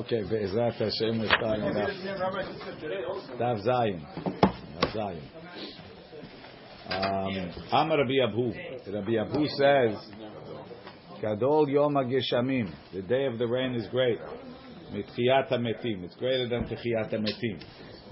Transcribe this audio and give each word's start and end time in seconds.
Okay, 0.00 0.22
Be'ezrat 0.22 0.74
Hashem, 0.74 1.18
we're 1.18 1.26
starting 1.26 1.64
off. 1.64 1.74
Dav 3.36 3.56
Zayin. 3.66 4.00
Dav 4.80 4.90
Zayin. 4.94 5.22
Um, 6.88 7.52
Amar 7.72 7.98
Rabbi 7.98 8.20
Abu. 8.22 8.52
Rabbi 8.92 9.16
Abu 9.20 9.48
says, 9.48 9.96
Gadol 11.20 11.68
Yom 11.68 11.94
HaGeshamim. 11.94 12.72
The 12.94 13.02
day 13.02 13.26
of 13.26 13.38
the 13.38 13.48
rain 13.48 13.74
is 13.74 13.88
great. 13.88 14.20
Mitchiyat 14.92 15.50
HaMetim. 15.50 16.04
It's 16.04 16.14
greater 16.14 16.48
than 16.48 16.66
Techiyat 16.68 17.12
HaMetim. 17.12 17.60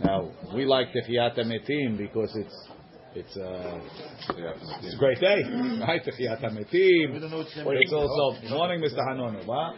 Now, 0.05 0.33
we 0.57 0.65
like 0.65 0.89
Techiyat 0.89 1.39
HaMetim 1.39 1.99
because 1.99 2.35
it's 2.35 2.69
it's, 3.15 3.37
uh, 3.37 3.81
it's 4.83 4.95
a 4.95 4.99
great 4.99 5.21
day, 5.21 5.45
right? 5.81 6.03
Techiyat 6.05 6.43
HaMetim. 6.43 7.15
It's 7.81 7.93
also, 7.93 8.49
morning, 8.51 8.81
Mr. 8.83 8.99
Hanona. 9.09 9.47
What? 9.47 9.77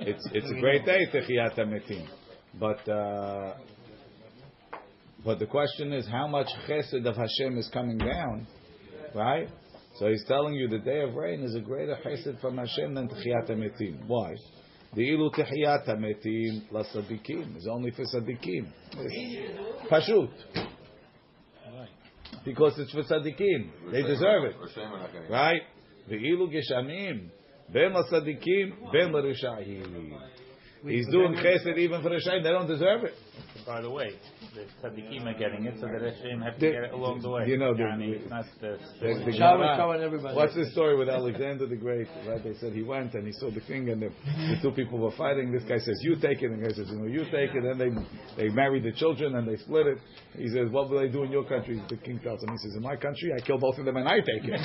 It's 0.00 0.28
it's 0.32 0.50
a 0.50 0.60
great 0.60 0.84
day, 0.84 1.06
Techiyat 1.12 1.56
HaMetim. 1.56 2.06
But 2.58 2.88
uh, 2.88 3.54
but 5.24 5.38
the 5.38 5.46
question 5.46 5.92
is, 5.92 6.06
how 6.06 6.26
much 6.26 6.48
Chesed 6.68 7.04
of 7.06 7.16
Hashem 7.16 7.58
is 7.58 7.68
coming 7.72 7.98
down, 7.98 8.46
right? 9.14 9.48
So 9.98 10.08
he's 10.08 10.24
telling 10.28 10.54
you 10.54 10.68
the 10.68 10.78
day 10.78 11.00
of 11.00 11.14
rain 11.14 11.42
is 11.42 11.54
a 11.54 11.60
greater 11.60 11.96
Chesed 12.04 12.40
from 12.40 12.58
Hashem 12.58 12.94
than 12.94 13.08
Techiyat 13.08 13.50
HaMetim. 13.50 14.06
Why? 14.06 14.36
The 14.94 15.02
ilu 15.02 15.30
Techiyat 15.30 15.86
HaMetim 15.88 16.70
la 16.70 16.82
Sadikim 16.84 17.56
is 17.56 17.66
only 17.70 17.90
for 17.90 18.04
Sadikim. 18.04 18.68
Pashut. 19.90 20.30
Because 22.44 22.78
it's 22.78 22.92
for 22.92 23.02
Sadikim. 23.02 23.70
They 23.90 24.02
deserve 24.02 24.44
it. 24.44 24.56
Right? 25.30 25.62
The 26.08 26.14
ilu 26.16 26.48
Geshamim. 26.50 27.30
Ben 27.72 27.92
Sadikim, 28.10 28.92
Ben 28.92 29.12
Rishaim. 29.12 30.18
He's 30.86 31.08
doing 31.08 31.34
chesed 31.34 31.76
even 31.78 32.02
for 32.02 32.10
Rishaim. 32.10 32.42
They 32.42 32.50
don't 32.50 32.68
deserve 32.68 33.04
it. 33.04 33.14
By 33.66 33.80
the 33.80 33.90
way, 33.90 34.12
the 34.54 34.62
tzaddikim 34.78 35.26
are 35.26 35.36
getting 35.36 35.66
it, 35.66 35.74
so 35.80 35.88
the 35.88 35.98
Rishaim 35.98 36.40
have 36.40 36.54
to 36.54 36.70
get 36.70 36.84
it 36.84 36.92
along 36.92 37.20
the 37.20 37.30
way. 37.30 37.48
You 37.48 37.58
know, 37.58 37.74
the, 37.74 37.82
Yani, 37.82 38.14
it's 38.14 38.30
not 38.30 38.44
the, 38.60 38.78
the, 39.00 39.24
the 39.26 39.36
Shower, 39.36 39.58
Gemara- 39.58 40.04
everybody. 40.06 40.36
What's 40.36 40.54
the 40.54 40.70
story 40.70 40.96
with 40.96 41.08
Alexander 41.08 41.66
the 41.66 41.74
Great? 41.74 42.06
Right? 42.28 42.44
They 42.44 42.54
said 42.60 42.74
he 42.74 42.84
went 42.84 43.14
and 43.14 43.26
he 43.26 43.32
saw 43.32 43.50
the 43.50 43.60
king, 43.60 43.90
and 43.90 44.00
the, 44.00 44.08
the 44.08 44.58
two 44.62 44.70
people 44.70 45.00
were 45.00 45.10
fighting. 45.18 45.50
This 45.50 45.64
guy 45.64 45.78
says, 45.78 45.98
"You 46.02 46.14
take 46.14 46.42
it," 46.42 46.50
and 46.52 46.62
the 46.62 46.68
guy 46.68 46.74
says, 46.76 46.86
"You 46.88 46.98
know, 46.98 47.06
you 47.10 47.24
take 47.24 47.58
it." 47.58 47.64
And 47.64 47.80
they 47.80 47.90
they 48.36 48.48
married 48.54 48.84
the 48.84 48.92
children 48.92 49.34
and 49.34 49.48
they 49.48 49.56
split 49.56 49.88
it. 49.88 49.98
He 50.38 50.48
says, 50.48 50.70
"What 50.70 50.88
will 50.88 51.00
they 51.00 51.08
do 51.08 51.24
in 51.24 51.32
your 51.32 51.44
country?" 51.44 51.82
The 51.88 51.96
king 51.96 52.20
tells 52.22 52.44
him, 52.44 52.50
"He 52.52 52.58
says, 52.58 52.76
in 52.76 52.82
my 52.82 52.94
country, 52.94 53.32
I 53.36 53.40
kill 53.42 53.58
both 53.58 53.78
of 53.78 53.84
them 53.84 53.96
and 53.96 54.06
I 54.06 54.20
take 54.20 54.46
it." 54.46 54.62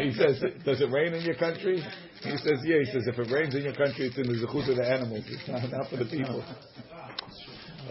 he 0.00 0.12
says, 0.16 0.40
"Does 0.64 0.80
it 0.80 0.90
rain 0.90 1.12
in 1.12 1.22
your 1.28 1.36
country?" 1.36 1.84
He 2.24 2.36
says, 2.38 2.64
"Yeah." 2.64 2.78
He 2.80 2.86
says, 2.88 3.04
"If 3.06 3.18
it 3.18 3.30
rains 3.30 3.54
in 3.54 3.64
your 3.64 3.76
country, 3.76 4.06
it's 4.08 4.16
in 4.16 4.28
the 4.28 4.40
zechut 4.40 4.70
of 4.70 4.76
the 4.76 4.86
animals. 4.88 5.24
It's 5.28 5.46
not, 5.46 5.70
not 5.70 5.90
for 5.90 5.96
the 5.98 6.08
people." 6.08 6.42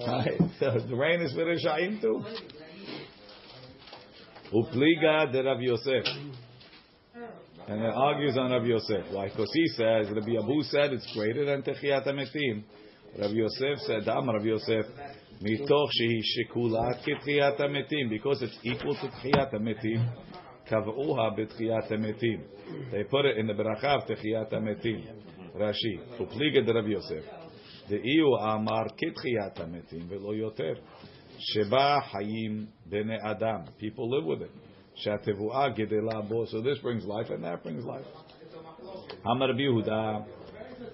Right? 0.07 0.39
So 0.59 0.79
the 0.87 0.95
rain 0.95 1.21
is 1.21 1.33
for 1.33 1.45
the 1.45 1.59
Shaim 1.63 2.01
too. 2.01 2.23
Upliga 4.53 5.31
de 5.31 5.43
Rav 5.43 5.61
Yosef. 5.61 6.05
And 7.67 7.81
it 7.83 7.93
argues 7.95 8.35
on 8.35 8.51
Rav 8.51 8.65
Yosef. 8.65 9.11
Why? 9.11 9.29
Because 9.29 9.51
he 9.53 9.67
says, 9.67 10.07
Rabbi 10.09 10.37
Abu 10.41 10.63
said 10.63 10.91
it's 10.91 11.07
greater 11.13 11.45
than 11.45 11.61
Techiyat 11.61 12.07
HaMetim. 12.07 12.63
Rav 13.19 13.31
Yosef 13.31 13.79
said, 13.85 14.05
Dam 14.05 14.27
Rav 14.27 14.43
Yosef, 14.43 14.85
mitoch 15.43 15.89
shehi 16.01 16.19
shekulat 16.33 17.03
ketchiyat 17.05 17.59
HaMetim. 17.59 18.09
Because 18.09 18.41
it's 18.41 18.57
equal 18.63 18.95
to 18.95 19.07
Techiyat 19.07 19.53
HaMetim, 19.53 20.11
kav'uha 20.67 21.37
betchiyat 21.37 21.91
HaMetim. 21.91 22.41
They 22.91 23.03
put 23.03 23.25
it 23.25 23.37
in 23.37 23.45
the 23.45 23.53
berachav 23.53 24.09
Techiyat 24.09 24.51
HaMetim. 24.51 25.05
Rashi. 25.55 25.99
Upliga 26.19 26.65
de 26.65 26.73
Rav 26.73 26.87
Yosef. 26.87 27.23
דאיהו 27.88 28.36
אמר 28.54 28.82
כתחיית 28.96 29.60
המתים 29.60 30.06
ולא 30.08 30.34
יותר. 30.34 30.74
שבה 31.38 31.98
חיים 32.10 32.66
בני 32.86 33.16
אדם. 33.30 33.60
People 33.78 34.08
live 34.14 34.26
with 34.26 34.42
it. 34.42 34.58
שהתבואה 34.94 35.68
גדלה 35.68 36.20
בו. 36.28 36.44
So 36.44 36.60
this 36.60 36.78
brings 36.82 37.04
life 37.06 37.30
and 37.30 37.44
that 37.44 37.66
brings 37.66 37.84
life. 37.84 38.34
אמר 39.26 39.50
רבי 39.50 39.62
יהודה, 39.62 40.18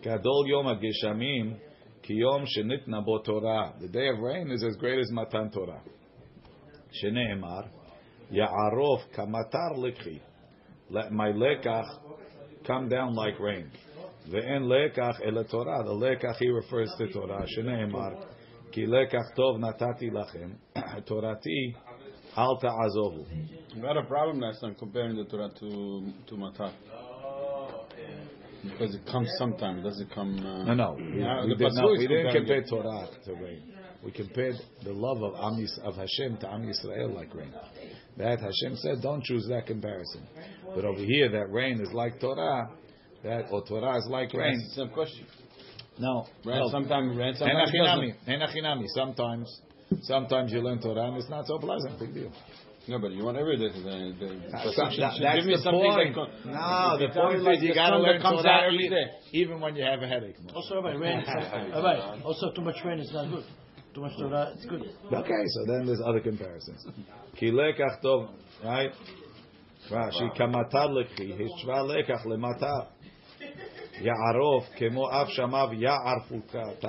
גדול 0.01 0.49
יום 0.49 0.67
הגשמים 0.67 1.55
כיום 2.03 2.47
שניתנה 2.47 3.01
בו 3.01 3.19
תורה. 3.19 3.71
The 3.79 3.93
day 3.93 4.09
of 4.15 4.19
rain 4.19 4.51
is 4.51 4.63
as 4.63 4.81
great 4.81 4.99
as 4.99 5.15
מתן 5.15 5.49
תורה. 5.49 5.79
שנאמר, 6.93 7.61
יערוף 8.31 9.03
כמטר 9.13 9.83
לקחי. 9.83 10.19
Let 10.91 11.13
my 11.13 11.31
lekach 11.33 11.87
come 12.65 12.89
down 12.89 13.15
like 13.15 13.39
rain. 13.39 13.71
Ve'en 14.30 14.64
lekach 14.64 15.20
el 15.26 15.44
Torah. 15.46 15.84
The 15.84 15.92
lekach 15.92 16.38
he 16.40 16.50
refers 16.50 16.92
to 16.98 17.12
Torah. 17.12 17.46
Shneimar 17.58 18.26
ki 18.72 18.86
lekach 18.86 19.36
tov 19.38 19.60
natati 19.60 20.12
lachem 20.12 20.56
torati 21.08 21.76
al 22.36 22.58
ta'azovu. 22.58 23.26
A 23.84 24.04
problem 24.08 24.40
last 24.40 24.62
time 24.62 24.76
comparing 24.76 25.16
the 25.16 25.26
Torah 25.26 25.50
to 25.60 26.12
to 26.28 26.36
matat. 26.36 26.74
Because 28.64 28.96
it 28.96 29.06
comes 29.06 29.30
sometimes, 29.38 29.84
doesn't 29.84 30.12
come. 30.12 30.40
Uh, 30.40 30.64
no, 30.64 30.74
no, 30.74 30.94
we, 30.98 31.24
uh, 31.24 31.46
we, 31.46 31.56
did 31.56 31.74
not, 31.74 31.92
we 31.92 32.08
didn't 32.08 32.34
compare 32.34 32.62
it. 32.62 32.68
Torah 32.68 33.08
to 33.26 33.34
rain. 33.36 33.62
We 34.04 34.12
compared 34.12 34.56
the 34.84 34.94
love 34.94 35.22
of 35.22 35.34
Am 35.36 35.60
Yis, 35.60 35.80
of 35.84 35.96
Hashem 35.96 36.38
to 36.38 36.52
Am 36.52 36.64
Yisrael 36.64 37.14
like 37.14 37.34
rain. 37.34 37.52
That 38.18 38.40
Hashem 38.40 38.76
said, 38.78 39.02
don't 39.02 39.24
choose 39.24 39.48
that 39.50 39.66
comparison. 39.66 40.28
But 40.76 40.86
over 40.86 41.00
here, 41.00 41.30
that 41.32 41.52
rain 41.52 41.82
is 41.82 41.92
like 41.92 42.20
Torah 42.20 42.70
that 43.26 43.46
or 43.52 43.64
Torah 43.66 43.98
is 43.98 44.08
like 44.10 44.32
rain. 44.34 44.54
It's 44.54 44.76
the 44.76 44.84
same 44.86 44.94
question. 44.94 45.26
No, 45.98 46.28
Rain, 46.46 46.60
no. 46.60 46.70
sometimes 46.70 47.18
rain, 47.18 47.34
sometimes 47.36 47.72
it 47.74 47.78
doesn't. 47.84 48.16
Henachinami, 48.28 48.28
Henachinami. 48.28 48.86
Sometimes, 48.94 49.62
sometimes 50.04 50.52
you 50.52 50.60
learn 50.62 50.80
Torah 50.80 51.08
and 51.08 51.18
it's 51.18 51.30
not 51.30 51.48
so 51.48 51.58
pleasant. 51.58 51.98
Big 52.00 52.14
deal. 52.14 52.32
No, 52.88 53.00
but 53.00 53.14
you 53.14 53.24
want 53.26 53.38
every 53.38 53.58
day. 53.58 53.70
The, 53.70 53.82
the, 53.82 54.26
the, 54.28 54.42
That's, 54.52 54.78
Pasuk 54.78 55.00
that- 55.00 55.18
that's 55.20 55.38
give 55.38 55.46
me 55.46 55.56
the 55.56 55.62
something 55.64 55.82
point. 55.82 56.14
that 56.14 56.14
co- 56.14 56.52
no, 56.52 56.98
the 57.00 57.06
If 57.06 57.10
you 57.10 57.14
tell 57.16 57.34
me 57.34 57.44
point 57.44 57.58
is 57.58 57.64
you 57.64 57.70
the 57.70 57.74
got 57.74 57.90
to 57.90 57.96
sun 57.96 58.02
learn 58.04 58.18
that 58.18 58.22
comes 58.22 58.42
Torah 58.44 58.52
out 58.54 58.64
every 58.66 58.86
e- 58.86 59.42
even 59.42 59.60
when 59.60 59.76
you 59.76 59.84
have 59.84 60.02
a 60.04 60.08
headache. 60.08 60.36
Also, 60.54 60.76
Rabbi, 60.76 60.94
rain. 61.00 61.24
Rabbi, 61.26 62.22
also 62.22 62.52
too 62.52 62.62
much 62.62 62.76
rain 62.86 63.00
is 63.00 63.10
not 63.12 63.32
good. 63.32 63.46
Too 63.96 64.02
much 64.02 64.14
Torah, 64.20 64.52
it's 64.54 64.66
good. 64.68 64.82
Okay, 64.84 65.44
so 65.48 65.60
then 65.66 65.88
there's 65.88 66.02
other 66.06 66.20
comparisons. 66.20 66.86
Ki 67.40 67.50
lekach 67.50 68.04
tov, 68.04 68.30
right? 68.64 68.92
Rashi 69.90 70.30
kamatar 70.38 70.90
lekhi, 70.94 71.34
hishva 71.40 71.82
lekach 71.90 72.24
lematar. 72.28 72.88
יערוף 74.01 74.69
כמו 74.77 75.11
אף 75.11 75.29
שמיו 75.29 75.69
יערפו 75.73 76.41
טל, 76.81 76.89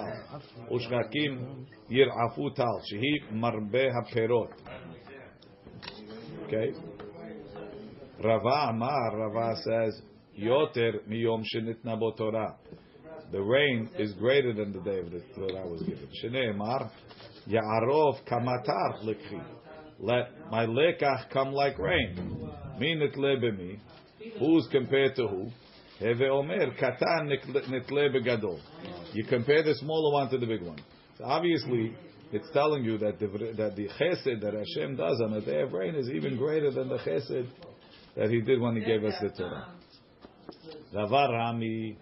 ושחקים 0.76 1.40
ירעפו 1.90 2.50
טל, 2.50 2.64
שהיא 2.84 3.20
מרבה 3.32 3.84
הפירות. 4.02 4.50
Okay? 6.48 7.02
רבה 8.20 8.70
אמר, 8.70 9.10
רבה 9.26 9.52
says, 9.52 10.04
יותר 10.36 10.92
מיום 11.08 11.42
שניתנה 11.44 11.96
בו 11.96 12.12
תורה. 12.12 12.48
The 13.32 13.42
rain 13.42 13.90
is 13.98 14.14
greater 14.14 14.54
than 14.54 14.74
the 14.74 14.82
day 14.82 15.00
of 15.00 15.10
the 15.12 15.22
Torah 15.36 15.66
was 15.66 15.84
given. 15.84 16.08
שנאמר, 16.12 16.78
יערוף 17.48 18.22
כמטר 18.26 19.04
לקחי. 19.04 19.40
Let 20.00 20.52
my 20.52 20.66
lekach 20.66 21.30
come 21.30 21.54
like 21.54 21.80
rain. 21.80 22.20
מי 22.80 22.96
נתלה 22.96 23.36
במי? 23.42 23.76
Who's 24.40 24.68
compared 24.72 25.16
to 25.16 25.28
who? 25.28 25.48
Heveomer 26.01 26.79
katan 26.79 27.29
nitle 27.29 28.15
begadol. 28.15 28.61
You 29.13 29.25
compare 29.25 29.63
the 29.63 29.75
smaller 29.77 30.13
one 30.13 30.31
to 30.31 30.39
the 30.39 30.47
big 30.47 30.63
one. 30.63 30.79
So 31.19 31.25
obviously, 31.25 31.97
it's 32.33 32.49
telling 32.53 32.85
you 32.85 32.99
that 32.99 33.19
the 33.19 33.27
that 33.57 33.77
the 33.77 33.89
chesed 33.99 34.41
that 34.43 34.53
Hashem 34.53 34.97
does 34.97 35.21
on 35.23 35.33
a 35.33 35.41
day 35.41 35.63
of 35.63 35.73
rain 35.73 35.95
is 35.95 36.11
even 36.11 36.37
greater 36.37 36.71
than 36.71 36.89
the 36.89 36.99
chesed 36.99 37.47
that 38.17 38.31
He 38.31 38.41
did 38.41 38.61
when 38.61 38.77
He 38.77 38.85
gave 38.85 39.05
us 39.05 39.15
the 39.21 39.31
Torah. 39.31 39.69
Rava 40.93 41.33
Rami, 41.33 41.99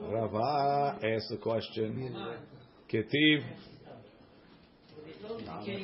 Rava 0.00 0.98
asked 1.04 1.28
the 1.30 1.38
question. 1.40 2.14
Ketiv, 2.92 3.44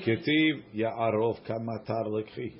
Ketiv 0.04 0.62
Ya'arov 0.74 1.38
kamatar 1.48 2.06
lekhi. 2.06 2.54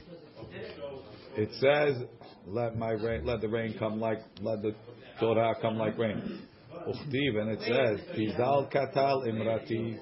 It 1.36 1.50
says 1.60 2.02
let 2.50 2.76
my 2.76 2.90
rain, 2.90 3.24
let 3.24 3.40
the 3.40 3.48
rain 3.48 3.74
come 3.78 4.00
like, 4.00 4.18
let 4.40 4.62
the 4.62 4.74
Torah 5.20 5.54
come 5.60 5.76
like 5.76 5.98
rain. 5.98 6.42
And 6.86 7.50
it 7.50 7.60
says, 7.60 8.00
Tizal 8.16 8.72
Katal 8.72 9.26
Imrati, 9.28 9.98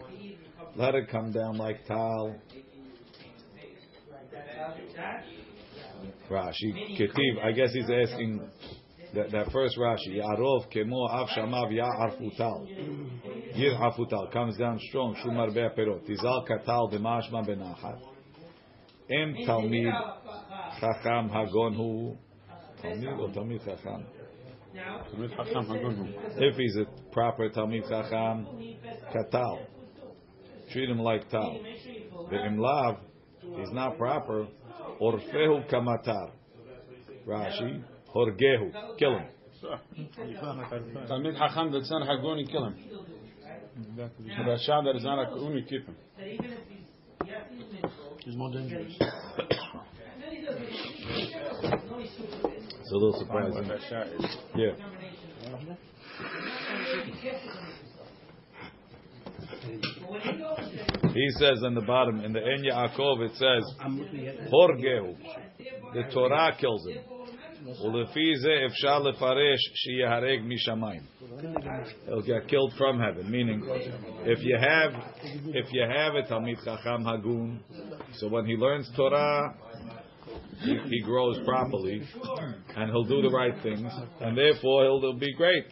let 0.76 0.94
it 0.94 1.08
come 1.10 1.32
down 1.32 1.56
like 1.56 1.84
tal. 1.86 2.36
Rashi, 6.30 6.98
Ketiv, 7.00 7.44
I 7.44 7.52
guess 7.52 7.72
he's 7.72 7.90
asking 7.90 8.40
that, 9.14 9.30
that 9.30 9.50
first 9.52 9.76
Rashi, 9.78 10.16
Ya'arov 10.16 10.70
Kemo 10.72 11.08
Av 11.08 11.28
Shamav. 11.28 11.72
Yir'afu 13.56 14.08
Tal, 14.08 14.28
comes 14.32 14.56
down 14.58 14.78
strong, 14.88 15.16
Shumar 15.24 15.52
Be'ah 15.54 15.70
Perot. 15.76 16.04
Tizal 16.08 16.46
Katal 16.48 16.92
B'mashma 16.92 17.46
Benachat. 17.48 18.00
Em 19.08 19.34
Talmid 19.46 19.92
Chacham 20.80 21.28
Hagon 21.30 21.74
Hu. 21.74 22.16
Talmid 22.82 23.18
or 23.18 23.28
Talmid 23.30 23.64
Chacham? 23.64 24.04
If 26.38 26.56
he's 26.56 26.76
a 26.76 26.84
proper 27.12 27.48
Talmid 27.50 27.88
Chacham, 27.88 28.46
Katal. 29.14 29.58
Treat 30.72 30.90
him 30.90 30.98
like 30.98 31.28
Tal. 31.30 31.60
The 32.30 32.36
Lav, 32.56 32.96
he's 33.40 33.70
not 33.72 33.96
proper, 33.98 34.46
Orfehu 35.00 35.70
Kamatar. 35.70 36.30
Rashi, 37.26 37.82
Horgehu, 38.14 38.98
kill 38.98 39.18
him. 39.18 39.26
Talmid 41.08 41.38
Chacham 41.38 41.72
that's 41.72 41.90
not 41.90 42.06
Hagoni, 42.08 42.50
kill 42.50 42.66
him. 42.66 42.74
Rasha 43.96 44.84
that 44.84 44.96
is 44.96 45.04
not 45.04 45.18
a 45.18 45.26
Hagoni, 45.30 45.66
keep 45.68 45.86
him. 45.86 45.96
He's 48.24 48.36
more 48.36 48.52
dangerous. 48.52 48.92
It's 52.86 52.92
a 52.92 52.98
little 52.98 53.18
surprising. 53.18 53.68
Yeah. 54.54 54.70
He 61.12 61.28
says 61.30 61.64
on 61.64 61.74
the 61.74 61.80
bottom 61.80 62.20
in 62.24 62.32
the 62.32 62.38
Ein 62.38 62.62
Yaakov 62.62 63.28
it 63.28 63.32
says 63.34 63.64
Horgehu 64.52 65.16
The 65.94 66.04
Torah 66.14 66.56
kills 66.60 66.86
him. 66.86 67.02
ולפי 67.84 68.36
זה 68.36 68.50
אפשר 68.66 68.98
לפרש 68.98 69.60
שיהרג 69.74 70.40
משמיים. 70.44 71.00
He'll 72.06 72.22
get 72.22 72.46
killed 72.46 72.72
from 72.78 73.00
heaven. 73.00 73.28
Meaning, 73.28 73.62
if 74.24 74.38
you 74.44 74.56
have 74.56 74.92
if 75.46 75.72
you 75.72 75.82
have 75.82 76.14
a 76.14 76.22
Talmid 76.22 76.62
Chacham 76.64 77.04
Hagun, 77.04 77.58
so 78.12 78.28
when 78.28 78.46
he 78.46 78.54
learns 78.54 78.88
Torah, 78.94 79.52
he, 80.60 80.78
he 80.88 81.00
grows 81.00 81.38
properly, 81.44 82.02
and 82.76 82.90
he'll 82.90 83.04
do 83.04 83.22
the 83.22 83.30
right 83.30 83.54
things, 83.62 83.90
and 84.20 84.36
therefore 84.36 84.84
he'll, 84.84 85.00
he'll 85.00 85.18
be 85.18 85.34
great. 85.34 85.66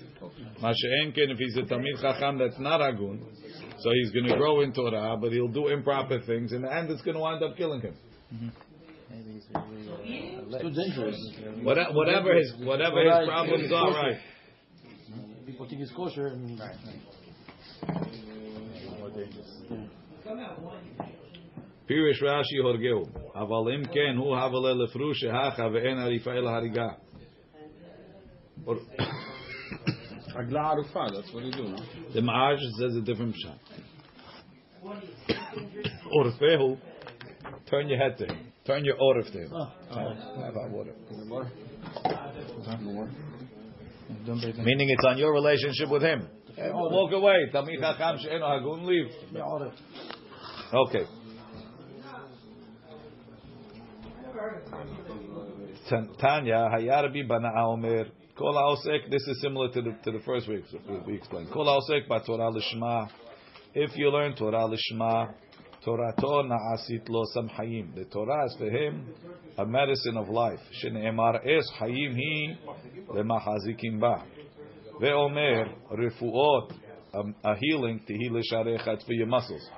Masha'enkin, 0.63 1.31
if 1.31 1.39
he's 1.39 1.57
a 1.57 1.63
Talmid 1.63 2.01
Chacham 2.01 2.39
that's 2.39 2.59
not 2.59 2.81
Hagun, 2.81 3.21
so 3.79 3.91
he's 3.93 4.11
going 4.11 4.27
to 4.27 4.37
grow 4.37 4.61
in 4.61 4.73
Torah, 4.73 5.17
but 5.21 5.33
he'll 5.33 5.49
do 5.49 5.69
improper 5.69 6.21
things. 6.21 6.53
In 6.53 6.63
the 6.63 6.73
end, 6.73 6.91
it's 6.91 7.03
going 7.03 7.15
to 7.17 7.21
wind 7.21 7.43
up 7.43 7.57
killing 7.57 7.81
him. 7.81 7.95
It's 9.11 10.63
too 10.63 10.71
dangerous. 10.71 11.17
Whatever, 11.63 11.93
whatever 11.93 12.35
his 12.35 12.53
whatever 12.61 13.03
his 13.03 13.29
problems 13.29 13.73
are, 13.73 13.91
right? 13.91 14.19
People 15.47 15.69
think 15.69 15.83
it's 15.83 15.93
kosher. 15.93 16.29
And 16.29 16.61
פירש 21.86 22.24
רש"י 22.24 22.57
הורגהו, 22.57 23.04
אבל 23.36 23.74
אם 23.75 23.86
כן 23.86 24.18
הוא 24.18 24.38
הבלה 24.38 24.74
לפרוש 24.74 25.24
האחה 25.24 25.68
ואין 25.74 25.98
עריפה 26.00 26.31
אלא 26.31 26.50
הריגה. 26.50 26.88
עגלה 30.36 30.69
ערופה, 30.69 31.06
that's 31.06 31.34
what 31.34 31.44
you 31.44 31.51
do, 31.51 31.63
no? 31.63 31.78
The 32.13 32.22
Ma'aj 32.22 32.60
says 32.80 32.96
a 32.96 33.01
different 33.01 33.36
pshat. 33.36 33.60
Orfehu, 36.18 36.78
turn 37.69 37.90
your 37.90 37.98
head 37.98 38.18
to 38.18 38.25
him. 38.25 38.51
Turn 38.66 38.86
your 38.86 38.98
orif 38.98 39.31
to 39.31 39.40
him. 39.40 39.50
Have 39.50 40.54
hot 40.54 40.72
water. 40.72 40.94
Meaning 44.63 44.90
it's 44.90 45.06
on 45.06 45.18
your 45.18 45.34
relationship 45.34 45.90
with 45.90 46.04
him. 46.04 46.28
Walk 46.57 47.12
away. 47.13 47.50
Talmid 47.54 47.80
Chacham 47.80 48.18
she'eno 48.19 48.46
hagun, 48.46 48.86
leave. 48.86 49.12
Okay. 50.74 51.06
Tanya, 56.19 56.71
Hayarbi 56.73 57.29
Bana 57.29 57.50
Omer, 57.67 58.06
Kol 58.37 58.55
Haosek, 58.55 59.11
this 59.11 59.23
is 59.29 59.41
similar 59.41 59.69
to 59.71 59.82
the, 59.82 59.97
to 60.05 60.11
the 60.11 60.21
first 60.25 60.49
week 60.49 60.65
we 61.06 61.15
explained. 61.15 61.50
Kol 61.53 61.67
Haosek 61.67 62.09
ba 62.09 62.21
Torah 62.26 62.50
Lishma. 62.50 63.09
If 63.75 63.97
you 63.97 64.11
learn 64.11 64.35
Torah 64.35 64.69
Lishma, 64.69 65.35
Torato 65.87 66.43
Na'asit 66.43 67.09
Lo 67.09 67.25
Sam 67.32 67.49
Hayim. 67.50 67.94
The 67.94 68.06
Torah 68.06 68.47
is 68.47 68.56
for 68.59 68.71
him 68.71 69.06
a 69.59 69.67
medicine 69.67 70.17
of 70.17 70.29
life. 70.29 70.59
Shene'emar 70.82 71.47
Es 71.47 71.71
Hayim 71.81 72.15
Hi 72.17 72.59
Lemachazikim 73.11 74.00
Ba. 74.00 74.25
Ve'omer 75.00 75.73
Refuot, 75.93 76.73
a, 77.12 77.50
a 77.50 77.56
healing, 77.61 78.00
L'Sharecha, 78.09 78.94
it's 78.94 79.05
for 79.05 79.12
your 79.12 79.26
muscles. 79.26 79.69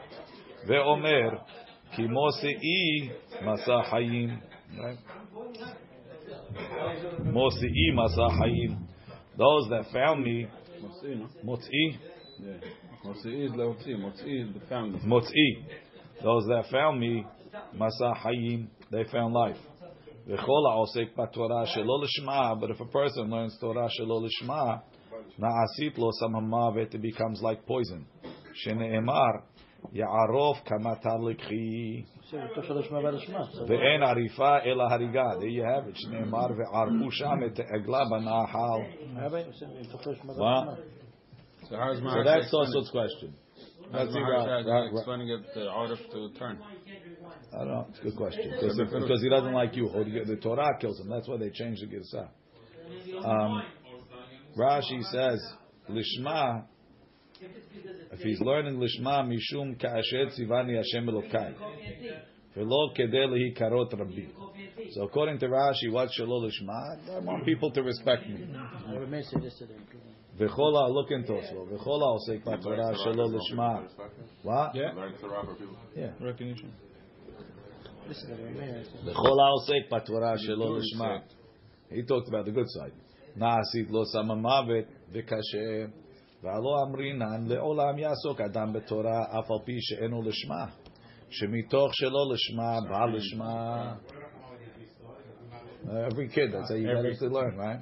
Ve'omer 0.69 1.41
Ki 1.97 2.07
Mose'i 2.07 3.11
Masa 3.43 3.85
Hayim. 3.93 4.41
Mosi'i 7.25 7.93
Masahayim. 7.95 8.79
Those 9.39 9.69
that 9.71 9.87
found 9.93 10.25
me. 10.25 10.47
Motzi. 11.45 11.99
Motzi 13.05 13.47
is 13.47 13.53
the 13.53 14.61
found. 14.69 14.95
Motzi. 15.03 15.65
Those 16.23 16.47
that 16.47 16.65
found 16.71 17.01
me. 17.01 17.25
Masahayim. 17.75 18.69
They 18.91 19.05
found 19.13 19.35
life. 19.35 19.57
But 20.29 20.41
if 22.71 22.81
a 22.81 22.87
person 22.87 23.31
learns 23.31 23.57
Torah 23.61 23.89
shelo 23.89 24.21
l'shma, 24.23 24.83
na'asit 25.39 25.97
lo 25.99 26.11
samama, 26.21 26.77
it 26.77 27.01
becomes 27.01 27.41
like 27.43 27.65
poison. 27.65 28.07
Shene'emar 28.67 29.43
ya'arof 29.95 30.57
kamatar 30.67 31.19
likhi, 31.21 32.07
ve'en 33.69 34.03
arifa 34.03 34.67
el 34.67 34.79
hariga. 34.79 35.39
There 35.39 35.49
you 35.49 35.63
have 35.65 35.87
it. 35.89 35.97
Shene'emar 35.97 36.51
ve'arfu 36.57 37.11
sham 37.13 37.43
et 37.43 37.55
egla 37.55 38.07
b'na'ahal. 38.11 38.87
So 41.69 41.77
how 41.77 41.91
is 41.93 41.99
So 42.01 42.23
that's 42.25 42.53
Tosot's 42.53 42.91
question. 42.91 43.35
That's 43.93 44.13
That's 44.13 44.17
Ra- 44.17 44.63
Ra- 44.67 44.89
explaining 44.93 45.29
it 45.29 45.43
out 45.69 45.91
of 45.91 45.99
to 45.99 46.39
turn. 46.39 46.59
I 47.55 47.59
don't 47.59 47.69
know. 47.69 47.87
It's 47.91 47.99
a 48.01 48.03
good 48.03 48.17
question. 48.17 48.51
Because, 48.51 48.79
if- 48.79 48.91
because 48.91 49.23
he 49.23 49.29
doesn't 49.29 49.53
like 49.53 49.77
you. 49.77 49.89
The 49.89 50.25
the 50.35 50.37
Torah 50.37 50.77
kills 50.81 51.01
him. 51.01 51.09
That's 51.09 51.29
why 51.29 51.37
they 51.37 51.51
changed 51.51 51.83
the 51.83 51.87
Girsah. 51.87 52.29
Um, 53.25 53.63
Rashi 54.57 55.03
says, 55.05 55.41
Lishma, 55.91 56.65
if 58.12 58.20
he's 58.20 58.40
learning 58.42 58.78
Lishma, 58.78 59.28
Mishum 59.28 59.80
ka'asher 59.80 60.26
tzivani 60.28 60.76
Hashem 60.78 61.08
Elokai. 61.08 61.54
V'lo 62.56 62.96
kedei 62.98 63.28
lehi 63.28 63.58
karot 63.58 63.92
rabbi. 63.98 64.28
So 64.92 65.04
according 65.04 65.40
to 65.40 65.48
Rashi, 65.48 65.92
what's 65.92 66.20
Shalol 66.20 66.50
Lishma? 66.50 67.16
I 67.16 67.20
want 67.20 67.46
people 67.46 67.72
to 67.72 67.82
respect 67.82 68.28
me. 68.28 68.48
I 68.88 68.94
remember 68.94 69.22
said 69.24 69.44
yesterday. 69.44 69.76
V'chola, 70.40 70.90
look 70.92 71.12
into 71.12 71.34
Oslo. 71.34 71.68
V'chola 71.68 72.18
osek 72.18 72.44
b'Torah 72.44 72.96
Shalol 73.06 73.40
Lishma. 73.40 73.88
What? 74.44 74.76
Yeah. 74.76 74.92
Yeah. 75.96 76.12
Recognition. 76.20 76.74
Listen, 78.08 78.34
I 78.34 78.42
remember. 78.42 78.84
וכל 79.06 79.40
העוסק 79.40 79.92
בתורה 79.92 80.38
שלא 80.38 80.78
לשמה. 80.78 81.18
He 81.90 82.04
talked 82.04 82.28
about 82.28 82.46
the 82.46 82.52
good 82.52 82.68
side. 82.68 82.94
נעשית 83.36 83.92
לו 83.92 84.06
שמה 84.06 84.36
מוות 84.36 84.86
וקשה, 85.12 85.86
והלא 86.46 86.84
אמרינן 86.88 87.48
לעולם 87.48 87.98
יעסוק 88.00 88.42
אדם 88.42 88.74
בתורה 88.74 89.24
אף 89.40 89.52
על 89.52 89.58
פי 89.66 89.78
שאינו 89.82 90.22
לשמה. 90.22 90.66
שמתוך 91.30 91.92
שלא 91.96 92.34
לשמה 92.34 92.80
בא 92.90 93.06
לשמה. 93.06 93.94
Every 96.12 96.28
kid, 96.30 96.52
that's 96.54 96.70
how 96.70 96.76
you 96.76 96.88
got 96.88 96.98
Every- 96.98 97.18
to 97.18 97.28
learn, 97.28 97.58
right? 97.58 97.80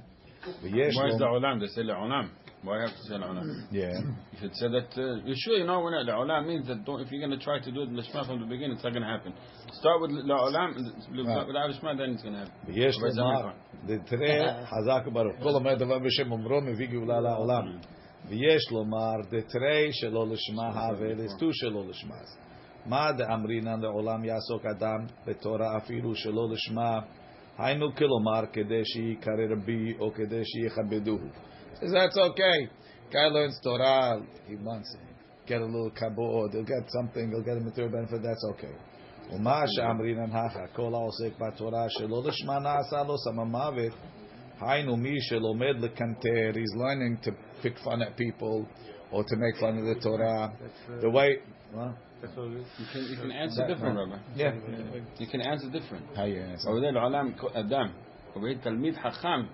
ויש 0.63 0.95
Why 0.95 1.07
is 1.09 1.17
the 1.19 1.25
לו... 1.25 1.39
olam? 1.39 1.59
They 1.59 1.67
say 1.67 1.83
le'olam. 1.83 2.29
Why 2.63 2.79
have 2.81 2.95
to 2.99 3.03
say 3.07 3.15
le'olam? 3.15 3.45
Yeah. 3.71 3.99
You 4.31 4.39
should 4.39 4.55
say 4.55 4.67
that. 4.75 4.89
Uh, 4.97 5.27
you 5.27 5.35
sure 5.43 5.57
you 5.57 5.65
know 5.65 5.79
when 5.81 5.93
le'olam 5.93 6.47
means 6.47 6.65
that 6.67 6.85
don't, 6.85 7.01
if 7.01 7.11
you're 7.11 7.19
going 7.25 7.37
to 7.37 7.43
try 7.43 7.59
to 7.59 7.71
do 7.71 7.81
it 7.83 7.89
lishma 7.91 8.25
from 8.25 8.39
the 8.39 8.45
beginning, 8.45 8.75
it's 8.77 8.83
not 8.83 8.93
going 8.93 9.03
to 9.09 9.13
happen. 9.15 9.33
Start 9.73 9.97
with 10.01 10.11
le'olam, 10.11 10.69
Right. 10.77 11.47
without 11.47 11.67
lishma, 11.71 11.97
then 11.97 12.09
it's 12.13 12.23
going 12.23 12.35
to 12.35 12.41
happen. 12.45 12.53
ויש 12.67 12.95
אבל 13.01 13.09
זה 13.11 13.21
לומר, 13.21 13.39
נכון. 13.39 13.51
דתרא 13.85 14.65
חזק 14.65 15.07
וברוך. 15.07 15.35
כל 15.43 15.49
אומר 15.49 15.75
דבר 15.75 15.99
בשם 15.99 16.31
אומרו 16.31 16.61
מביא 16.61 16.87
גאולה 16.87 17.19
לעולם. 17.21 17.65
ויש 18.27 18.71
לומר, 18.71 19.15
דתרא 19.29 19.91
שלא 19.91 20.27
לשמה 20.27 20.89
ולסטו 20.99 21.53
שלא 21.53 21.83
לשמה. 21.89 22.15
מה 22.85 23.11
דאמרינן 23.11 23.79
לעולם 23.81 24.25
יעסוק 24.25 24.65
אדם 24.65 25.05
בתורה 25.27 25.77
אפילו 25.77 26.15
שלא 26.15 26.49
לשמה, 26.51 26.99
היינו 27.57 27.95
כלומר 27.95 28.41
כדי 28.53 28.85
שיקרא 28.85 29.33
רבי 29.49 29.93
או 29.99 30.13
כדי 30.13 30.41
שיכבדוהו. 30.45 31.27
So 31.81 31.85
that's 31.85 32.17
okay. 32.17 32.59
Guy 33.11 33.27
learns 33.35 33.59
Torah, 33.63 34.21
he 34.47 34.55
wants 34.55 34.93
to 34.93 34.99
get 35.47 35.61
a 35.61 35.65
little 35.65 35.91
kabod, 35.91 36.53
he'll 36.53 36.63
get 36.63 36.85
something, 36.97 37.31
he'll 37.31 37.47
get 37.49 37.57
a 37.57 37.63
material 37.69 37.91
benefit, 37.91 38.21
that's 38.21 38.45
okay. 38.51 38.75
ומה 39.33 39.63
שאמרינן 39.67 40.31
הכה, 40.31 40.67
כל 40.73 40.93
העוסק 40.93 41.39
בתורה 41.39 41.85
שלא 41.89 42.23
לשמה 42.25 42.59
נעשה 42.59 43.03
לו 43.03 43.17
סם 43.17 43.39
מוות, 43.39 43.93
היינו 44.61 44.97
מי 44.97 45.21
שלומד 45.21 45.75
לקנטר, 45.79 46.51
he's 46.53 46.75
learning 46.77 47.25
to 47.25 47.31
pick 47.64 47.78
fun 47.82 48.02
at 48.02 48.16
people 48.16 48.68
or 49.10 49.24
to 49.24 49.36
make 49.36 49.56
fun 49.58 49.78
of 49.78 49.84
the 49.84 50.00
Torah. 50.00 50.52
Uh, 50.52 51.00
the 51.00 51.10
way. 51.10 51.38
You 51.72 53.16
can, 53.20 53.30
answer 53.32 53.66
different, 53.66 53.98
Rabbi. 53.98 54.22
Yeah. 54.34 54.54
You 55.18 55.26
can 55.26 55.40
answer 55.40 55.68
different. 55.70 56.06
How 56.16 56.24
you 56.24 56.40
answer? 56.40 56.70
Over 56.70 56.88
Alam 56.88 57.34
Adam. 57.54 57.92
Over 58.34 58.48
here, 58.48 58.60
Talmid 58.64 58.96
Hacham. 58.96 59.48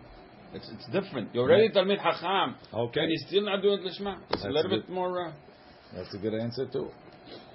It's, 0.52 0.70
it's 0.72 0.86
different. 0.92 1.34
You're 1.34 1.44
already 1.44 1.70
Talmid 1.70 1.98
Hacham. 1.98 2.56
Okay. 2.72 3.00
And 3.00 3.10
you're 3.10 3.28
still 3.28 3.44
not 3.44 3.62
doing 3.62 3.80
Lishma. 3.80 4.18
It's 4.30 4.42
that's 4.42 4.44
a 4.44 4.48
little 4.48 4.72
a 4.72 4.76
bit 4.80 4.88
more. 4.88 5.28
Uh, 5.28 5.32
that's 5.94 6.14
a 6.14 6.18
good 6.18 6.34
answer, 6.34 6.66
too. 6.66 6.90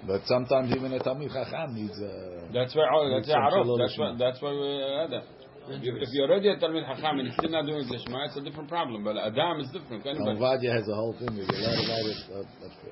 But 0.06 0.22
sometimes 0.26 0.74
even 0.76 0.92
a 0.92 0.98
Talmid 0.98 1.32
Hacham 1.32 1.74
needs 1.74 1.98
a. 2.00 2.06
Uh, 2.06 2.52
that's 2.52 2.74
why, 2.74 2.84
oh, 2.92 3.08
that's, 3.16 3.28
why 3.28 3.76
That's 3.78 3.98
why, 3.98 4.16
that's 4.18 4.42
why 4.42 4.50
we 4.50 4.82
uh, 4.82 5.06
that. 5.08 5.24
If 5.68 5.82
if 5.82 6.08
you're 6.12 6.28
already 6.30 6.48
a 6.48 6.56
Talmid 6.56 6.86
Chacham 6.86 7.18
and 7.18 7.28
you're 7.28 7.36
still 7.36 7.50
not 7.50 7.66
doing 7.66 7.86
it 7.86 7.90
Lishma, 7.90 8.26
it's 8.28 8.36
a 8.36 8.40
different 8.40 8.68
problem. 8.68 9.02
But 9.02 9.16
Adam 9.16 9.60
is 9.60 9.70
different. 9.72 10.06
Anybody. 10.06 10.38
Novadia 10.38 10.72
has 10.72 10.86
a 10.88 10.94
whole 10.94 11.14
thing 11.18 11.34
where 11.34 11.44
you're 11.44 11.58
allowed 11.58 11.82
to 11.82 11.88
write 11.90 12.06
a, 12.06 12.14
a, 12.34 12.40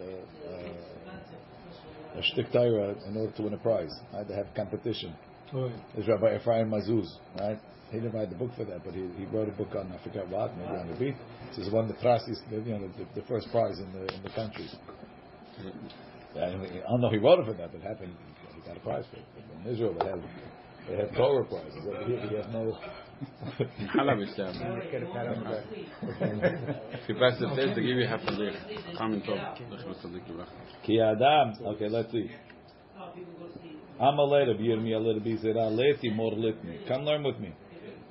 a, 0.02 0.10
a, 2.16 2.18
a 2.18 2.22
shtick 2.22 2.52
Torah 2.52 2.94
in 3.06 3.16
order 3.16 3.32
to 3.36 3.42
win 3.42 3.54
a 3.54 3.58
prize. 3.58 3.94
Right? 4.12 4.26
They 4.26 4.34
have 4.34 4.46
competition. 4.56 5.14
Oh, 5.54 5.70
There's 5.94 6.08
Rabbi 6.08 6.36
Ephraim 6.36 6.70
Mazuz, 6.70 7.06
right? 7.38 7.60
He 7.92 8.00
didn't 8.00 8.12
write 8.12 8.30
the 8.30 8.36
book 8.36 8.50
for 8.56 8.64
that, 8.64 8.82
but 8.84 8.92
he, 8.92 9.06
he 9.16 9.24
wrote 9.26 9.48
a 9.48 9.52
book 9.52 9.70
on 9.76 9.92
I 9.92 10.02
forget 10.02 10.26
what, 10.28 10.56
maybe 10.56 10.70
on 10.70 10.88
the 10.88 10.96
beat. 10.96 11.14
This 11.50 11.66
is 11.66 11.72
one 11.72 11.84
of 11.84 11.94
the 11.94 12.00
prizes, 12.02 12.42
you 12.50 12.58
know, 12.58 12.90
the, 12.98 13.20
the 13.20 13.26
first 13.28 13.48
prize 13.52 13.78
in 13.78 13.92
the 13.92 14.12
in 14.14 14.22
the 14.24 14.30
country. 14.30 14.66
Mm-hmm. 15.60 15.86
Yeah, 16.34 16.46
I, 16.46 16.90
don't 16.90 17.00
know 17.00 17.06
if 17.06 17.12
he 17.12 17.18
wrote 17.18 17.38
it 17.38 17.46
for 17.46 17.52
that, 17.54 17.70
but 17.70 17.80
it 17.80 17.86
happened 17.86 18.16
he 18.54 18.60
got 18.66 18.76
a 18.76 18.80
prize 18.80 19.04
for 19.10 19.18
it. 19.18 19.24
But 19.36 19.44
in 19.60 19.74
Israel, 19.74 19.94
they 19.94 20.06
have 20.06 20.20
they 20.88 20.96
have 20.96 21.12
Torah 21.14 21.44
prizes. 21.44 21.86
Over 21.86 22.04
here, 22.04 22.20
he 22.28 22.36
has 22.36 22.46
no. 22.52 22.76
Halab 23.96 24.22
is 24.22 24.34
there. 24.36 24.52
If 26.92 27.08
you 27.08 27.14
pass 27.14 27.38
the 27.40 27.46
test, 27.48 27.74
they 27.76 27.82
give 27.82 27.96
you 27.96 28.06
half 28.06 28.20
a 28.22 28.36
day. 28.36 28.52
Comment 28.98 29.24
top. 29.24 29.58
Ki 30.84 31.00
Adam. 31.00 31.54
Okay, 31.74 31.88
let's 31.88 32.10
see. 32.12 32.30
Amalei 34.00 34.46
Rabbi 34.48 34.62
Yirmiyah 34.62 35.00
Lirbi 35.00 35.42
Zera 35.42 35.70
Leti 35.70 36.10
Mor 36.10 36.32
Litni. 36.32 36.86
Come 36.88 37.04
learn 37.04 37.22
with 37.22 37.38
me. 37.38 37.54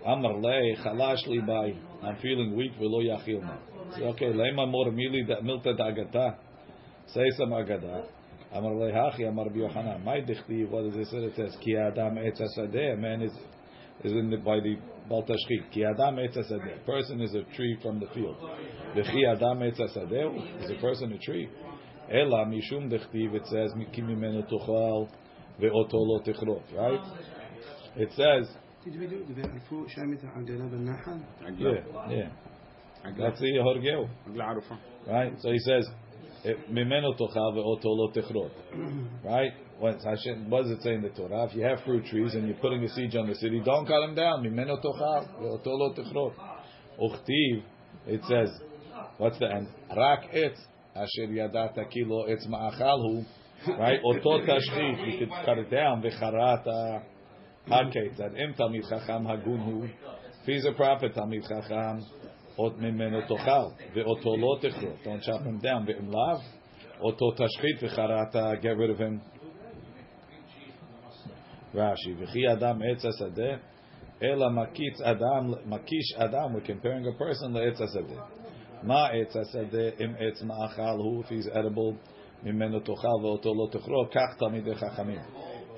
Amar 0.06 0.40
Lei 0.40 0.76
Chalash 0.84 1.28
Li 1.28 1.42
Bai. 1.46 1.74
I'm 2.02 2.16
feeling 2.22 2.56
weak. 2.56 2.72
Velo 2.80 3.02
Yachilna. 3.02 3.58
Say, 3.96 4.04
okay, 4.04 4.28
Lema 4.28 4.66
Mor 4.70 4.92
Mili 4.92 5.24
Milta 5.44 5.74
Dagata. 5.78 6.38
Say 7.14 7.30
some 7.38 7.50
Agada. 7.50 8.06
Amar 8.54 8.74
lehachi, 8.74 9.28
Amar 9.28 9.50
My 10.00 10.22
dichtiv, 10.22 10.70
what 10.70 10.84
does 10.84 10.96
it 10.96 11.08
say? 11.10 11.18
It 11.18 11.36
says, 11.36 11.58
Ki 11.62 11.76
adam 11.76 12.16
etz 12.16 12.40
asadeh. 12.40 13.00
Man 13.00 13.22
is 13.24 13.32
is 14.04 14.12
in 14.12 14.30
the, 14.30 14.38
by 14.38 14.60
the 14.60 14.76
Bal 15.10 15.24
Tashchit. 15.24 15.72
Ki 15.72 15.84
adam 15.84 16.18
etz 16.18 16.38
asadeh. 16.38 16.86
Person 16.86 17.22
is 17.22 17.34
a 17.34 17.44
tree 17.56 17.78
from 17.82 18.00
the 18.00 18.06
field. 18.14 18.38
V'chi 18.96 19.26
adam 19.28 19.60
etz 19.60 19.80
asadeh 19.80 20.64
is 20.64 20.70
a 20.70 20.76
person 20.80 21.12
a 21.14 21.18
tree. 21.18 21.50
Ela 22.12 22.46
mishum 22.46 22.92
dichtiv. 22.92 23.34
It 23.34 23.48
says, 23.48 23.72
Mikimimenu 23.76 24.48
tuchal 24.48 25.10
ve'oto. 25.60 26.22
Right? 26.76 27.00
It 27.96 28.10
says. 28.12 28.56
Did 28.86 29.00
we 29.00 29.08
do? 29.08 29.26
Yeah, 31.58 31.80
yeah. 32.10 32.30
That's 33.18 33.40
the 33.40 33.58
Horgeu. 33.58 34.10
Right? 35.08 35.34
So 35.42 35.52
he 35.52 35.60
says 35.60 35.88
eh, 36.46 36.56
mimenu 36.72 37.14
ve'oto 37.18 37.86
lo 37.86 38.12
tichrot. 38.12 38.52
Right? 39.24 39.54
What 39.80 40.00
does 40.02 40.72
it 40.72 40.82
say 40.82 40.94
in 40.94 41.02
the 41.02 41.10
Torah? 41.10 41.46
If 41.46 41.56
you 41.56 41.64
have 41.64 41.82
fruit 41.84 42.06
trees 42.06 42.36
and 42.36 42.48
you're 42.48 42.58
putting 42.58 42.84
a 42.84 42.90
siege 42.90 43.16
on 43.16 43.28
the 43.28 43.36
city, 43.36 43.62
don't 43.66 43.86
cut 43.86 44.02
them 44.02 44.16
down. 44.16 44.44
Mimenu 44.44 44.78
tochal 44.84 45.28
ve'oto 45.42 45.68
lo 45.68 45.94
tichrot. 45.94 46.34
Uchtiv. 47.00 47.64
It 48.06 48.22
says 48.28 48.50
what's 49.18 49.40
the 49.40 49.50
end? 49.50 49.68
Rak 49.96 50.32
etz 50.34 50.58
asher 50.96 51.28
yadata 51.28 51.90
kilo 51.90 52.28
etz 52.28 52.48
ma'achal 52.48 53.02
hu. 53.02 53.24
Right? 53.80 54.00
Oto 54.04 54.40
tashchit. 54.46 55.12
You 55.12 55.20
could 55.20 55.32
cut 55.46 55.58
it 55.58 55.70
down. 55.72 56.04
Im 57.66 58.54
tamid 58.56 58.90
chacham 58.90 59.26
hagun 59.26 59.64
hu. 59.66 59.84
If 59.86 60.46
he's 60.46 60.66
a 60.66 60.74
prophet, 60.74 61.16
tamid 61.16 61.48
chacham. 61.48 62.06
Ot 62.58 62.78
mimenu 62.78 63.28
tochal. 63.28 63.74
Ve'oto 63.96 64.38
lo 64.38 64.60
tichrot. 64.60 65.04
Don't 65.04 65.22
chop 65.24 65.42
him 65.42 65.60
down. 65.60 65.88
Oto 67.02 67.32
tashchit 67.32 67.82
v'charata. 67.82 68.62
Get 68.62 68.78
rid 68.78 68.92
of 68.92 69.00
him. 69.00 69.22
Rashi. 71.74 72.16
V'chi 72.16 72.48
adam 72.48 72.80
etz 72.82 73.04
hasadeh. 73.04 73.60
Ela 74.22 74.50
makitz 74.52 75.02
adam, 75.04 75.56
makish 75.68 76.14
adam. 76.20 76.54
We're 76.54 76.62
comparing 76.62 77.08
a 77.08 77.18
person 77.18 77.54
le'etz 77.54 77.82
hasadeh. 77.82 78.22
Ma 78.84 79.10
etz 79.10 79.36
hasadeh 79.36 80.00
im 80.00 80.16
etz 80.22 80.44
ma'achal 80.44 80.98
hu. 80.98 81.22
If 81.22 81.30
he's 81.30 81.48
edible, 81.52 81.98
mimenu 82.46 82.86
tochal 82.88 83.20
ve'oto 83.24 83.46
lo 83.46 83.70
tichrot. 83.70 84.14
Kach 84.14 84.38
tamidei 84.40 84.78
chachamim. 84.80 85.24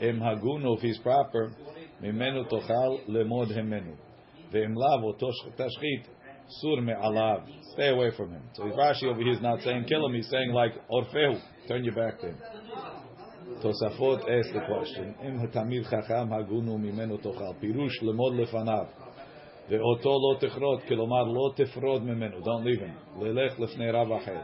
Im 0.01 0.19
hagunu, 0.19 0.75
if 0.75 0.81
he's 0.81 0.97
proper, 0.97 1.51
mimenu 2.03 2.51
tochal 2.51 3.07
lemod 3.07 3.49
himenu. 3.57 3.95
Ve'im 4.53 4.75
lav 4.75 5.03
oto 5.05 5.31
tashchit 5.57 6.03
sur 6.48 6.80
me'alav. 6.80 7.42
Stay 7.74 7.88
away 7.88 8.10
from 8.16 8.32
him. 8.32 8.42
So 8.54 8.64
Rashi 8.64 9.04
over 9.04 9.20
here 9.20 9.32
is 9.32 9.40
not 9.40 9.60
saying 9.62 9.84
kill 9.88 10.06
him. 10.06 10.14
He's 10.14 10.28
saying 10.28 10.52
like 10.52 10.72
orfehu, 10.90 11.40
turn 11.68 11.84
your 11.84 11.94
back 11.94 12.20
to 12.20 12.28
him. 12.28 12.38
Tosafot 13.62 14.20
asks 14.28 14.52
the 14.52 14.60
question: 14.66 15.14
Im 15.24 15.38
hatamir 15.38 15.88
chacham 15.88 16.30
hagunu 16.30 16.78
mimenu 16.78 17.22
tochal 17.22 17.54
pirush 17.62 18.02
lemod 18.02 18.38
lefanav. 18.38 18.88
ואותו 19.70 20.08
לא 20.08 20.48
תכרות, 20.48 20.82
כלומר 20.88 21.22
לא 21.22 21.52
תפרוד 21.56 22.02
ממנו, 22.02 22.38
don't 22.38 22.64
leave 22.64 22.80
him, 22.80 23.22
ללך 23.22 23.60
לפני 23.60 23.90
רב 23.90 24.12
אחר. 24.12 24.40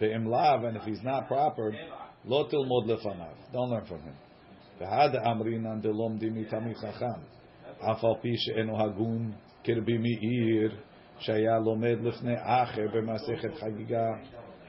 ואם 0.00 0.28
לאו, 0.28 0.70
and 0.70 0.76
if 0.76 0.84
he's 0.84 1.04
not 1.04 1.28
proper, 1.28 1.76
לא 2.24 2.46
תלמוד 2.50 2.86
לפניו, 2.86 3.34
don't 3.52 3.70
learn 3.70 3.86
from 3.88 4.08
him. 4.08 4.30
והד 4.80 5.16
אמרינן 5.16 5.80
דלומדים 5.80 6.34
מתלמיד 6.34 6.76
חכם, 6.76 7.20
אף 7.78 8.04
על 8.04 8.14
פי 8.20 8.32
שאינו 8.36 8.82
הגון 8.82 9.32
כרבי 9.64 9.98
מאיר, 9.98 10.76
שהיה 11.18 11.58
לומד 11.58 11.96
לפני 12.02 12.34
אחר 12.36 12.86
במסכת 12.94 13.54
חגיגה. 13.54 14.06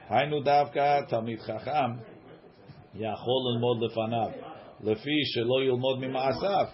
היינו 0.08 0.40
דווקא 0.40 1.00
תלמיד 1.08 1.40
חכם, 1.40 1.90
יכול 2.94 3.52
ללמוד 3.52 3.82
לפניו, 3.82 4.30
לפי 4.80 5.24
שלא 5.24 5.62
ילמוד 5.62 5.98
ממעשיו. 6.00 6.66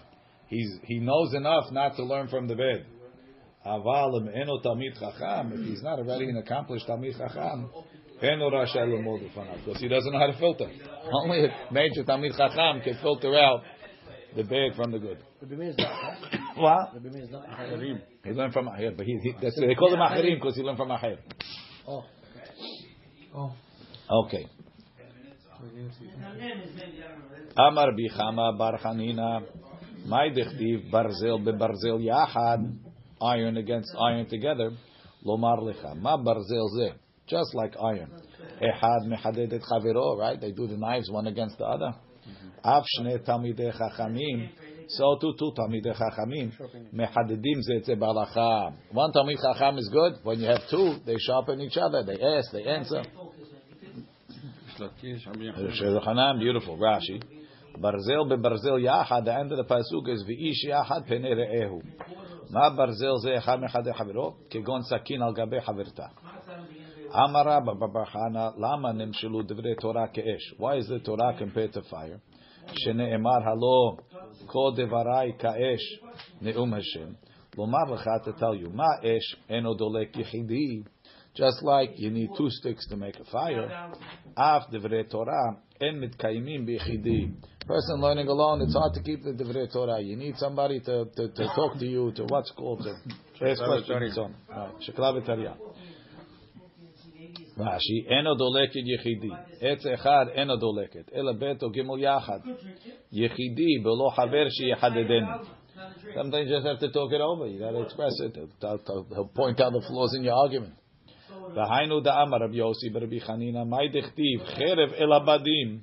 He's, 0.49 0.83
he 0.83 0.99
knows 0.99 1.33
enough 1.35 1.71
not 1.71 1.95
to 1.97 2.03
learn 2.03 2.27
from 2.27 2.47
the 2.47 2.55
bed. 2.55 2.99
אבל 3.65 4.09
אם 4.21 4.29
אינו 4.29 4.57
תלמיד 4.57 4.93
חכם, 4.93 5.49
if 5.51 5.77
he's 5.77 5.83
not 5.83 5.99
already 5.99 6.25
an 6.25 6.47
accomplished 6.47 6.87
תלמיד 6.87 7.13
חכם, 7.13 7.79
אינו 8.21 8.47
רשאי 8.47 8.81
ללמוד 8.81 9.21
לפניו, 9.21 9.53
because 9.65 9.77
he 9.77 9.87
doesn't 9.87 10.13
know 10.13 10.19
how 10.19 10.31
to 10.31 10.39
filter. 10.39 10.69
Only 11.03 11.45
a 11.45 11.73
major 11.73 12.03
תלמיד 12.05 12.31
חכם 12.31 12.79
can 12.83 13.03
filter 13.03 13.35
out 13.35 13.72
the 14.36 14.42
bad 14.44 14.76
from 14.76 14.92
the 14.92 14.98
good. 14.98 15.18
Rabbi 15.40 15.54
Meir 15.54 15.70
is 15.70 15.76
not, 15.78 15.92
huh? 15.92 16.38
What? 16.56 16.94
Rabbi 16.94 17.08
Meir 17.08 17.24
is 17.24 17.30
not. 17.30 17.46
He 18.24 18.30
learned 18.30 18.52
from 18.52 18.66
Acher, 18.66 18.96
but 18.96 19.06
he, 19.06 19.18
he 19.22 19.32
that's, 19.40 19.58
they 19.58 19.74
call 19.74 19.92
him 19.92 20.00
Acherim 20.00 20.36
because 20.40 20.56
he 20.56 20.62
learned 20.62 20.78
from 20.78 20.88
Acher. 20.88 21.18
Oh. 21.86 22.04
oh. 23.34 23.52
Okay. 24.24 24.46
Amar 27.56 27.92
bichama 27.92 28.58
bar 28.58 28.78
Chanina, 28.78 29.42
my 30.06 30.28
dichtiv 30.28 30.90
barzel 30.90 31.42
bebarzel 31.42 32.00
yachad, 32.00 32.76
iron 33.22 33.56
against 33.56 33.94
iron 33.98 34.28
together. 34.28 34.72
Lomar 35.24 35.60
lecha, 35.60 35.96
ma 35.96 36.18
barzel 36.18 36.68
ze, 36.76 36.92
just 37.26 37.54
like 37.54 37.74
iron. 37.82 38.10
Ehad 38.60 39.06
mehadedet 39.06 39.62
chaviro, 39.62 40.18
right? 40.18 40.40
They 40.40 40.50
do 40.52 40.66
the 40.66 40.76
knives 40.76 41.10
one 41.10 41.26
against 41.26 41.56
the 41.58 41.64
other. 41.64 41.94
Av 42.64 42.82
shne 42.82 43.18
tamidei 43.18 43.72
chachamim, 43.72 44.48
so 44.88 45.18
too 45.20 45.34
two 45.38 45.52
tamidei 45.52 45.94
chachamim 45.94 46.50
mehadedim 46.94 47.60
ze 47.62 47.74
etze 47.80 47.94
balacha. 47.94 48.72
One 48.90 49.12
tamid 49.12 49.36
chacham 49.36 49.76
is 49.76 49.90
good. 49.92 50.14
When 50.22 50.40
you 50.40 50.46
have 50.48 50.62
two, 50.70 50.96
they 51.04 51.16
sharpen 51.18 51.60
each 51.60 51.76
other. 51.76 52.02
They 52.04 52.18
ask, 52.20 52.50
they 52.52 52.64
answer. 52.64 53.02
Shulchan 54.80 56.38
beautiful. 56.38 56.78
Rashi. 56.78 57.22
Barzel 57.78 58.26
bebarzel 58.30 58.80
yachad. 58.80 59.24
The 59.26 59.34
end 59.34 59.52
of 59.52 59.58
the 59.58 59.64
pasuk 59.64 60.08
is 60.08 60.24
v'ish 60.24 60.64
yachad 60.66 61.06
pene 61.06 61.34
re'ehu. 61.34 61.82
Ma 62.50 62.70
barzel 62.70 63.18
ze 63.20 63.36
echad 63.36 63.60
mechad 63.62 63.86
chaviro 63.94 64.36
kegon 64.50 64.82
sakin 64.84 65.20
al 65.20 65.34
gabe 65.34 65.60
chavirta. 65.62 66.10
Amara 67.12 67.60
babachana 67.60 68.58
lama 68.58 68.92
nimshelu 68.92 69.42
divrei 69.42 69.78
Torah 69.78 70.08
ke'esh. 70.08 70.56
Why 70.56 70.76
is 70.76 70.88
the 70.88 70.98
Torah 71.00 71.34
compared 71.38 71.72
to 71.74 71.82
fire? 71.82 72.20
Shene'emar 72.72 73.42
halo 73.44 73.98
kol 74.48 74.76
devarai 74.76 75.38
ka'esh 75.38 76.00
ne'um 76.40 76.72
Hashem. 76.72 77.16
Lomar 77.56 77.88
lecha 77.88 78.24
to 78.24 78.32
tell 78.32 78.54
you 78.54 78.68
ma 78.70 78.96
esh 79.02 79.36
eno 79.48 79.74
dolek 79.74 80.14
yichidi. 80.14 80.84
Just 81.34 81.62
like 81.62 81.90
you 81.96 82.10
need 82.10 82.30
two 82.36 82.48
sticks 82.50 82.86
to 82.88 82.96
make 82.96 83.16
a 83.18 83.24
fire. 83.24 83.90
Af 84.36 84.64
divrei 84.72 85.08
Torah 85.10 85.56
en 85.80 86.00
mitkayimim 86.00 86.66
bichidi. 86.66 87.34
Person 87.66 88.00
learning 88.00 88.28
alone, 88.28 88.60
it's 88.62 88.74
hard 88.74 88.92
to 88.94 89.02
keep 89.02 89.22
the 89.24 89.30
divrei 89.30 89.72
Torah. 89.72 90.00
You 90.00 90.16
need 90.16 90.36
somebody 90.36 90.80
to, 90.80 91.06
to, 91.16 91.28
to 91.28 91.46
talk 91.54 91.78
to 91.78 91.86
you, 91.86 92.12
to 92.12 92.24
what's 92.24 92.50
called 92.50 92.82
to 92.84 93.50
ask 93.50 93.62
questions 93.62 94.02
and 94.02 94.12
so 94.12 94.22
on. 94.22 94.34
Right. 94.48 94.70
Shekla 94.86 95.26
v'tariyah. 95.26 95.56
Rashi, 97.58 98.06
yechidi. 98.08 99.30
Etz 99.62 99.86
echad 99.86 100.28
o 101.62 101.70
gimel 101.70 101.98
yachad. 102.00 102.42
Yechidi 103.12 103.82
haver. 104.16 104.48
Sometimes 106.14 106.48
you 106.48 106.54
just 106.54 106.66
have 106.66 106.78
to 106.80 106.90
talk 106.92 107.12
it 107.12 107.20
over. 107.20 107.46
You 107.46 107.58
got 107.58 107.72
to 107.72 107.82
express 107.82 108.12
it. 108.20 108.36
He'll 108.60 109.30
point 109.34 109.60
out 109.60 109.72
the 109.72 109.82
flaws 109.88 110.14
in 110.16 110.24
your 110.24 110.34
argument. 110.34 110.74
V'hainu 111.52 112.04
da'amar 112.04 112.40
Rabbi 112.40 112.54
Yossi 112.54 112.90
b'Rabbi 112.90 113.22
Chanina, 113.24 113.66
may 113.66 113.88
dechtiv 113.88 114.58
cherev 114.58 115.00
el 115.00 115.08
abadim, 115.08 115.80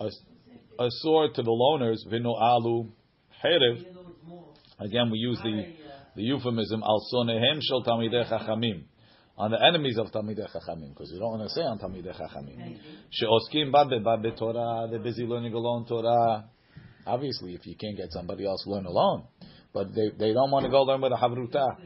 a 0.00 0.86
sword 0.88 1.34
to 1.34 1.42
the 1.42 1.50
loners, 1.50 2.06
v'no 2.10 2.34
alu 2.40 2.90
cherev. 3.42 3.84
Again, 4.80 5.10
we 5.10 5.18
use 5.18 5.38
the, 5.42 5.72
the 6.16 6.22
euphemism, 6.22 6.82
al 6.82 7.00
sonehem 7.12 7.60
shel 7.62 7.84
tamidei 7.84 8.28
chachamim. 8.28 8.84
On 9.36 9.50
the 9.50 9.60
enemies 9.60 9.98
of 9.98 10.12
Talmidei 10.12 10.46
Chachamim, 10.54 10.90
because 10.90 11.10
you 11.12 11.18
don't 11.18 11.38
want 11.38 11.42
to 11.42 11.48
say 11.48 11.62
on 11.62 11.78
Talmidei 11.78 12.14
Chachamim. 12.14 12.78
She'oskim 13.10 13.72
bad 13.72 13.88
bebad 13.88 14.38
Torah, 14.38 14.86
they're 14.88 15.00
busy 15.00 15.24
learning 15.24 15.52
alone 15.54 15.86
Torah. 15.86 16.44
Obviously, 17.04 17.54
if 17.54 17.66
you 17.66 17.74
can't 17.76 17.96
get 17.96 18.12
somebody 18.12 18.46
else, 18.46 18.64
learn 18.66 18.86
alone. 18.86 19.24
But 19.72 19.88
they, 19.92 20.10
they 20.16 20.32
don't 20.32 20.52
want 20.52 20.64
to 20.66 20.70
go 20.70 20.82
learn 20.82 21.00
with 21.00 21.12
a 21.12 21.16
Havruta. 21.16 21.76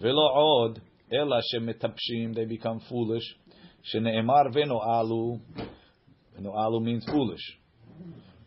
Velo 0.00 0.28
od, 0.32 0.80
ela 1.12 1.42
shemetapshim, 1.52 2.34
they 2.36 2.44
become 2.44 2.80
foolish. 2.88 3.24
Shene'emar 3.92 4.54
veno 4.54 4.80
alu. 4.80 5.40
Veno 6.38 6.54
alu 6.54 6.80
means 6.80 7.04
foolish. 7.10 7.58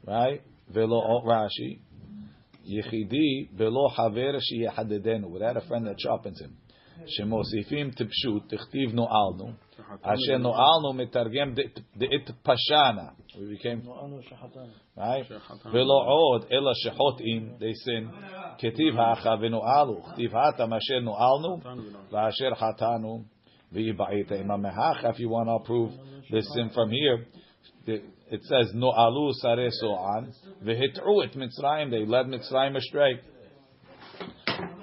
Right? 0.08 0.42
Velo 0.74 1.24
Rashi. 1.26 1.82
Yechidi 2.66 3.50
velo 3.54 3.90
haver 3.90 4.40
sheyehadedenu. 4.40 5.30
Without 5.30 5.58
a 5.58 5.62
friend 5.68 5.88
that 5.88 6.00
sharpens 6.00 6.40
him. 6.40 6.56
שמוסיפים 7.07 7.91
טיפשות, 7.91 8.43
תכתיב 8.49 8.95
נועלנו, 8.95 9.53
אשר 10.03 10.39
נועלנו 10.39 10.93
מתרגם 10.95 11.55
דאת 11.97 12.31
פשענה. 12.43 13.09
We 13.31 13.63
became 13.63 13.89
אנו 14.05 14.23
שחטאנו. 14.23 14.73
right? 14.99 15.33
ולא 15.73 16.05
עוד, 16.07 16.45
אלא 16.53 16.71
שחוטאים, 16.75 17.55
they 17.59 17.89
sin, 17.89 18.15
כתיב 18.59 18.97
האחה 18.99 19.35
ונועלו, 19.41 20.03
כתיב 20.03 20.37
האטם 20.37 20.73
אשר 20.73 21.01
נועלנו, 21.01 21.57
ואשר 22.13 22.55
חטאנו, 22.55 23.23
ויבעית 23.73 24.33
עמם 24.33 24.67
האחה, 24.67 25.11
if 25.11 25.15
you 25.15 25.29
want 25.29 25.65
to 25.65 25.67
prove 25.69 25.93
this 26.31 26.47
sin 26.57 26.75
from 26.75 26.91
here, 26.91 27.39
the- 27.87 28.33
it 28.33 28.41
says, 28.43 28.77
נועלו 28.77 29.31
שרי 29.43 29.71
סוען, 29.71 30.25
והטעו 30.63 31.23
את 31.25 31.37
מצרים, 31.37 31.91
they 31.91 32.09
led 32.11 32.27
מצרים 32.37 32.77
astray. 32.77 33.35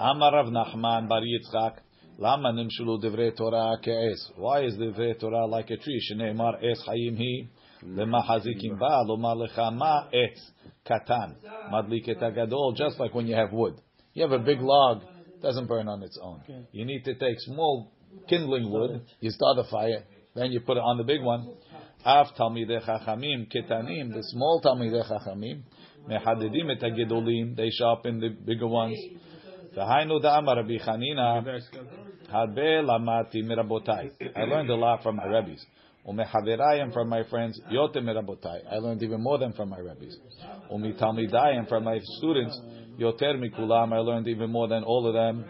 אמר 0.02 0.30
רב 0.40 0.50
נחמן 0.52 1.06
בר 1.10 1.22
יצחק, 1.24 1.82
Lama 2.19 2.51
nimshulu 2.53 3.03
divrei 3.03 3.37
Torah 3.37 3.77
ke'es. 3.85 4.31
Why 4.37 4.65
is 4.65 4.75
divrei 4.77 5.19
Torah 5.21 5.47
like 5.47 5.71
a 5.71 5.77
tree? 5.77 6.01
Shneimar 6.11 6.65
es 6.65 6.83
hayim 6.89 7.17
hi 7.19 7.49
lemahazikim 7.85 8.79
ba 8.79 9.05
lomar 9.07 9.37
lecha 9.37 9.71
ma 9.71 10.09
es 10.11 10.51
katan 10.87 11.35
madlik 11.71 12.09
et 12.09 12.19
agadol. 12.19 12.75
Just 12.75 12.99
like 12.99 13.15
when 13.15 13.27
you 13.27 13.35
have 13.35 13.53
wood, 13.53 13.75
you 14.15 14.23
have 14.23 14.33
a 14.33 14.39
big 14.43 14.61
log, 14.63 15.03
doesn't 15.43 15.67
burn 15.67 15.89
on 15.89 16.03
its 16.03 16.19
own. 16.23 16.41
You 16.73 16.87
need 16.87 17.05
to 17.05 17.15
take 17.15 17.39
small 17.41 17.93
kindling 18.29 18.71
wood, 18.71 19.03
you 19.21 19.31
start 19.31 19.59
a 19.59 19.65
fire, 19.71 20.05
then 20.35 20.53
you 20.53 20.61
put 20.61 20.79
it 20.79 20.81
on 20.81 20.97
the 20.97 21.05
big 21.05 21.23
one. 21.23 21.55
Af 22.03 22.29
talmidei 22.39 22.83
chachamim 22.83 23.47
ketanim, 23.55 24.15
the 24.15 24.23
small 24.23 24.63
talmidei 24.65 25.05
chachamim 25.07 25.65
mehadidim 26.09 26.71
et 26.71 26.81
hagedolim. 26.81 27.55
They 27.57 27.69
sharpen 27.71 28.21
the 28.21 28.31
bigger 28.31 28.69
ones. 28.69 28.97
The 29.75 29.83
Hainu 29.83 30.23
Da'amar 30.25 30.57
Rabbi 30.57 30.79
Chanina 30.79 31.45
Harbe 32.33 32.83
lamati 32.83 33.43
mirabotai. 33.43 34.11
I 34.35 34.45
learned 34.45 34.71
a 34.71 34.75
lot 34.75 35.03
from 35.03 35.17
my 35.17 35.27
rabbis. 35.27 35.65
Umehaverayim 36.07 36.93
from 36.93 37.09
my 37.09 37.23
friends. 37.25 37.61
Yote 37.73 37.97
mirabotai. 37.97 38.61
I 38.71 38.77
learned 38.77 39.03
even 39.03 39.23
more 39.23 39.39
than 39.39 39.53
from 39.53 39.71
my 39.71 39.81
rabbis. 39.81 40.17
Umitalmidayim 40.73 41.69
from 41.69 41.85
my 41.85 41.99
students. 42.19 42.61
Yoter 42.99 43.37
mikulam. 43.37 43.93
I 43.93 43.99
learned 43.99 44.29
even 44.29 44.51
more 44.51 44.69
than 44.69 44.85
all 44.85 45.07
of 45.07 45.15
them. 45.15 45.45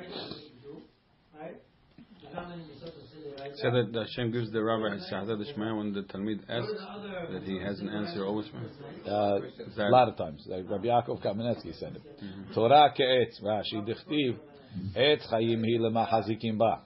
Said 3.57 3.73
that 3.73 3.95
Hashem 3.95 4.33
gives 4.33 4.51
the 4.51 4.63
rabbi 4.63 4.99
Shahzad 5.11 5.41
Ishmael 5.41 5.79
when 5.79 5.93
the 5.95 6.03
talmid 6.03 6.41
asks 6.49 6.73
that 7.33 7.43
he 7.45 7.59
has 7.59 7.81
an 7.81 7.89
answer 7.89 8.27
always. 8.27 8.47
Uh, 9.07 9.39
a 9.79 9.89
lot 9.89 10.09
of 10.09 10.17
times. 10.19 10.45
Like 10.47 10.69
Rabbi 10.69 10.87
Yaakov 10.87 11.25
Kamenetsky 11.25 11.79
said 11.79 11.97
it. 11.97 12.03
Mm-hmm. 12.23 12.53
Torah 12.53 12.93
ke'etz, 12.99 13.43
Rashi 13.43 13.87
dichtiv, 13.89 14.37
Et 14.95 15.21
chayim 15.31 15.63
hi 15.65 15.79
lemachazikim 15.79 16.59
ba. 16.59 16.83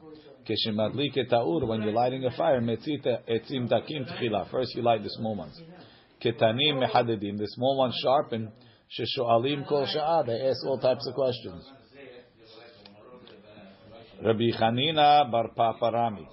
Kishimedlik 0.47 1.17
etaur, 1.17 1.67
when 1.67 1.83
you're 1.83 1.93
lighting 1.93 2.25
a 2.25 2.31
fire, 2.31 2.61
metzita 2.61 3.21
etzim 3.29 3.69
takim 3.69 4.07
tchila. 4.07 4.51
First 4.51 4.75
you 4.75 4.83
light 4.83 5.03
the 5.03 5.11
small 5.11 5.37
ones. 5.37 5.61
Ketanim 6.25 6.85
mehadedim, 6.85 7.39
the 7.39 7.47
small 7.49 7.79
ones 7.79 7.95
sharpen. 8.03 8.51
Sheshoalim 8.99 9.69
kol 9.69 9.87
sha'ah, 9.87 10.27
they 10.27 10.49
ask 10.49 10.67
all 10.67 10.79
types 10.79 11.07
of 11.07 11.15
questions. 11.15 11.65
Rabbi 14.23 14.51
Chanina 14.61 15.31
bar 15.31 15.51
Paparami, 15.57 16.27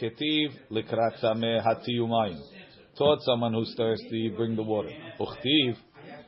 ketiv 0.00 0.50
likrat 0.70 1.20
sameh 1.22 1.64
hatiyumayim. 1.64 2.38
Taught 2.98 3.22
someone 3.22 3.54
who's 3.54 3.74
thirsty, 3.76 4.32
bring 4.36 4.54
the 4.54 4.62
water. 4.62 4.90
Uchtiv, 5.18 5.76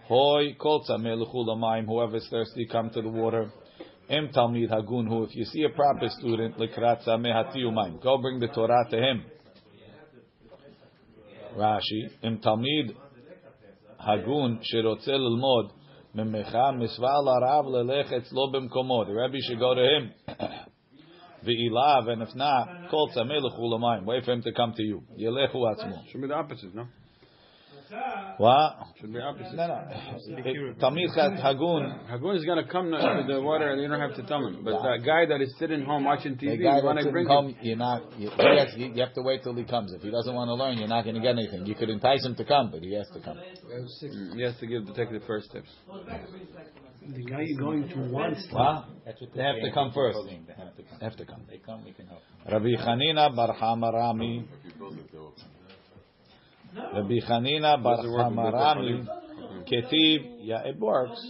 hoy 0.09 0.55
kol 0.59 0.85
sameh 0.89 1.23
luchulamayim, 1.23 1.85
whoever's 1.85 2.27
thirsty, 2.31 2.67
come 2.67 2.91
to 2.91 3.03
the 3.03 3.09
water. 3.09 3.53
Em 4.09 4.29
talmid 4.29 4.71
hagun 4.71 5.09
hu, 5.09 5.25
if 5.25 5.35
you 5.35 5.45
see 5.47 5.63
a 5.63 5.71
proper 5.71 6.09
student, 6.11 6.59
likrat 6.59 7.03
tzameh 7.05 7.33
hatiu 7.33 7.73
mayim, 7.73 8.03
go 8.03 8.19
bring 8.19 8.39
the 8.39 8.49
Torah 8.49 8.87
to 8.91 8.97
him. 8.99 9.25
Rashi, 11.57 12.11
em 12.23 12.39
talmid 12.39 12.95
hagun 14.07 14.61
shirotze 14.61 15.09
Lmod, 15.09 15.71
memecha 16.15 16.75
misva 16.75 17.25
larav 17.25 17.65
lelech 17.65 18.13
etzlo 18.13 18.53
b'mkomo. 18.53 19.07
The 19.07 19.15
Rebbe 19.15 19.39
should 19.41 19.59
go 19.59 19.75
to 19.75 19.83
him. 19.83 20.13
Ve'ilav, 21.47 22.09
and 22.09 22.23
if 22.23 22.35
not, 22.35 22.91
kol 22.91 23.09
tzameh 23.09 23.41
l'chul 23.41 24.05
wait 24.05 24.25
for 24.25 24.33
him 24.33 24.43
to 24.43 24.53
come 24.53 24.75
to 24.77 24.83
you. 24.83 25.03
Yelechu 25.19 25.57
atzmo. 25.57 26.07
Should 26.11 26.21
be 26.21 26.29
the 26.29 26.35
opposite, 26.35 26.75
no? 26.75 26.89
What? 28.39 28.77
Should 29.01 29.13
be 29.13 29.21
opposite. 29.21 29.55
No, 29.55 29.67
no. 29.67 30.75
Talmid 30.81 31.15
Chat 31.15 31.33
Hagun, 31.43 32.09
Hagun 32.11 32.37
is 32.37 32.45
gonna 32.45 32.67
come 32.67 32.91
to 32.91 33.25
the 33.29 33.41
water 33.41 33.71
and 33.71 33.81
you 33.81 33.89
don't 33.89 34.01
have 34.01 34.15
to 34.17 34.23
tell 34.23 34.47
him. 34.47 34.63
But 34.65 34.83
the 34.83 35.05
guy 35.05 35.27
that 35.27 35.41
is 35.41 35.55
sitting 35.59 35.85
home 35.85 36.05
watching 36.05 36.37
the 36.37 36.47
TV, 36.47 36.63
guy 36.63 36.79
you 36.79 36.85
want 36.85 36.99
to 37.01 37.11
bring 37.11 37.27
home, 37.27 37.49
him. 37.49 37.57
you're 37.63 37.77
not. 37.77 38.19
You, 38.19 38.31
he 38.31 38.59
has, 38.59 38.75
you, 38.77 38.93
you 38.95 39.01
have 39.03 39.15
to 39.15 39.23
wait 39.23 39.43
till 39.43 39.55
he 39.55 39.65
comes. 39.65 39.93
If 39.93 40.03
he 40.03 40.11
doesn't 40.11 40.35
want 40.35 40.49
to 40.49 40.55
learn, 40.55 40.79
you're 40.79 40.89
not 40.89 41.05
going 41.05 41.17
to 41.17 41.21
get 41.21 41.37
anything. 41.37 41.67
You 41.67 41.75
could 41.75 41.91
entice 41.91 42.25
him 42.25 42.35
to 42.37 42.45
come, 42.45 42.71
but 42.71 42.83
he 42.83 42.95
has 42.95 43.09
to 43.15 43.21
come. 43.21 43.37
Mm, 43.39 44.37
He 44.37 44.43
has 44.43 44.57
to 44.59 44.67
give 44.67 44.87
to 44.87 44.95
take 44.95 45.11
the 45.11 45.25
first 45.27 45.51
steps. 45.51 45.69
The 47.07 47.23
guy 47.23 47.43
you're 47.43 47.61
going 47.61 47.89
to 47.89 47.99
wants 48.11 48.47
What? 48.51 48.87
That's 49.05 49.21
They 49.35 49.43
have 49.43 49.57
to 49.63 49.71
come 49.73 49.93
first. 49.93 50.19
They 50.27 50.55
have 50.57 50.77
to 50.77 50.83
come. 50.83 51.01
Have 51.01 51.17
to 51.17 51.25
come. 51.27 51.43
They 51.51 51.59
come, 51.59 51.85
we 51.85 51.93
can 51.93 52.07
help. 52.07 52.23
Rabbi 52.51 52.77
Chanina 52.83 53.35
Bar 53.35 53.55
Hamarami. 53.61 54.47
Rabbi 56.75 57.21
Chanina 57.27 57.83
Bar 57.83 57.97
Does 57.97 58.05
it 58.07 58.09
Hamarami. 58.09 59.07
Ketiv. 59.71 60.37
Yeah, 60.41 60.67
it 60.67 60.79
works. 60.79 61.21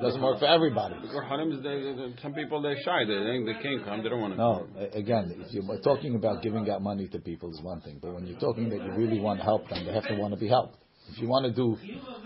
Doesn't 0.00 0.22
work 0.22 0.38
for 0.38 0.46
everybody. 0.46 0.94
Or 1.14 1.22
Harim 1.22 1.52
is- 1.52 1.62
they- 1.62 1.92
they- 1.92 2.14
Some 2.22 2.32
people 2.32 2.62
they're 2.62 2.80
shy. 2.80 3.04
They 3.04 3.18
think 3.24 3.46
they 3.46 3.54
can't 3.62 3.84
come. 3.84 4.02
They 4.02 4.08
don't 4.08 4.20
want 4.20 4.34
to. 4.34 4.38
No, 4.38 4.66
again, 4.94 5.34
if 5.38 5.52
you're 5.52 5.78
talking 5.80 6.14
about 6.14 6.42
giving 6.42 6.68
out 6.70 6.80
money 6.80 7.08
to 7.08 7.18
people 7.18 7.50
is 7.50 7.60
one 7.62 7.80
thing, 7.80 7.98
but 8.00 8.14
when 8.14 8.26
you're 8.26 8.38
talking 8.38 8.70
that 8.70 8.82
you 8.82 8.92
really 8.92 9.20
want 9.20 9.40
to 9.40 9.44
help 9.44 9.68
them, 9.68 9.84
they 9.84 9.92
have 9.92 10.06
to 10.08 10.14
want 10.16 10.32
to 10.32 10.40
be 10.40 10.48
helped. 10.48 10.78
If 11.10 11.18
you 11.20 11.28
want 11.28 11.44
to 11.44 11.52
do 11.52 11.76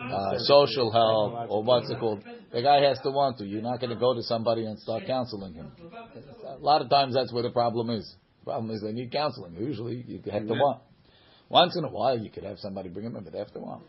uh, 0.00 0.38
social 0.40 0.92
help 0.92 1.50
or 1.50 1.62
what's 1.64 1.90
it 1.90 1.98
called, 1.98 2.22
the 2.52 2.62
guy 2.62 2.80
has 2.82 3.00
to 3.00 3.10
want 3.10 3.38
to. 3.38 3.44
You're 3.44 3.62
not 3.62 3.80
going 3.80 3.90
to 3.90 3.96
go 3.96 4.14
to 4.14 4.22
somebody 4.22 4.66
and 4.66 4.78
start 4.78 5.04
counseling 5.06 5.54
him. 5.54 5.72
A 6.46 6.58
lot 6.58 6.82
of 6.82 6.90
times 6.90 7.14
that's 7.14 7.32
where 7.32 7.42
the 7.42 7.50
problem 7.50 7.90
is. 7.90 8.04
The 8.40 8.44
problem 8.44 8.70
is 8.70 8.82
they 8.82 8.92
need 8.92 9.10
counseling. 9.10 9.56
Usually 9.58 10.04
you 10.06 10.20
have 10.30 10.46
to 10.46 10.54
want. 10.54 10.82
Once 11.48 11.76
in 11.76 11.85
a 11.85 11.88
while 11.88 12.18
you 12.18 12.30
could 12.30 12.44
have 12.44 12.59
somebody 12.59 12.88
bring 12.88 13.04
them 13.04 13.16
in, 13.16 13.24
but 13.24 13.35
after 13.35 13.38
have 13.38 13.52
to 13.52 13.61
want. 13.61 13.82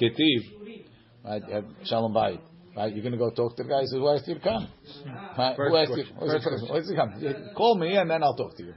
Ketiv, 0.00 0.84
right? 1.24 1.42
You 1.46 1.54
have 1.54 1.64
Shalom 1.84 2.14
Bayit. 2.14 2.40
Right, 2.76 2.94
you're 2.94 3.02
going 3.02 3.12
to 3.12 3.18
go 3.18 3.30
talk 3.30 3.56
to 3.56 3.64
the 3.64 3.68
guy. 3.68 3.80
He 3.80 3.86
says, 3.86 3.94
"Who 3.98 4.08
asked 4.08 4.28
you 4.28 4.34
to 4.34 4.40
come? 4.40 4.68
Right? 5.36 5.56
First 5.56 5.70
Who 5.70 5.76
asked 5.76 5.90
you? 5.90 5.94
question. 5.96 6.16
Who's 6.20 6.32
the 6.32 6.38
First 6.38 6.44
first 6.44 6.70
one? 6.70 6.80
Who's 6.80 6.88
the 6.88 6.94
come? 6.94 7.14
You 7.20 7.34
Call 7.56 7.74
me 7.74 7.96
and 7.96 8.08
then 8.08 8.22
I'll 8.22 8.36
talk 8.36 8.56
to 8.56 8.62
you." 8.62 8.74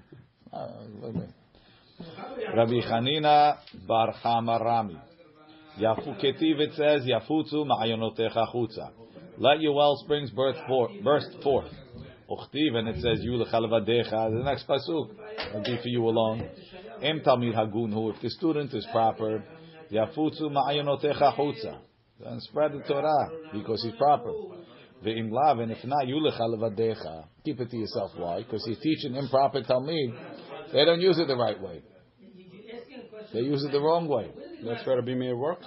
Uh, 0.51 0.67
wait 1.01 1.09
a 1.09 1.13
minute. 1.13 1.29
Rabbi 2.55 2.81
Chanina 2.89 3.57
Bar 3.87 4.13
Hamarami. 4.23 4.99
Yafu 5.79 6.19
Ketiv 6.21 6.59
it 6.59 6.73
says 6.75 7.03
Yafutzu 7.05 7.65
Ma'ayonotecha 7.65 8.53
Chutza. 8.53 8.91
Let 9.37 9.61
your 9.61 9.73
well 9.73 9.95
springs 10.03 10.31
burst 10.31 10.59
forth. 10.67 10.91
Burst 11.03 11.29
forth. 11.43 11.71
Uchtiv 12.29 12.75
and 12.75 12.87
it 12.87 13.01
says 13.01 13.19
Yu 13.21 13.33
Lechalvadecha. 13.33 14.31
The 14.31 14.43
next 14.43 14.67
pasuk 14.67 15.09
will 15.53 15.63
be 15.63 15.77
for 15.81 15.87
you 15.87 16.05
alone. 16.05 16.49
Em 17.01 17.21
Talmid 17.21 17.55
Hagunhu. 17.55 18.13
If 18.15 18.21
the 18.21 18.29
student 18.29 18.73
is 18.73 18.87
proper, 18.91 19.43
Yafutzu 19.91 20.43
Ma'ayonotecha 20.43 21.35
Chutza. 21.35 21.79
And 22.23 22.41
spread 22.43 22.73
the 22.73 22.79
Torah 22.87 23.29
because 23.51 23.83
he's 23.83 23.95
proper. 23.95 24.31
Ve'im 25.03 25.31
lav, 25.31 25.59
and 25.59 25.71
if 25.71 25.83
not, 25.83 26.07
you 26.07 26.15
lechalvadecha. 26.17 27.25
Keep 27.43 27.61
it 27.61 27.71
to 27.71 27.77
yourself. 27.77 28.11
Why? 28.15 28.43
Because 28.43 28.63
you 28.67 28.75
teach 28.75 29.03
an 29.05 29.15
improper 29.15 29.61
talmid. 29.63 30.13
They 30.71 30.85
don't 30.85 31.01
use 31.01 31.17
it 31.17 31.27
the 31.27 31.35
right 31.35 31.59
way. 31.59 31.81
They 33.33 33.39
use 33.39 33.63
it 33.63 33.71
the 33.71 33.81
wrong 33.81 34.07
way. 34.07 34.29
That's 34.63 34.85
where 34.85 34.97
Rabbi 34.97 35.15
Meir 35.15 35.35
works. 35.35 35.65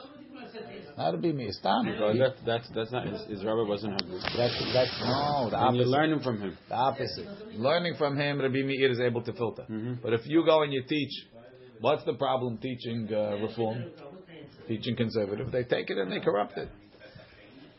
Not 0.96 1.14
Rabbi 1.14 1.32
Meir. 1.32 1.50
Stam. 1.52 1.86
Because 1.86 2.18
that, 2.18 2.34
that's 2.46 2.68
that's 2.74 2.92
not 2.92 3.06
his, 3.08 3.20
his 3.28 3.44
rabbi 3.44 3.68
wasn't 3.68 3.92
happy. 3.94 4.12
That's 4.36 4.54
that's 4.72 5.00
no 5.00 5.48
the 5.50 5.58
And 5.58 5.76
you're 5.76 5.86
opposite. 5.86 5.88
learning 5.88 6.20
from 6.20 6.40
him. 6.40 6.56
The 6.68 6.74
opposite. 6.74 7.28
Learning 7.58 7.94
from 7.98 8.16
him, 8.16 8.40
Rabbi 8.40 8.62
Meir 8.62 8.90
is 8.92 9.00
able 9.00 9.22
to 9.22 9.32
filter. 9.32 9.64
Mhm. 9.68 9.98
But 10.02 10.12
if 10.12 10.20
you 10.26 10.44
go 10.44 10.62
and 10.62 10.72
you 10.72 10.82
teach, 10.88 11.10
what's 11.80 12.04
the 12.04 12.14
problem 12.14 12.58
teaching 12.58 13.08
uh, 13.12 13.38
reform? 13.42 13.84
Teaching 14.68 14.96
conservative, 14.96 15.50
they 15.52 15.64
take 15.64 15.90
it 15.90 15.98
and 15.98 16.10
they 16.10 16.20
corrupt 16.20 16.56
it. 16.56 16.68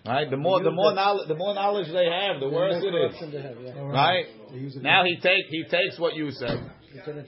Right? 0.06 0.30
The 0.30 0.38
more 0.38 0.62
the 0.62 0.70
more 0.70 0.94
knowledge 0.94 1.28
the 1.28 1.36
more 1.36 1.56
knowledge 1.56 1.88
they 1.88 2.06
have, 2.06 2.40
the 2.40 2.50
worse 2.50 2.84
it 2.84 2.94
is. 2.94 3.16
Have, 3.20 3.56
yeah. 3.64 3.82
Right? 3.82 4.26
They 4.52 4.58
use 4.60 4.76
it 4.76 4.84
Now 4.84 5.04
he 5.04 5.16
take 5.20 5.46
he 5.50 5.64
takes 5.64 5.98
what 5.98 6.16
you 6.16 6.30
said 6.32 6.60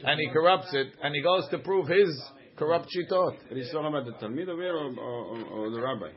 and 0.04 0.19
he 0.19 0.28
corrupts 0.32 0.67
it 0.73 0.88
and 1.02 1.15
he 1.15 1.21
goes 1.23 1.47
to 1.50 1.58
prove 1.58 1.88
his 1.88 2.08
corrupt 2.58 2.88
shitot. 2.88 3.38
But 3.48 3.58
he's 3.58 3.72
talking 3.72 3.88
about 3.88 4.06
the 4.06 4.13
Talmid 4.13 4.50
over 4.50 4.62
here 4.62 4.76
or, 4.76 4.91
or, 5.00 5.26
or, 5.26 5.67
or 5.67 5.70
the 5.72 5.82
rabbi? 5.82 6.10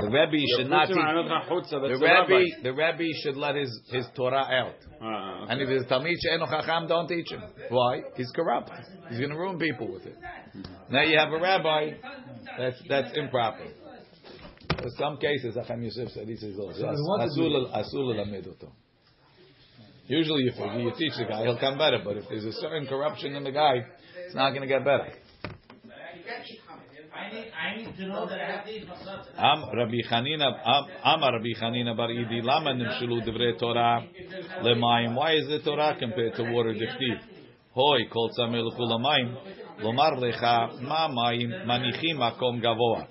The 0.00 0.06
Rebbe 0.06 0.42
should 0.56 0.68
not 0.68 0.88
teach. 0.88 0.96
The 0.96 1.78
the 1.80 1.98
Rebbe, 2.00 2.62
the 2.62 2.72
Rebbe 2.72 3.12
should 3.22 3.36
let 3.36 3.54
his, 3.54 3.80
his 3.92 4.06
Torah 4.16 4.42
out. 4.42 4.74
Ah, 5.00 5.44
okay. 5.44 5.52
And 5.52 5.62
if 5.62 5.68
it's 5.68 5.90
Talmid 5.90 6.16
She'enu 6.20 6.46
Chacham, 6.46 6.88
don't 6.88 7.06
teach 7.06 7.30
him. 7.30 7.42
Why? 7.68 8.02
He's 8.16 8.30
corrupt. 8.34 8.70
He's 9.10 9.18
going 9.18 9.30
to 9.30 9.36
ruin 9.36 9.58
people 9.58 9.92
with 9.92 10.06
it. 10.06 10.16
Now 10.90 11.02
you 11.02 11.18
have 11.18 11.32
a 11.32 11.38
rabbi, 11.38 11.92
that's, 12.58 12.82
that's 12.88 13.16
improper. 13.16 13.64
In 14.82 14.90
some 14.98 15.18
cases, 15.18 15.56
Acham 15.56 15.84
Yosef 15.84 16.08
said, 16.10 16.26
he 16.26 16.36
says, 16.36 16.54
yes, 16.56 16.78
they 16.78 16.84
want 16.84 17.30
to 17.30 17.40
do 17.40 17.48
asul 17.48 17.72
asul 17.76 18.14
lelamed 18.14 18.48
oto. 18.48 18.72
Usually 20.06 20.44
if 20.46 20.56
you 20.56 20.92
teach 20.96 21.12
the 21.18 21.26
guy, 21.28 21.42
he'll 21.42 21.58
come 21.58 21.76
better. 21.78 21.98
But 22.02 22.16
if 22.16 22.24
there's 22.28 22.44
a 22.44 22.52
certain 22.52 22.86
corruption 22.86 23.34
in 23.34 23.44
the 23.44 23.52
guy, 23.52 23.84
it's 24.28 24.36
not 24.36 24.50
going 24.50 24.60
to 24.60 24.68
get 24.68 24.84
better. 24.84 25.08
Am 29.38 29.64
Rabbi 29.74 30.02
Chanina, 30.10 30.52
Am 31.02 31.22
Rabbi 31.22 31.54
Chanina 31.58 31.96
Bar 31.96 32.10
Idi, 32.10 32.42
Lama 32.42 32.74
Nimshulu 32.74 33.26
Divrei 33.26 33.58
Torah 33.58 34.06
Lemayim. 34.62 35.14
Why 35.14 35.32
is 35.36 35.48
the 35.48 35.60
Torah 35.64 35.96
compared 35.98 36.34
to 36.34 36.42
water? 36.42 36.74
Dichtiv. 36.74 37.20
Hoy 37.72 38.00
Kol 38.12 38.30
Tzameh 38.38 38.62
L'chu 38.62 38.82
Lamayim. 38.82 39.34
Lomar 39.80 40.18
Lecha 40.18 40.78
Ma 40.82 41.08
Mayim 41.08 41.64
Manichim 41.64 42.18
Makom 42.18 42.62
Gavoa. 42.62 43.06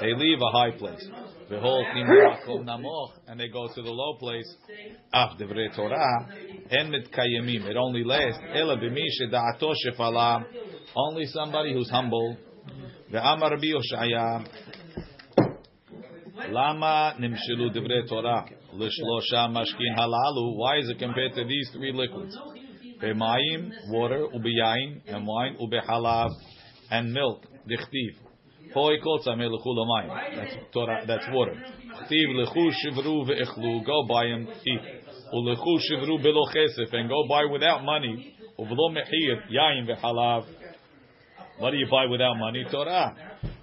They 0.00 0.14
leave 0.14 0.38
a 0.40 0.50
high 0.50 0.70
place. 0.70 1.06
Behold, 1.50 1.84
Makom 1.94 2.64
Namoch, 2.64 3.10
and 3.28 3.38
they 3.38 3.48
go 3.48 3.68
to 3.68 3.82
the 3.82 3.90
low 3.90 4.16
place. 4.18 4.56
Af 5.12 5.36
Divrei 5.38 5.74
Torah 5.76 6.28
Hen 6.72 6.90
mitkayemim. 6.90 7.68
It 7.68 7.76
only 7.76 8.02
lasts. 8.02 8.40
Ela 8.54 8.78
b'mishe 8.78 9.30
da'ato 9.30 9.74
shefala. 9.84 10.44
Only 10.96 11.26
somebody 11.26 11.74
who's 11.74 11.90
humble. 11.90 12.38
Ve'amar 13.12 13.50
Rabbi 13.50 13.72
Yoshaya. 13.74 14.46
Lama 16.50 17.14
nimshilu 17.20 17.70
divrei 17.76 18.08
Torah. 18.08 18.46
Lishlosha 18.74 19.50
mashkin 19.50 19.94
halalu. 19.98 20.56
Why 20.56 20.78
is 20.78 20.88
it 20.88 20.98
compared 20.98 21.34
to 21.34 21.44
these 21.44 21.70
three 21.74 21.92
liquids? 21.92 22.34
Be'mayim, 23.02 23.70
water, 23.90 24.26
u'be'yayin, 24.34 25.02
and 25.08 25.26
wine, 25.26 25.56
u'be'halav, 25.60 26.30
and 26.90 27.12
milk. 27.12 27.44
Dichtiv. 27.68 28.16
Hoi 28.72 28.96
kotza 28.98 29.36
me'lechu. 29.36 30.36
That's 30.36 30.54
Torah, 30.72 31.04
that's 31.06 31.26
water. 31.32 31.54
Dichtiv 31.54 32.28
lechu 32.34 32.70
shivru 32.82 33.28
ve'echlu. 33.28 33.84
Go 33.84 34.06
buy 34.08 34.24
and 34.24 34.48
eat. 34.48 35.01
And 35.32 37.08
go 37.08 37.26
buy 37.26 37.44
without 37.50 37.84
money. 37.84 38.36
Uvlo 38.58 38.90
mechir. 38.92 39.40
What 41.58 41.70
do 41.70 41.76
you 41.76 41.86
buy 41.90 42.06
without 42.06 42.36
money? 42.36 42.64
Torah. 42.70 43.14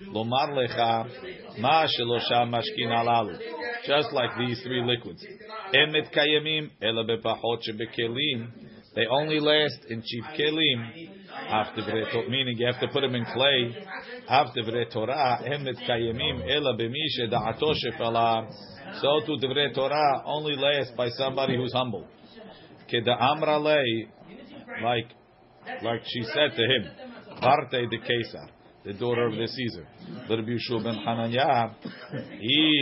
Lomar 0.02 0.50
lecha, 0.50 1.60
ma 1.60 1.86
shelosha 1.86 2.48
mashkin 2.48 2.88
alalu. 2.88 3.38
Just 3.86 4.12
like 4.14 4.32
these 4.40 4.62
three 4.64 4.82
liquids. 4.84 5.24
Ela 5.74 7.04
bepachot 7.04 7.62
shebekelim. 7.68 8.48
They 8.96 9.06
only 9.06 9.40
last 9.40 9.86
in 9.90 10.02
cheap 10.04 10.24
kelim. 10.38 11.10
After 11.50 11.82
meaning 12.30 12.58
you 12.58 12.66
have 12.66 12.80
to 12.80 12.88
put 12.88 13.02
them 13.02 13.14
in 13.14 13.26
clay. 13.26 13.76
After 14.28 14.86
Torah, 14.86 15.42
en 15.46 15.66
mitkayemim, 15.66 16.42
ela. 16.50 16.76
So 19.02 19.20
to 19.26 19.38
Devre 19.48 19.74
Torah 19.74 20.24
only 20.26 20.56
lasts 20.56 20.94
by 20.96 21.10
somebody 21.10 21.56
who's 21.56 21.74
humble. 21.74 22.08
Keda 22.92 23.16
amra 23.20 23.60
lei, 23.60 24.08
like 24.84 25.08
like 25.84 26.02
she 26.06 26.24
said 26.24 26.56
to 26.56 26.64
him. 26.64 26.92
Parte 27.40 27.88
de 27.88 27.98
Caesar, 27.98 28.50
the 28.84 28.94
daughter 28.94 29.28
of 29.28 29.34
the 29.34 29.48
Caesar. 29.48 29.88
Rabbi 30.30 30.50
Yeshua 30.50 30.84
ben 30.84 30.96
Hananiah, 30.96 31.72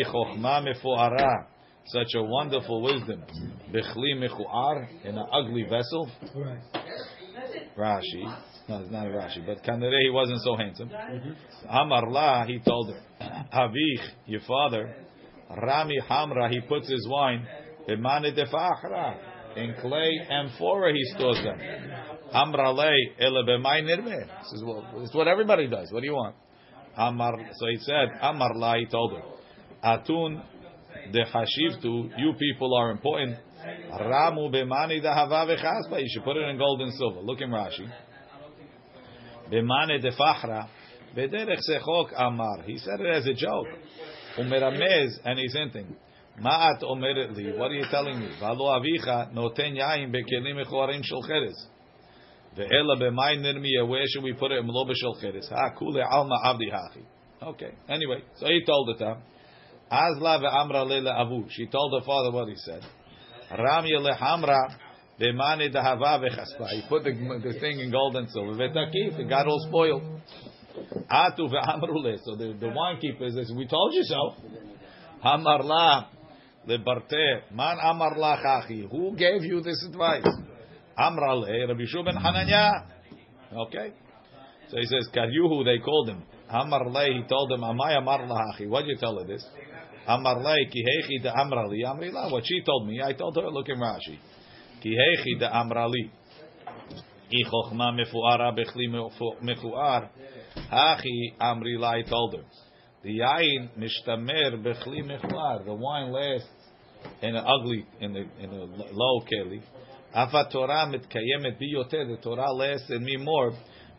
chokhma 0.06 0.66
mefuara, 0.66 1.46
such 1.88 2.16
a 2.16 2.24
wonderful 2.24 2.82
wisdom. 2.82 3.24
Bechli 3.72 4.16
mechuar, 4.18 4.88
in 5.04 5.18
an 5.18 5.28
ugly 5.32 5.64
vessel. 5.64 6.10
Rashi, 7.78 8.24
no, 8.68 8.82
it's 8.82 8.92
not 8.92 9.06
a 9.06 9.10
Rashi, 9.10 9.46
but 9.46 9.64
Kanere 9.64 10.02
he 10.02 10.10
wasn't 10.10 10.42
so 10.42 10.56
handsome. 10.56 10.90
Mm-hmm. 10.90 11.70
Amar 11.70 12.10
la, 12.10 12.46
he 12.46 12.60
told 12.60 12.92
her, 12.92 13.02
Avich, 13.54 14.10
your 14.26 14.42
father, 14.48 14.96
Rami 15.50 16.00
Hamra, 16.10 16.50
he 16.50 16.62
puts 16.62 16.90
his 16.90 17.08
wine, 17.10 17.48
Bimane 17.88 18.38
defachra, 18.38 19.16
in 19.56 19.74
clay 19.82 20.20
amphora 20.30 20.94
he 20.94 21.04
stores 21.16 21.42
them. 21.44 21.58
Amra 22.34 22.72
le 22.72 22.92
ele 23.20 23.44
b'may 23.44 23.82
nirme. 23.82 24.28
This 24.42 24.54
is 24.54 24.64
what 24.64 25.00
this 25.00 25.10
is 25.10 25.16
what 25.16 25.28
everybody 25.28 25.68
does. 25.68 25.92
What 25.92 26.02
do 26.02 26.06
you 26.06 26.14
want? 26.14 26.36
Amar. 26.98 27.38
So 27.54 27.68
he 27.68 27.78
said, 27.78 28.10
Amar 28.22 28.56
la. 28.56 28.76
He 28.76 28.86
told 28.88 29.14
her, 29.14 29.22
Atun 29.84 30.44
de 31.12 31.24
hashivtu. 31.24 32.12
You 32.18 32.34
people 32.38 32.76
are 32.76 32.92
important. 32.92 33.38
Ramu 33.92 34.52
b'mani 34.54 35.02
dahava 35.02 35.48
v'chaspa. 35.48 36.02
You 36.02 36.08
should 36.14 36.24
put 36.24 36.36
it 36.36 36.48
in 36.50 36.58
gold 36.58 36.82
and 36.82 36.94
silver. 36.94 37.22
Look 37.22 37.40
in 37.42 37.50
Rashi. 37.50 37.90
B'mani 39.52 40.04
defachra. 40.04 40.68
Bederech 41.16 41.60
sechok 41.70 42.12
amar. 42.16 42.64
He 42.66 42.78
said 42.78 43.00
it 43.00 43.16
as 43.16 43.26
a 43.26 43.34
joke. 43.34 43.68
Umeramez, 44.38 45.20
and 45.26 45.40
he's 45.40 45.54
hinting. 45.54 45.96
Ma'at 46.40 46.84
omeret 46.84 47.36
li. 47.36 47.52
What 47.58 47.72
are 47.72 47.76
you 47.76 47.86
telling 47.90 48.20
me? 48.20 48.30
Valo 48.40 48.70
avicha 48.70 49.34
noten 49.34 49.76
yain 49.76 50.12
bekelim 50.14 50.64
mechorim 50.64 51.04
shel 51.04 51.24
cheres. 51.24 51.68
Ve'ela 52.56 52.96
b'may 53.02 53.38
nirmiya. 53.38 53.88
Where 53.88 54.04
should 54.08 54.24
we 54.24 54.34
put 54.34 54.52
it? 54.52 54.64
Mlo 54.64 54.86
b'shel 54.86 55.20
cheres. 55.20 55.50
Ha 55.50 55.72
kule 55.76 56.04
alma 56.04 56.38
avdi 56.46 56.72
hachi. 56.72 57.04
Okay. 57.42 57.72
Anyway, 57.90 58.22
so 58.36 58.46
he 58.46 58.64
told 58.66 58.90
it 58.90 58.98
to 59.00 59.06
her. 59.06 59.18
Azla 59.92 60.40
ve'amra 60.40 60.86
leila 60.88 61.26
avu. 61.26 61.50
She 61.50 61.66
told 61.68 62.00
her 62.00 62.06
father 62.06 62.32
what 62.32 62.48
he 62.48 62.56
said. 62.58 62.84
Ramya 63.52 64.00
lehamra 64.00 64.78
b'mani 65.20 65.74
dahava 65.74 66.20
v'chaspa. 66.22 66.70
He 66.70 66.84
put 66.88 67.04
the, 67.04 67.14
the 67.44 67.60
thing 67.60 67.80
in 67.80 67.90
gold 67.90 68.16
and 68.16 68.30
silver. 68.30 68.54
Ve'takif. 68.54 69.20
It 69.20 69.28
got 69.28 69.48
all 69.48 69.66
spoiled. 69.68 70.04
Atu 71.10 71.48
ve'amru 71.48 72.04
le. 72.04 72.18
So 72.24 72.36
the, 72.36 72.54
the 72.60 73.32
says, 73.34 73.52
we 73.56 73.68
told 73.68 73.94
you 73.94 74.04
so. 74.04 74.36
Hamar 75.22 75.64
la 75.64 76.10
lebarte. 76.68 77.52
Man 77.52 77.78
amarla 77.78 78.42
chachi. 78.42 78.90
Who 78.90 79.16
gave 79.16 79.44
you 79.44 79.62
this 79.62 79.84
advice? 79.90 80.28
Amra 80.98 81.36
le 81.36 81.68
Rabbi 81.68 81.86
Shua 81.86 82.04
ben 82.04 82.16
Hananya. 82.16 82.86
Okay. 83.54 83.94
So 84.70 84.78
he 84.78 84.86
says, 84.86 85.08
Karyuhu, 85.16 85.64
they 85.64 85.80
called 85.84 86.10
him. 86.10 86.24
Amar 86.50 86.90
le, 86.90 87.06
he 87.06 87.24
told 87.28 87.52
him, 87.52 87.62
Amay 87.62 87.98
amar 87.98 88.28
la 88.28 88.36
hachi. 88.36 88.68
What 88.68 88.82
did 88.82 88.90
you 88.90 88.98
tell 88.98 89.18
her 89.18 89.26
this? 89.26 89.46
Amar 90.08 90.42
le, 90.42 90.56
ki 90.72 90.84
hechi 90.84 91.24
de 91.24 91.30
amra 91.30 91.68
li. 91.68 91.84
Amri 91.86 92.12
la. 92.12 92.30
What 92.32 92.44
she 92.46 92.62
told 92.66 92.88
me, 92.88 93.02
I 93.02 93.14
told 93.14 93.36
her, 93.36 93.50
look 93.50 93.68
in 93.70 93.78
Rashi. 93.78 94.18
Ki 94.82 94.90
hechi 94.90 95.40
de 95.40 95.56
amra 95.56 95.88
li. 95.88 96.12
I 97.30 97.44
chokhma 97.44 97.92
mefuara 97.92 98.56
bechli 98.56 98.88
mefuar. 99.42 100.10
Hachi 100.72 101.34
amri 101.40 101.78
la, 101.80 101.92
I 101.92 102.02
told 102.04 102.36
her. 102.36 102.44
The 103.04 103.20
yain 103.20 103.70
mishtamer 103.78 104.62
bechli 104.62 105.04
mefuar. 105.04 105.66
The 105.66 105.74
wine 105.74 106.12
lasts 106.12 106.48
in 107.22 107.36
an 107.36 107.46
ugly, 107.46 107.86
in 108.02 108.16
a, 108.16 108.44
in 108.44 108.50
a 108.50 108.66
low 108.92 109.22
keli. 109.22 109.62
Afa 110.14 110.50
Torah 110.52 110.88
mitkayemet 110.92 111.62
biyoter. 111.62 112.08
The 112.16 112.18
Torah 112.22 112.52
lasts 112.52 112.90
in 112.90 113.04
me 113.04 113.18
more. 113.18 113.52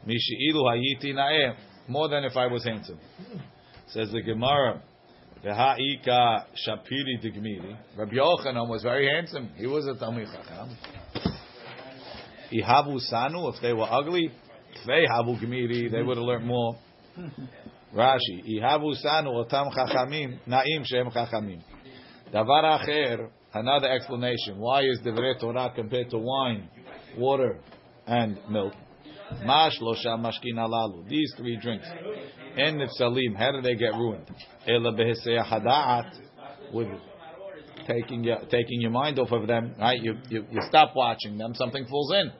Mishi'ilu 0.06 0.64
hayiti 0.64 1.14
na'eh. 1.14 1.54
More 1.86 2.08
than 2.08 2.24
if 2.24 2.36
I 2.36 2.46
was 2.46 2.64
handsome. 2.64 2.98
Says 3.88 4.10
the 4.12 4.20
Gemara. 4.20 4.82
V'ha'ika 5.44 6.44
shapiri 6.66 7.22
digmiri. 7.24 7.76
Rabbi 7.96 8.14
Yochanan 8.14 8.68
was 8.68 8.82
very 8.82 9.08
handsome. 9.08 9.50
He 9.56 9.66
was 9.66 9.86
a 9.86 9.94
Talmid 9.94 10.26
Chacham. 10.26 10.76
Ihavu 12.52 12.98
sanu. 13.10 13.54
If 13.54 13.62
they 13.62 13.72
were 13.72 13.86
ugly, 13.88 14.32
they 14.86 15.04
havu 15.06 15.40
gmiri. 15.40 15.90
They 15.90 16.02
would 16.02 16.16
have 16.16 16.24
learned 16.24 16.46
more. 16.46 16.76
Rashi. 17.94 18.42
Ihavu 18.46 18.94
sanu 19.04 19.44
otam 19.44 19.72
chachamim. 19.72 20.38
Na'im 20.48 20.84
shem 20.84 21.10
chachamim. 21.10 21.62
Davar 22.32 22.80
acher. 22.80 23.30
Another 23.54 23.88
explanation. 23.88 24.58
Why 24.58 24.82
is 24.82 25.00
the 25.02 25.12
Torah 25.40 25.72
compared 25.74 26.10
to 26.10 26.18
wine, 26.18 26.68
water, 27.16 27.58
and 28.06 28.38
milk? 28.50 28.74
Ma 29.44 29.70
shlosha 29.70 30.18
mashkin 30.18 30.56
alalu. 30.56 31.08
These 31.08 31.34
three 31.36 31.56
drinks. 31.56 31.86
En 32.56 32.78
nifsalim. 32.78 33.36
How 33.36 33.52
do 33.52 33.62
they 33.62 33.74
get 33.74 33.94
ruined? 33.94 34.30
Ela 34.66 34.92
hadaat. 34.92 36.12
With 36.72 36.88
taking 37.88 38.22
your 38.22 38.40
taking 38.50 38.80
your 38.80 38.90
mind 38.90 39.18
off 39.18 39.32
of 39.32 39.46
them, 39.46 39.74
right? 39.78 40.00
You, 40.00 40.16
you 40.28 40.44
you 40.50 40.60
stop 40.68 40.94
watching 40.94 41.38
them, 41.38 41.54
something 41.54 41.86
falls 41.86 42.12
in, 42.12 42.32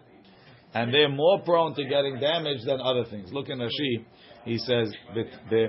and 0.74 0.92
they're 0.92 1.08
more 1.08 1.40
prone 1.42 1.74
to 1.74 1.84
getting 1.84 2.18
damaged 2.20 2.66
than 2.66 2.80
other 2.80 3.04
things. 3.04 3.32
Look 3.32 3.48
in 3.48 3.58
Rashi, 3.58 4.04
he 4.44 4.58
says 4.58 4.92
the 5.14 5.24
the 5.50 5.66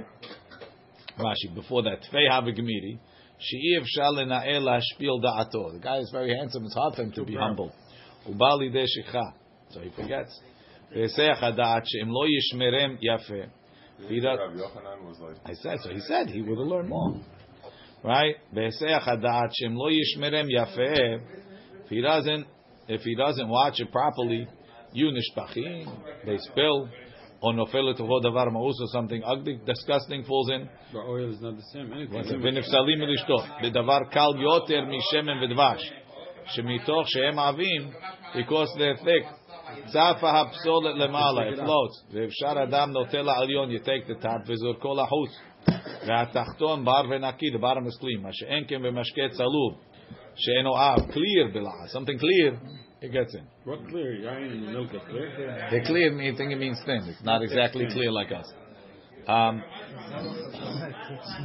Rashi 1.17 1.53
before 1.55 1.83
that 1.83 2.01
Tfei 2.11 2.29
Havigmiri. 2.29 2.99
She'iv 3.41 3.83
shalina 3.97 4.45
ela 4.45 4.81
shpil 4.81 5.23
da'ato. 5.23 5.73
The 5.73 5.79
guy 5.81 5.97
is 5.99 6.09
very 6.11 6.35
handsome. 6.35 6.65
It's 6.65 6.75
hard 6.75 6.95
for 6.95 7.03
him 7.03 7.11
to 7.13 7.23
be 7.23 7.35
humble. 7.35 7.71
Ubali 8.27 8.71
de. 8.71 8.85
So 9.69 9.79
he 9.79 9.89
forgets. 9.91 10.37
Ve'esech 10.93 11.41
hadat 11.41 11.83
she'im 11.85 12.09
lo 12.09 12.25
yishmerem 12.25 12.97
yafe. 13.01 13.49
He 14.07 14.19
does- 14.19 14.39
Rabbi 14.39 14.55
Yochanan 14.59 15.07
was 15.07 15.19
like, 15.19 15.35
I 15.45 15.53
said 15.53 15.79
so. 15.81 15.89
He 15.89 15.99
said 16.01 16.29
he 16.29 16.41
would 16.41 16.57
have 16.57 16.67
learned 16.67 16.89
more, 16.89 17.21
right? 18.03 18.35
Ve'esech 18.53 19.01
hadat 19.03 19.51
she'im 19.53 19.75
lo 19.75 19.89
yishmerem 19.89 20.47
yafe. 20.53 21.21
If 21.83 21.89
he 21.89 22.01
doesn't, 22.01 22.45
if 22.87 23.01
he 23.01 23.15
doesn't 23.15 23.47
watch 23.47 23.79
it 23.79 23.91
properly, 23.91 24.47
you 24.92 25.10
nishpachim, 25.10 26.26
they 26.26 26.38
spill. 26.38 26.88
Or 27.42 27.52
nofel 27.52 27.92
letovo 27.92 28.22
davar 28.22 28.48
ma'us 28.48 28.78
or 28.80 28.88
something 28.92 29.22
ugly, 29.22 29.60
disgusting 29.66 30.24
falls 30.24 30.50
in. 30.50 30.68
The 30.92 30.98
oil 30.98 31.30
is 31.30 31.40
not 31.42 31.56
the 31.56 31.62
same. 31.72 31.92
Anything. 31.92 32.42
ונפסלים 32.42 32.98
מלשתות, 33.00 33.44
בדבר 33.62 33.98
קל 34.10 34.40
יותר 34.40 34.80
משמן 34.84 35.42
ודבש, 35.42 35.92
שמתוך 36.46 37.08
שהם 37.08 37.38
עבים, 37.38 37.90
because 38.34 38.78
they're 38.78 39.04
thick, 39.04 39.26
צפה 39.86 40.40
הפסולת 40.40 40.96
למעלה, 40.96 41.50
it 41.50 41.56
floats, 41.56 42.12
ואפשר 42.12 42.62
אדם 42.62 42.90
נוטה 42.90 43.22
לעליון, 43.22 43.70
you 43.70 43.78
take 43.78 44.08
the 44.08 44.24
top 44.24 44.42
וזורקו 44.46 44.94
לחוץ, 44.94 45.30
והתחתון 46.08 46.84
בר 46.84 47.02
ונקי, 47.10 47.46
the 47.46 47.58
bottom 47.58 47.86
is 47.86 48.00
clean, 48.02 48.22
מה 48.22 48.32
שאין 48.32 48.64
כן 48.68 48.82
במשקה 48.82 49.28
צלוב, 49.30 49.80
שאינו 50.36 50.76
אב, 50.76 50.98
clear 50.98 51.54
בלעה, 51.54 51.84
something 51.94 52.18
clear, 52.18 52.54
it 53.01 53.11
gets 53.11 53.33
in. 53.33 53.45
What 53.63 53.87
clear? 53.87 54.15
Yain 54.15 54.51
and 54.51 54.73
milk 54.73 54.93
is 54.93 55.01
clear. 55.09 55.69
The 55.71 55.85
clear 55.85 56.11
mean 56.11 56.35
thing 56.35 56.51
it 56.51 56.59
means 56.59 56.79
thin. 56.85 57.03
It's 57.07 57.23
not 57.23 57.41
exactly 57.41 57.87
clear 57.91 58.11
like 58.11 58.31
us. 58.31 58.51
Um, 59.27 59.63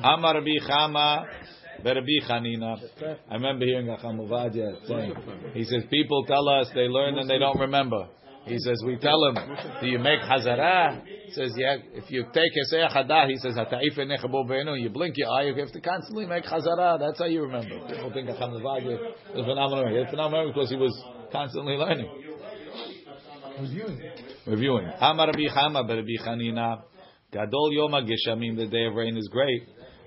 Amar 0.03 0.35
Rabbi 0.35 0.57
Chama, 0.67 1.27
Rabbi 1.85 2.27
Chanina. 2.29 2.79
I 3.31 3.35
remember 3.35 3.67
hearing 3.67 3.87
Acham 3.87 4.19
Ovadia 4.19 4.87
saying, 4.87 5.15
he 5.53 5.65
says, 5.65 5.83
people 5.91 6.25
tell 6.25 6.49
us 6.49 6.69
they 6.75 6.89
learn 6.89 7.19
and 7.19 7.29
they 7.29 7.39
don't 7.39 7.59
remember. 7.59 8.09
He 8.47 8.59
says, 8.59 8.83
we 8.85 8.97
tell 8.97 9.19
them, 9.21 9.37
do 9.81 9.87
you 9.87 9.99
make 9.99 10.21
Hazara? 10.21 11.03
He 11.07 11.33
says, 11.33 11.53
yeah, 11.57 11.77
if 11.95 12.11
you 12.11 12.25
take 12.35 12.53
Hesei 12.53 12.91
Hadah, 12.93 13.27
he 13.29 13.37
says, 13.39 13.55
"Hata'if 13.55 13.99
einecha 13.99 14.31
bo 14.31 14.45
you 14.75 14.91
blink 14.91 15.17
your 15.17 15.31
eye, 15.31 15.45
you 15.45 15.55
have 15.55 15.73
to 15.73 15.81
constantly 15.81 16.27
make 16.27 16.45
Hazara. 16.45 16.99
That's 16.99 17.19
how 17.19 17.25
you 17.25 17.43
remember. 17.43 17.87
People 17.89 18.13
think 18.13 18.29
Acham 18.29 18.61
Ovadia 18.61 18.99
is 19.35 19.45
phenomenal. 19.47 19.99
He's 19.99 20.11
phenomenal 20.11 20.53
because 20.53 20.69
he 20.69 20.77
was 20.77 20.93
constantly 21.35 21.75
learning. 21.75 22.09
Reviewing. 24.47 24.91
Amar 25.01 25.27
Rabbi 25.27 25.49
Chama 25.53 25.89
Rabbi 25.89 26.17
Chanina. 26.25 26.83
Gadol 27.33 27.73
Yom 27.73 27.91
HaGeshamim, 27.91 28.57
the 28.57 28.69
day 28.69 28.87
of 28.87 28.95
rain 28.95 29.17
is 29.17 29.29
great. 29.33 29.63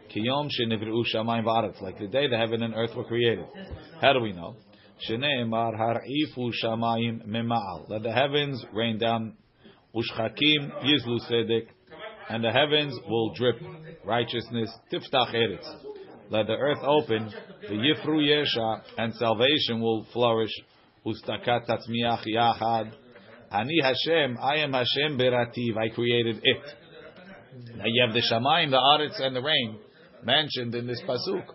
Ki 0.07 0.21
Yom 0.21 0.47
Shenivru 0.47 1.03
Shamayim 1.13 1.43
V'aretz, 1.43 1.81
like 1.81 1.99
the 1.99 2.07
day 2.07 2.27
the 2.29 2.37
heaven 2.37 2.63
and 2.63 2.73
earth 2.73 2.95
were 2.95 3.03
created. 3.03 3.45
How 3.99 4.13
do 4.13 4.21
we 4.21 4.31
know? 4.31 4.55
Shneimar 5.09 5.77
Har'ifu 5.77 6.51
Shamayim 6.63 7.27
Mema'al. 7.27 7.89
Let 7.89 8.03
the 8.03 8.13
heavens 8.13 8.63
rain 8.73 8.97
down. 8.97 9.33
Ushchakim 9.93 10.71
Yizlu 10.85 11.19
Sedek. 11.29 11.67
And 12.29 12.43
the 12.43 12.51
heavens 12.51 12.97
will 13.07 13.33
drip 13.33 13.55
righteousness. 14.05 14.69
Tiftach 14.91 15.33
Eretz. 15.33 15.65
Let 16.29 16.47
the 16.47 16.53
earth 16.53 16.83
open. 16.83 17.33
The 17.61 17.75
Yifru 17.75 18.21
Yesha. 18.21 18.81
And 18.97 19.13
salvation 19.15 19.81
will 19.81 20.05
flourish. 20.13 20.51
Ustakat 21.07 21.67
Tatzmiach 21.67 22.25
Yachad. 22.27 22.91
Ani 23.49 23.79
Hashem, 23.81 24.37
I 24.41 24.57
am 24.57 24.73
Hashem 24.73 25.17
Berativ, 25.17 25.77
I 25.77 25.87
created 25.95 26.41
it. 26.43 26.63
Now 27.77 27.85
you 27.85 28.05
have 28.05 28.13
the 28.13 28.21
Shamayim, 28.21 28.71
the 28.71 28.77
Aretz, 28.77 29.25
and 29.25 29.33
the 29.33 29.41
rain 29.41 29.79
mentioned 30.23 30.75
in 30.75 30.85
this 30.85 31.01
pasuk. 31.07 31.45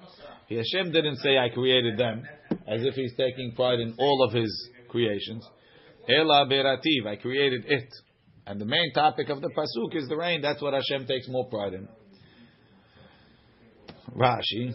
Hashem 0.48 0.92
didn't 0.92 1.16
say 1.16 1.36
I 1.38 1.50
created 1.50 1.98
them, 1.98 2.22
as 2.66 2.82
if 2.82 2.94
he's 2.94 3.14
taking 3.16 3.52
pride 3.54 3.80
in 3.80 3.94
all 3.98 4.24
of 4.26 4.34
his 4.34 4.70
creations. 4.88 5.46
Ela 6.08 6.46
Berativ, 6.50 7.06
I 7.06 7.16
created 7.16 7.64
it. 7.66 7.88
And 8.46 8.60
the 8.60 8.66
main 8.66 8.92
topic 8.94 9.28
of 9.28 9.40
the 9.40 9.50
pasuk 9.50 9.94
is 9.94 10.08
the 10.08 10.16
rain. 10.16 10.42
That's 10.42 10.62
what 10.62 10.74
Hashem 10.74 11.06
takes 11.06 11.28
more 11.28 11.48
pride 11.48 11.74
in. 11.74 11.88
Rashi, 14.16 14.72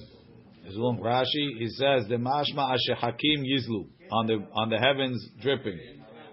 Rashi, 0.67 1.57
he 1.59 1.67
says 1.69 2.07
the 2.07 2.15
mashma 2.15 2.75
ashehakim 2.75 3.43
yizlu 3.43 3.87
on 4.11 4.27
the 4.27 4.45
on 4.53 4.69
the 4.69 4.77
heavens 4.77 5.29
dripping. 5.41 5.79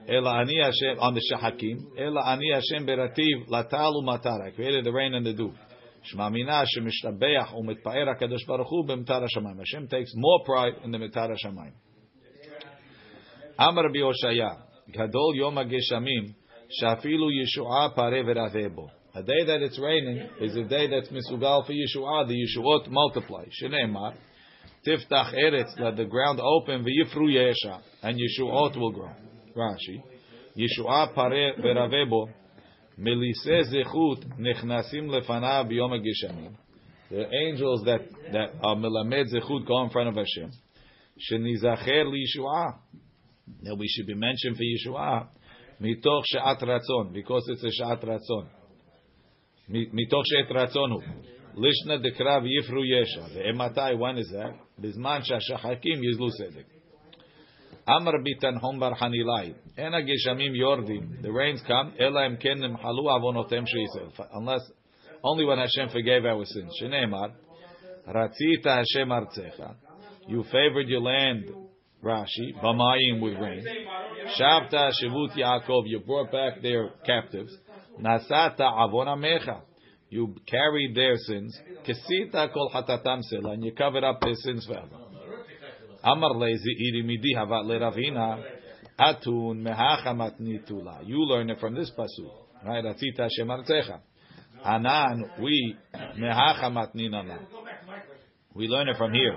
Ela 0.08 0.40
ani 0.40 0.58
Hashem 0.60 0.98
on 1.00 1.14
the 1.14 1.22
shahakim. 1.32 1.98
Ela 1.98 2.32
ani 2.32 2.52
Hashem 2.52 2.86
berativ 2.86 3.48
latal 3.48 4.02
umatar. 4.02 4.46
I 4.46 4.50
created 4.50 4.84
the 4.84 4.92
rain 4.92 5.14
and 5.14 5.24
the 5.24 5.32
dew. 5.32 5.52
Shma 6.12 6.30
mina 6.30 6.64
shemishtabeach 6.76 7.54
umitpaer 7.54 8.06
hakadosh 8.14 8.46
baruch 8.46 8.66
hu 8.68 8.84
b'mitar 8.84 9.22
hashamayim. 9.22 9.58
Hashem 9.58 9.88
takes 9.88 10.12
more 10.14 10.44
pride 10.44 10.74
in 10.84 10.90
the 10.90 10.98
mitar 10.98 11.30
hashamayim. 11.30 11.72
Amar 13.58 13.84
Rabbi 13.84 13.98
Oshaya, 13.98 14.62
Gadol 14.92 15.36
Yom 15.36 15.54
HaGeshamim, 15.54 16.34
Shafilu 16.82 17.30
Yeshua 17.30 17.94
Pare 17.94 18.24
Veravebo. 18.24 18.90
A 19.14 19.22
day 19.22 19.44
that 19.46 19.62
it's 19.62 19.78
raining 19.78 20.28
is 20.40 20.56
a 20.56 20.64
day 20.64 20.88
that's 20.88 21.08
misugal 21.08 21.64
for 21.64 21.72
Yeshua. 21.72 22.26
The 22.26 22.34
Yeshuot 22.34 22.90
multiply. 22.90 23.44
Shneimar, 23.62 24.14
Tiftach 24.86 25.34
Eretz, 25.34 25.78
let 25.78 25.96
the 25.96 26.04
ground 26.04 26.40
open, 26.40 26.84
v'yifru 26.84 27.28
Yesha, 27.28 27.80
and 28.02 28.18
Yeshuot 28.18 28.76
will 28.76 28.92
grow. 28.92 29.10
Rashi, 29.56 30.02
Yeshua 30.56 31.14
Pare 31.14 31.54
Veravebo, 31.58 32.28
Melise 32.98 33.64
Zechut 33.72 34.38
Nechnasim 34.38 35.08
Lefanav 35.08 35.70
Yom 35.72 35.90
HaGeshamim. 35.90 36.54
The 37.10 37.26
angels 37.46 37.82
that, 37.84 38.00
that 38.32 38.50
are 38.62 38.76
Melamed 38.76 39.32
Zechut 39.32 39.66
go 39.66 39.82
in 39.84 39.90
front 39.90 40.08
of 40.08 40.14
Hashem. 40.16 40.50
Shenizacher 41.30 42.04
Yeshua 42.06 42.74
that 43.62 43.76
we 43.76 43.86
should 43.88 44.06
be 44.06 44.14
mentioned 44.14 44.56
for 44.56 44.62
Yeshua 44.62 45.28
mitoch 45.80 46.22
she'at 46.26 46.60
ratzon 46.60 47.12
because 47.12 47.44
it's 47.48 47.62
a 47.64 47.70
she'at 47.70 48.00
ratzon. 48.02 48.46
Mi- 49.68 49.90
Mitoch 49.90 50.24
she'at 50.24 50.48
ratzon 50.50 50.90
hu. 50.90 51.02
Lishna 51.60 51.98
dekrav 52.04 52.42
yifru 52.44 52.82
yesha. 52.82 53.28
Ve'ematai, 53.34 53.98
when 53.98 54.18
is 54.18 54.30
that? 54.32 54.54
She'ashachakim 54.80 56.02
yizlu 56.02 56.30
sedek. 56.40 56.66
Amar 57.86 58.14
bitan 58.24 58.56
hom 58.58 58.80
bar 58.80 58.94
hanilai. 58.94 59.54
Ena 59.76 60.00
geshamim 60.02 60.54
yordim. 60.54 61.22
The 61.22 61.32
rains 61.32 61.62
come. 61.66 61.92
Ela 61.98 62.26
im 62.26 62.36
ken 62.38 62.58
nimhalu 62.58 63.04
avonotem 63.06 63.66
she'isel. 63.66 64.12
Unless, 64.32 64.62
only 65.22 65.44
when 65.44 65.58
Hashem 65.58 65.90
forgave 65.90 66.24
our 66.24 66.44
sins. 66.44 66.72
Shneimar. 66.82 67.32
Ratzita 68.08 68.82
Hashem 68.82 69.08
artzecha. 69.08 69.74
You 70.26 70.44
favored 70.44 70.88
your 70.88 71.00
land 71.02 71.50
Rashi, 72.04 72.54
Bamayim 72.62 73.20
with 73.20 73.34
rain. 73.38 73.64
Shavta 74.38 74.90
Shivut 75.02 75.32
Yaakov, 75.36 75.84
you 75.86 76.00
brought 76.00 76.30
back 76.30 76.60
their 76.60 76.90
captives. 77.06 77.56
Nasata 78.00 78.60
Avon 78.60 79.06
Amecha, 79.06 79.62
you 80.10 80.34
carried 80.46 80.94
their 80.94 81.16
sins. 81.16 81.58
Kesita 81.86 82.52
Kol 82.52 82.70
Hatatam 82.74 83.20
Sela, 83.32 83.54
and 83.54 83.64
you 83.64 83.72
covered 83.72 84.04
up 84.04 84.20
their 84.20 84.34
sins 84.34 84.66
forever. 84.66 84.96
Amar 86.04 86.32
Lezi 86.34 86.72
Iri 86.78 87.02
Midi 87.02 87.34
Havat 87.34 87.64
Leravina, 87.64 88.42
Atun 88.98 89.62
Mehachamat 89.62 90.40
Nitula. 90.40 91.06
You 91.06 91.24
learn 91.24 91.50
it 91.50 91.58
from 91.58 91.74
this 91.74 91.90
pasuk, 91.98 92.30
right? 92.64 92.84
Atzita 92.84 93.28
Hashem 93.28 93.48
Artecha. 93.48 94.00
Anan, 94.64 95.30
we 95.40 95.76
Mehachamat 96.18 96.94
Ninana. 96.94 97.38
We 98.54 98.68
learn 98.68 98.88
it 98.88 98.96
from 98.96 99.12
here. 99.12 99.36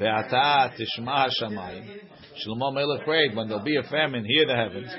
Ve'ata 0.00 0.72
tishma 0.74 1.28
hashamayim. 1.28 1.86
Shlomo 2.46 2.72
Melech 2.74 3.04
prayed, 3.04 3.36
when 3.36 3.48
there'll 3.48 3.62
be 3.62 3.76
a 3.76 3.82
famine, 3.82 4.24
hear 4.24 4.46
the 4.46 4.56
heavens. 4.56 4.90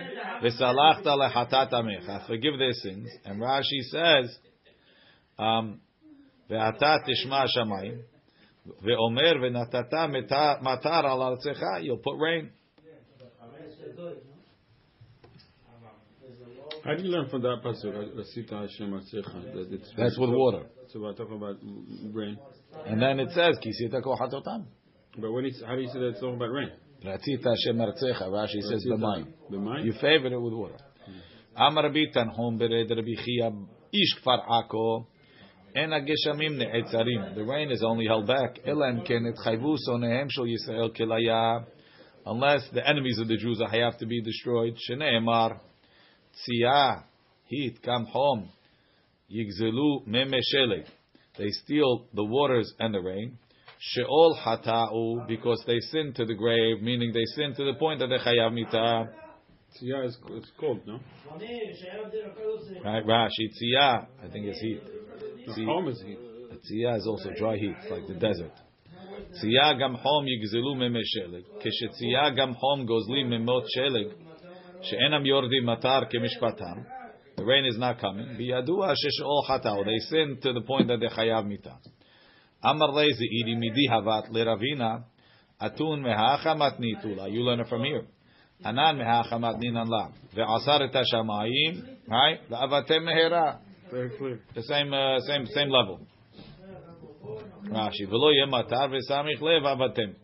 V'salachta 0.44 1.18
lechatat 1.18 1.72
amecha. 1.74 2.28
Forgive 2.28 2.58
their 2.60 2.74
sins. 2.74 3.10
And 3.26 3.42
Rashi 3.42 3.82
says, 3.90 4.38
um, 5.41 5.80
tishma 6.49 7.45
hashamayim. 7.45 8.01
Ve'omer 8.86 9.36
ve'natata 9.41 10.10
meta- 10.12 10.60
matar 10.63 11.06
al 11.06 11.19
artzecha. 11.19 11.84
You'll 11.84 11.97
put 11.97 12.17
rain. 12.19 12.51
How 16.84 16.95
do 16.95 17.04
you 17.04 17.10
learn 17.10 17.30
from 17.30 17.41
that 17.43 17.58
pasuk? 17.63 17.93
Rasita 18.15 18.62
Hashem 18.62 18.91
Artzecha. 18.91 19.54
that 19.54 19.73
it's- 19.73 19.91
That's 19.95 20.17
with 20.17 20.32
water. 20.32 20.65
So 20.88 20.99
we're 20.99 21.13
talking 21.13 21.36
about 21.38 21.58
rain. 22.12 22.38
And 22.88 23.01
then 23.01 23.19
it 23.19 23.30
says, 23.32 23.60
Kisita 23.60 24.01
kohatotam. 24.01 24.65
But 25.19 25.32
when 25.32 25.45
it's, 25.45 25.62
how 25.63 25.75
do 25.75 25.82
you 25.82 25.89
say 25.89 25.99
that 25.99 26.08
it's 26.08 26.19
talking 26.19 26.36
about 26.36 26.51
rain? 26.51 26.71
Ratzita 27.04 27.43
Hashem 27.43 27.77
artzecha. 27.77 28.23
Rashi 28.30 28.62
says, 28.62 28.86
b'mayim. 28.89 29.86
You 29.86 29.93
favor 29.93 30.27
it 30.27 30.41
with 30.41 30.54
water. 30.54 30.77
Amar 31.56 31.84
Rabbi 31.84 32.06
Tanhum 32.15 32.58
bered 32.60 32.89
Rabbi 32.89 33.15
Chia 33.25 33.51
ish 33.93 34.23
kfar 34.23 34.39
Ako. 34.47 35.08
En. 35.76 35.90
The 35.90 37.46
rain 37.48 37.72
is 37.72 37.84
only 37.84 38.06
held 38.06 38.28
back. 38.28 38.60
Unless 42.26 42.70
the 42.74 42.88
enemies 42.88 43.20
of 43.20 43.28
the 43.28 43.38
Jews 43.38 43.62
are 43.62 43.70
have 43.70 43.98
to 44.00 44.06
be 44.06 44.22
destroyed. 44.22 44.78
Shneemar 44.90 45.60
tziyah 46.50 47.04
heat 47.46 47.82
come 47.84 48.06
home. 48.06 48.50
Yigzelu 49.32 50.08
memeshelek. 50.08 50.88
They 51.38 51.50
steal 51.50 52.06
the 52.14 52.26
waters 52.26 52.74
and 52.80 52.94
the 52.94 53.00
rain. 53.00 53.38
Sheol 53.80 54.38
hata'u 54.46 55.28
because 55.28 55.64
they 55.66 55.80
sin 55.80 56.14
to 56.16 56.26
the 56.26 56.36
grave, 56.36 56.82
meaning 56.82 57.12
they 57.14 57.26
sin 57.36 57.56
to 57.56 57.64
the 57.64 57.74
point 57.80 58.00
that 58.00 58.08
they 58.08 58.18
chayav 58.18 58.52
mitah. 58.52 59.08
Tziyah 59.80 60.06
is 60.06 60.18
it's 60.32 60.52
cold, 60.60 60.82
no? 60.86 61.00
Right, 62.84 63.06
Rashi, 63.06 63.50
Tziyah, 63.56 64.08
I 64.24 64.28
think 64.32 64.46
it's 64.46 64.60
heat. 64.60 64.82
The 65.48 65.66
home 65.66 65.88
is 65.88 66.02
heat. 66.02 66.20
Tziyah 66.20 66.98
is 66.98 67.08
also 67.08 67.30
dry 67.38 67.56
heat, 67.58 67.76
like 67.90 68.08
the 68.08 68.16
desert. 68.16 68.52
Tziyah 69.42 69.78
gam 69.78 69.96
hom 69.96 70.26
yigzelu 70.26 70.78
meme 70.78 71.02
sheleg. 71.02 71.44
Keshetziyah 71.64 72.36
gam 72.36 72.54
hom 72.60 72.86
gozli 72.86 73.24
memot 73.26 73.66
sheleg. 73.76 74.12
She'enam 74.84 75.24
yordi 75.24 75.62
matar 75.64 76.12
kemishpatam. 76.12 76.86
The 77.38 77.46
rain 77.46 77.66
is 77.66 77.78
not 77.78 78.00
coming. 78.00 78.36
Biyadua 78.38 78.94
sheshol 78.94 79.48
hatao. 79.50 79.86
They 79.86 80.00
sin 80.10 80.38
to 80.42 80.54
the 80.54 80.62
point 80.62 80.88
that 80.90 81.00
they 81.00 81.08
chayav 81.08 81.48
mita. 81.48 81.78
Amar 82.64 82.90
lezi 82.90 83.24
idi 83.24 83.58
midi 83.58 83.88
havat 83.90 84.30
leravina. 84.32 85.04
Atun 85.62 86.02
mehacha 86.02 86.56
matnitula. 86.58 87.32
You 87.32 87.42
learn 87.42 87.62
it 87.62 87.68
from 87.68 87.84
here. 87.84 88.06
Hanan 88.63 88.97
mehachamat 88.97 89.58
ninan 89.60 89.89
la 89.89 90.10
ve'asar 90.36 90.82
et 90.82 90.93
hashamayim 90.93 91.84
right 92.08 92.39
la'avatem 92.50 93.04
mehera. 93.04 93.60
Very 93.91 94.10
clear. 94.17 94.39
The 94.56 94.63
same 94.63 94.93
uh, 94.93 95.19
same 95.21 95.47
same 95.47 95.69
level. 95.69 96.00
Rashi 97.65 98.08
v'lo 98.08 98.32
yematar 98.34 98.89
ve'samich 98.89 99.41
lev 99.41 99.63
avatem. 99.63 100.15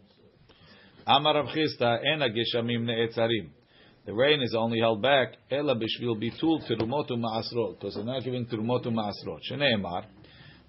Amar 1.08 1.36
Rav 1.36 1.47
Chisda 1.47 2.00
en 2.06 2.19
hageshamim 2.19 2.86
ne'etzarim. 2.86 3.50
The 4.06 4.13
rain 4.13 4.41
is 4.41 4.56
only 4.56 4.80
held 4.80 5.02
back 5.02 5.34
ela 5.50 5.76
b'shvil 5.76 6.21
bitul 6.21 6.62
terumot 6.69 7.10
u'ma'asrot 7.10 7.80
because 7.80 7.95
they're 7.95 8.06
not 8.06 8.23
giving 8.23 8.45
terumot 8.45 8.86
u'ma'asrot. 8.86 9.39
Shneimar 9.52 10.06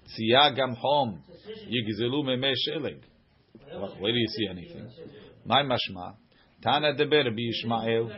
tziyah 0.07 0.55
gam 0.55 0.75
hom 0.75 1.21
yigzelu 1.67 2.23
memeh 2.23 2.53
sheleg. 2.67 2.99
Where 3.99 4.11
do 4.11 4.17
you 4.17 4.27
see 4.27 4.47
anything? 4.49 4.89
My 5.45 5.61
mashma. 5.61 6.15
Tana 6.63 6.93
deber 6.95 7.31
b'Yishmael. 7.31 8.09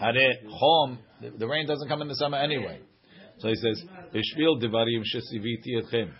Hare 0.00 0.34
chom. 0.60 0.98
The 1.38 1.46
rain 1.46 1.66
doesn't 1.66 1.88
come 1.88 2.02
in 2.02 2.08
the 2.08 2.14
summer 2.16 2.38
anyway. 2.38 2.80
So 3.38 3.48
he 3.48 3.54
says, 3.54 3.84
"Bishvil 4.12 4.58
devarim 4.62 5.02
shesiviti 5.04 5.76
etchem. 5.82 6.10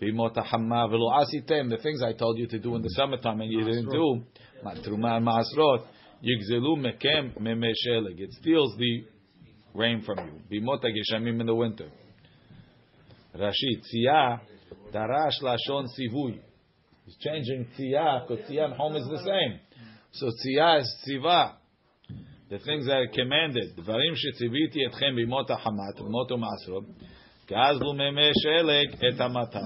The 0.00 1.78
things 1.82 2.02
I 2.02 2.12
told 2.14 2.38
you 2.38 2.46
to 2.46 2.58
do 2.58 2.74
in 2.74 2.82
the 2.82 2.88
summertime 2.90 3.40
and 3.42 3.52
you 3.52 3.64
didn't 3.64 3.90
do. 3.90 4.24
Matruma 4.64 5.20
maasrot 5.20 5.84
yigzelu 6.24 6.76
mekem 6.78 7.38
memesheleg. 7.38 8.18
It 8.18 8.32
steals 8.32 8.76
the 8.78 9.04
rain 9.74 10.00
from 10.00 10.18
you. 10.18 10.40
B'imota 10.62 10.86
geshamim 10.86 11.40
in 11.40 11.46
the 11.46 11.54
winter. 11.54 11.90
Rashi 13.36 13.82
tia 13.90 14.40
darash 14.90 15.42
lashon 15.42 15.86
sivui. 15.98 16.40
He's 17.04 17.16
changing 17.18 17.66
tia, 17.76 18.24
because 18.26 18.44
tzia 18.48 18.64
and 18.64 18.74
home 18.74 18.96
is 18.96 19.06
the 19.06 19.18
same. 19.18 19.60
So 20.11 20.27
tziyah 20.27 20.79
is 20.81 20.95
tziva. 21.07 21.53
The 22.49 22.59
things 22.59 22.85
that 22.85 22.97
are 22.97 23.07
commanded. 23.07 23.75
דברים 23.75 24.15
שציוויתי 24.15 24.85
אתכם 24.85 25.15
בימות 25.15 25.51
החמה, 25.51 25.83
תרומות 25.95 26.31
ומעשרות, 26.31 26.83
גזלו 27.51 27.93
מימי 27.93 28.31
שלג 28.33 28.87
את 29.07 29.21
המטר. 29.21 29.59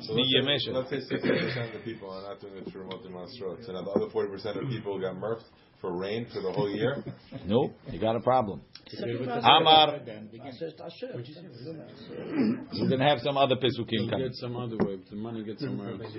So 0.00 0.12
מימי 0.14 0.56
let's 0.56 0.60
say, 0.60 0.64
שלג. 0.64 0.76
let's 0.76 0.90
say 0.90 1.16
60% 1.16 1.66
of 1.66 1.72
the 1.72 1.78
people 1.84 2.10
are 2.10 2.22
not 2.22 2.40
doing 2.40 2.54
the 2.64 2.70
Turumot 2.70 3.04
and 3.06 3.14
Masrot. 3.14 3.64
So 3.66 3.72
now 3.72 3.82
the 3.82 3.90
other 3.90 4.06
40% 4.06 4.62
of 4.62 4.68
people 4.68 4.98
got 5.00 5.14
murked 5.14 5.44
for 5.80 5.96
rain 5.96 6.26
for 6.32 6.40
the 6.42 6.52
whole 6.52 6.70
year. 6.70 7.02
No, 7.46 7.72
you 7.90 7.98
got 7.98 8.16
a 8.16 8.20
problem. 8.20 8.60
Amar, 9.42 10.00
we're 12.72 12.88
going 12.88 12.98
to 12.98 13.04
have 13.04 13.20
some 13.20 13.36
other 13.38 13.56
pesukim 13.56 13.92
You 13.92 14.10
coming. 14.10 14.26
get 14.26 14.34
some 14.36 14.56
other 14.56 14.76
way. 14.76 14.98
The 15.10 15.16
money 15.16 15.44
gets 15.44 15.62
somewhere 15.62 15.92
else. 15.92 16.14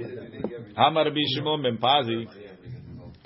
Amar 0.78 1.06
Rabbi 1.06 1.20
Shimon 1.36 1.62
ben 1.64 1.78
Pazi, 1.78 2.26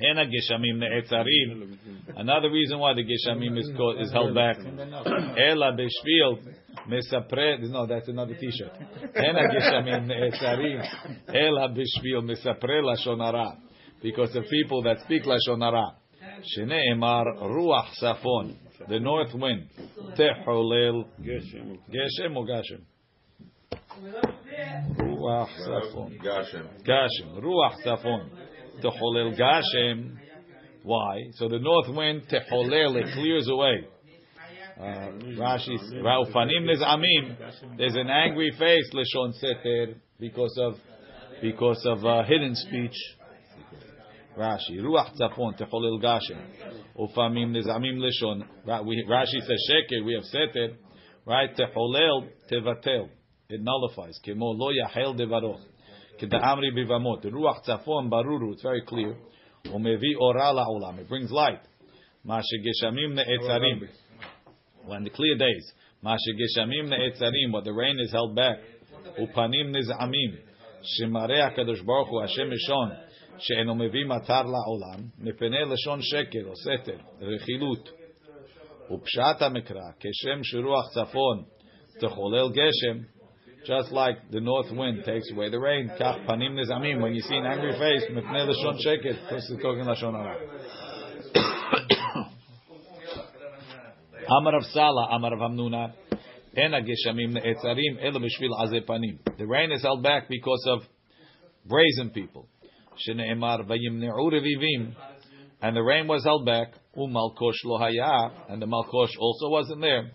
Ena 0.03 0.25
geshamim 0.25 0.79
ne'etzarim. 0.79 1.77
Another 2.17 2.51
reason 2.51 2.79
why 2.79 2.95
the 2.95 3.03
geshamim 3.03 3.59
is 3.59 3.71
called, 3.77 4.01
is 4.01 4.11
held 4.13 4.35
back. 4.35 4.57
Ela 4.59 5.77
beshvil 5.77 6.39
mesapre. 6.89 7.59
No, 7.71 7.87
that's 7.87 8.09
another 8.09 8.35
T-shirt. 8.35 8.73
Ena 9.15 9.49
geshamim 9.55 10.07
ne'etzarim. 10.07 10.83
Ela 11.29 11.69
beshvil 11.69 12.23
mesapre 12.23 12.83
lashon 12.83 13.21
hara. 13.21 13.59
Because 14.03 14.35
of 14.35 14.45
people 14.49 14.83
that 14.85 15.01
speak 15.01 15.25
lashon 15.25 15.61
hara. 15.61 15.97
Shneemar 16.57 17.39
ruach 17.43 17.91
safon. 18.03 18.57
The 18.89 18.99
north 18.99 19.35
wind. 19.35 19.69
Teholel. 20.17 21.05
Geshem 21.21 22.37
or 22.37 22.47
Gashem? 22.47 22.81
Ruach 24.99 25.49
safon. 25.69 26.19
Gashem. 26.23 26.67
Gashem, 26.87 27.43
Ruach 27.43 27.75
Safon, 27.85 28.31
Techolel 28.83 29.39
Gashem. 29.39 30.17
Why? 30.83 31.31
So 31.35 31.49
the 31.49 31.59
north 31.59 31.95
wind 31.95 32.23
Techolel 32.31 32.97
it 33.01 33.15
clears 33.15 33.49
away. 33.49 33.87
Uh, 34.79 35.13
Rashi, 35.37 35.77
Raufanim 36.03 36.65
Nizamim. 36.65 37.77
There's 37.77 37.97
an 37.97 38.09
angry 38.09 38.51
face 38.59 38.91
Leshon 38.95 39.35
Seter 39.39 39.95
because 40.19 40.59
of 40.59 40.75
because 41.43 41.85
of 41.85 42.05
uh, 42.05 42.25
hidden 42.25 42.55
speech. 42.55 42.97
Rashi, 44.39 44.79
Ruach 44.79 45.15
Tzafon 45.21 45.61
Techolel 45.61 46.03
Gashem. 46.03 46.41
Ufamim 46.99 47.55
Nizamim 47.55 47.99
Leshon. 47.99 48.43
Rashi 48.67 49.41
says 49.41 49.71
Sheker. 49.71 50.05
We 50.05 50.15
have 50.15 50.25
Seter. 50.25 50.77
Right? 51.27 51.55
Techolel 51.55 52.29
Tevatel. 52.51 53.11
It 53.51 53.61
nullifies. 53.63 54.19
Kemo 54.25 54.57
lo 54.57 54.71
yahel 54.71 55.15
devaro. 55.15 55.59
Keda'amri 56.20 56.72
bivamot. 56.74 57.22
The 57.22 57.30
ruach 57.30 57.64
tzafon 57.68 58.10
baruru. 58.10 58.54
It's 58.54 58.64
very 58.64 58.82
clear. 58.82 59.16
Umevi 59.66 60.16
ora 60.20 60.54
la'olam. 60.54 61.00
It 61.00 61.10
brings 61.10 61.32
light. 61.32 61.62
Mashegeshamim 62.26 63.14
ne'etzarim. 63.16 63.88
When 64.86 65.04
the 65.04 65.10
clear 65.10 65.38
days. 65.38 65.72
Mashegeshamim 66.04 66.90
ne'etzarim. 66.90 67.52
But 67.52 67.64
the 67.64 67.74
rain 67.74 68.00
is 68.00 68.12
held 68.12 68.36
back. 68.36 68.58
Upanim 69.20 69.76
nizamim. 69.76 70.38
Shemarei 71.02 71.50
HaKadosh 71.50 71.86
Baruch 71.86 72.08
Hu 72.10 72.22
Hashem 72.22 72.50
Mishon. 72.50 73.06
שאינו 73.38 73.76
מביא 73.76 74.06
מטר 74.06 74.42
לעולם, 74.42 75.08
מפני 75.20 75.66
לשון 75.66 76.00
שקר 76.02 76.48
או 76.48 76.56
סתר, 76.56 76.98
רכילות. 77.22 77.90
ופשט 78.92 79.42
המקרא, 79.42 79.92
כשם 80.00 80.44
שרוח 80.44 80.90
צפון 80.94 81.44
תחולל 82.00 82.50
גשם, 82.50 82.98
Just 83.67 83.93
like 83.93 84.31
the 84.31 84.41
north 84.41 84.71
wind 84.73 85.05
takes 85.05 85.31
away 85.33 85.51
the 85.51 85.59
rain, 85.59 85.91
panim 86.01 86.55
nizamim. 86.55 87.03
When 87.03 87.15
you 87.15 87.21
see 87.21 87.37
an 87.37 87.45
angry 87.45 87.73
face, 87.73 88.05
mipnei 88.11 88.49
lashon 88.49 88.79
sheket, 88.85 89.29
person 89.29 89.59
talking 89.59 89.85
lashon 89.85 90.15
hara. 90.15 90.37
Amar 94.29 94.57
of 94.57 94.65
Sala, 94.65 95.09
Amar 95.13 95.35
of 95.35 95.41
Ena 96.57 96.81
geshamim 96.81 97.37
neetzarim 97.37 97.99
elo 98.03 98.21
azepanim. 98.21 99.19
The 99.39 99.47
rain 99.47 99.73
is 99.73 99.83
held 99.83 100.03
back 100.03 100.29
because 100.29 100.65
of 100.67 100.81
brazen 101.67 102.11
people. 102.11 102.49
And 105.63 105.77
the 105.77 105.83
rain 105.83 106.09
was 106.09 106.25
held 106.25 106.47
back. 106.47 106.73
Umalkosh 106.97 107.65
lo 107.65 107.79
haya, 107.79 108.31
and 108.49 108.61
the 108.61 108.67
malkosh 108.67 109.17
also 109.19 109.49
wasn't 109.49 109.81
there. 109.81 110.11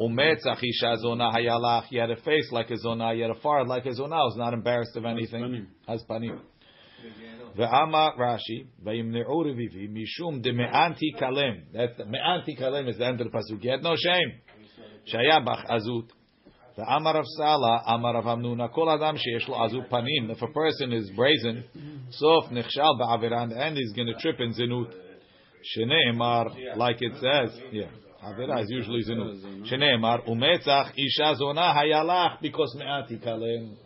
Umetzach 0.00 0.62
isha 0.62 0.96
zona 0.98 1.30
hayalach. 1.30 1.84
He 1.84 1.96
had 1.96 2.10
a 2.10 2.16
face 2.16 2.50
like 2.50 2.70
a 2.70 2.76
zona. 2.76 3.14
He 3.14 3.20
had 3.20 3.30
a 3.30 3.40
forehead 3.40 3.68
like 3.68 3.86
a 3.86 3.94
zona. 3.94 4.16
He 4.16 4.22
was 4.22 4.36
not 4.36 4.52
embarrassed 4.52 4.96
of 4.96 5.04
anything. 5.04 5.68
Has 5.86 6.02
panim. 6.08 6.40
Ve'ama 7.56 8.18
Rashi 8.18 8.66
vayimne'u 8.84 9.28
revivi 9.28 9.88
mishum 9.88 10.42
de 10.42 10.52
me'anti 10.52 11.14
kalem. 11.20 11.62
That's 11.72 11.96
me'anti 11.98 12.56
kalem 12.56 12.88
is 12.88 12.98
the 12.98 13.06
end 13.06 13.20
of 13.20 13.30
the 13.30 13.38
pasuk. 13.38 13.60
He 13.60 13.68
had 13.68 13.82
no 13.82 13.94
shame. 13.96 14.40
Shaya 15.12 15.44
bach 15.44 15.64
azut. 15.70 16.08
Ve'ama 16.76 17.14
Rav 17.14 17.24
Sala, 17.36 17.82
Amar 17.86 18.14
Rav 18.14 18.24
Hamnuna, 18.24 18.72
kol 18.74 18.90
adam 18.90 19.16
sheyesh 19.16 19.46
lo 19.46 19.58
azut 19.58 19.88
panim. 19.88 20.30
If 20.30 20.42
a 20.42 20.48
person 20.48 20.92
is 20.92 21.08
brazen, 21.14 21.62
sof 22.10 22.46
nechshal 22.50 22.98
ba'avera, 23.00 23.42
and 23.42 23.52
the 23.52 23.80
he's 23.80 23.92
going 23.92 24.08
to 24.08 24.14
trip 24.14 24.40
in 24.40 24.52
zinut. 24.52 24.92
Shneimar, 25.78 26.76
like 26.76 27.00
it 27.00 27.12
says, 27.12 27.60
yeah. 27.70 27.86
Avera 28.24 28.62
is 28.62 28.70
usually 28.70 29.02
zinut. 29.04 29.70
Shneimar, 29.70 30.26
umetzach 30.26 30.92
isha 30.96 31.34
zona 31.36 31.74
hayalach, 31.74 32.40
because 32.40 32.74
me'ati 32.78 33.18
kalem. 33.18 33.76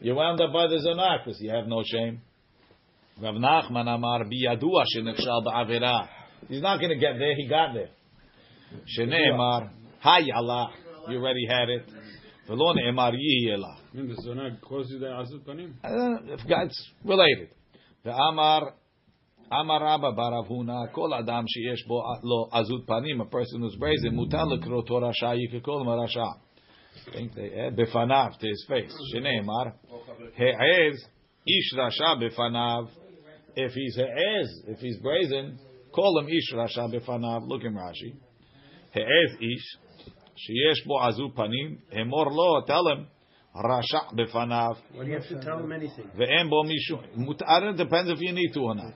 You 0.00 0.14
wound 0.14 0.40
up 0.40 0.52
by 0.52 0.68
the 0.68 0.78
zona 0.78 1.18
because 1.18 1.40
you 1.40 1.50
have 1.50 1.66
no 1.66 1.82
shame. 1.84 2.20
Rav 3.20 3.34
Nachman 3.34 3.88
Amar 3.92 4.24
biyadua 4.24 4.84
shenechshal 4.94 5.44
ba'avera. 5.44 6.08
He's 6.48 6.62
not 6.62 6.78
going 6.78 6.90
to 6.90 6.96
get 6.98 7.18
there. 7.18 7.34
He 7.34 7.48
got 7.48 7.74
there. 7.74 7.88
Shneimar, 8.96 9.70
Hayala. 10.04 10.68
You 11.08 11.18
already 11.18 11.46
had 11.48 11.68
it. 11.68 11.90
V'lo 12.48 12.76
ne'emar 12.76 13.12
yihi 13.12 13.56
elach. 13.56 13.78
In 13.94 14.08
the 14.08 14.14
zona 14.22 14.56
close 14.62 14.88
the 14.88 15.06
azut 15.06 15.44
panim. 15.44 15.72
Uh, 15.82 16.32
if 16.32 16.40
It's 16.46 16.90
related. 17.04 17.48
Ve'amar 18.06 18.72
Amar 19.50 19.82
Rabba 19.82 20.12
Baravuna 20.12 20.92
Kol 20.92 21.14
Adam 21.14 21.46
sheyesh 21.46 21.86
bo 21.88 22.02
lo 22.22 22.48
azut 22.52 22.84
panim. 22.86 23.22
A 23.22 23.24
person 23.24 23.62
who's 23.62 23.76
brazen 23.76 24.14
mutar 24.14 24.44
lekrot 24.44 24.88
rasha. 24.90 25.38
You 25.38 25.48
could 25.48 25.64
call 25.64 25.80
him 25.80 25.88
a 25.88 25.96
rasha. 25.96 26.34
think 27.12 27.34
they 27.34 27.54
add 27.54 27.74
befanav 27.74 28.38
to 28.38 28.46
his 28.46 28.66
face. 28.68 28.92
Shneimar 29.14 29.72
he'ez 30.34 31.02
ish 31.46 31.78
rasha 31.78 32.20
befanav. 32.22 32.88
If 33.56 33.72
he's 33.72 33.96
he'ez, 33.96 34.62
if 34.66 34.80
he's 34.80 34.98
brazen, 34.98 35.58
call 35.94 36.18
him 36.18 36.28
ish 36.28 36.52
rasha 36.54 36.92
befanav. 36.94 37.48
Look 37.48 37.64
in 37.64 37.72
Rashi. 37.72 38.16
He'ez 38.92 39.36
ish 39.40 39.78
sheyesh 40.36 40.86
bo 40.86 40.98
azut 40.98 41.34
panim. 41.34 41.78
Hemor 41.96 42.30
lo. 42.30 42.64
Tell 42.66 42.86
him. 42.88 43.06
Rasha 43.56 44.14
befanav. 44.14 44.76
Do 44.92 45.06
you 45.06 45.14
have 45.14 45.28
to 45.28 45.40
tell 45.40 45.58
him 45.58 45.72
anything? 45.72 46.10
Ve'en 46.18 46.50
bo 46.50 46.64
mishum. 46.64 47.16
Mutar 47.16 47.74
depends 47.74 48.10
if 48.10 48.20
you 48.20 48.32
need 48.32 48.52
to 48.52 48.60
or 48.60 48.74
not. 48.74 48.92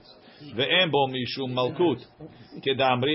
Ve'en 0.54 0.90
bo 0.90 1.08
mishum 1.08 1.52
malkut. 1.52 2.00
Kedamri. 2.64 3.14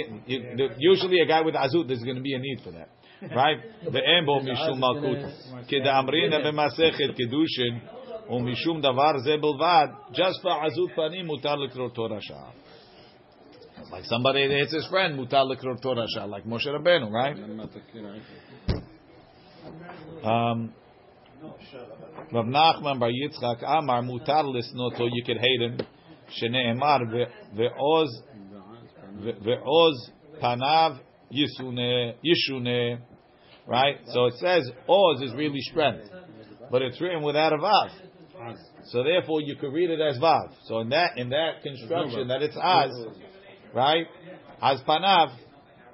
Usually 0.77 1.19
a 1.19 1.25
guy 1.25 1.41
with 1.41 1.55
azut, 1.55 1.87
there's 1.87 2.03
going 2.03 2.17
to 2.17 2.21
be 2.21 2.33
a 2.33 2.39
need 2.39 2.59
for 2.63 2.71
that. 2.71 2.89
Right? 3.33 3.59
Ve'en 3.85 4.25
bo 4.25 4.39
mishum 4.39 4.79
malkut. 4.79 5.69
Kedamrina 5.69 6.43
b'masechet 6.43 7.15
kedushin. 7.17 7.81
או 8.29 8.39
משום 8.39 8.81
דבר 8.81 9.17
זה 9.17 9.37
בלבד, 9.37 9.87
just 10.11 10.41
for 10.41 10.65
עזות 10.65 10.91
פנים 10.95 11.25
מותר 11.25 11.55
לקרוא 11.55 11.89
תורה 11.89 12.21
שעה. 12.21 12.49
Like 13.91 14.05
somebody 14.05 14.47
that 14.47 14.59
hits 14.61 14.73
his 14.73 14.87
friend, 14.91 15.15
מותר 15.15 15.43
לקרוא 15.43 15.75
תורה 15.81 16.03
שעה, 16.07 16.25
like 16.27 16.45
Moshe 16.45 16.67
Rabbeinu, 16.67 17.11
right? 17.11 17.37
Um, 20.23 20.73
Rav 22.31 22.45
Nachman 22.45 22.99
Bar 22.99 23.09
Yitzchak 23.09 23.63
Amar 23.63 24.01
mutar 24.01 24.45
lisnoto, 24.45 25.09
you 25.11 25.23
could 25.25 25.37
hate 25.37 25.61
him. 25.61 25.77
Shene'emar 26.36 27.00
ve'oz 27.54 28.22
ve'oz 29.44 30.10
panav 30.42 30.98
yisune 31.32 32.14
yishune. 32.24 32.98
Right? 33.66 33.96
So 34.06 34.26
it 34.26 34.34
says 34.38 34.70
oz 34.88 35.22
is 35.22 35.34
really 35.34 35.60
strength, 35.60 36.08
but 36.70 36.82
it's 36.82 37.00
written 37.00 37.22
without 37.22 37.52
a 37.52 37.58
vav. 37.58 37.90
So 38.84 39.02
therefore, 39.02 39.42
you 39.42 39.56
could 39.56 39.72
read 39.72 39.90
it 39.90 40.00
as 40.00 40.18
vav. 40.18 40.50
So 40.64 40.80
in 40.80 40.88
that 40.90 41.18
in 41.18 41.30
that 41.30 41.62
construction 41.62 42.28
that 42.28 42.42
it's 42.42 42.56
az, 42.56 42.92
right? 43.74 44.06
Az 44.62 44.80
panav. 44.88 45.30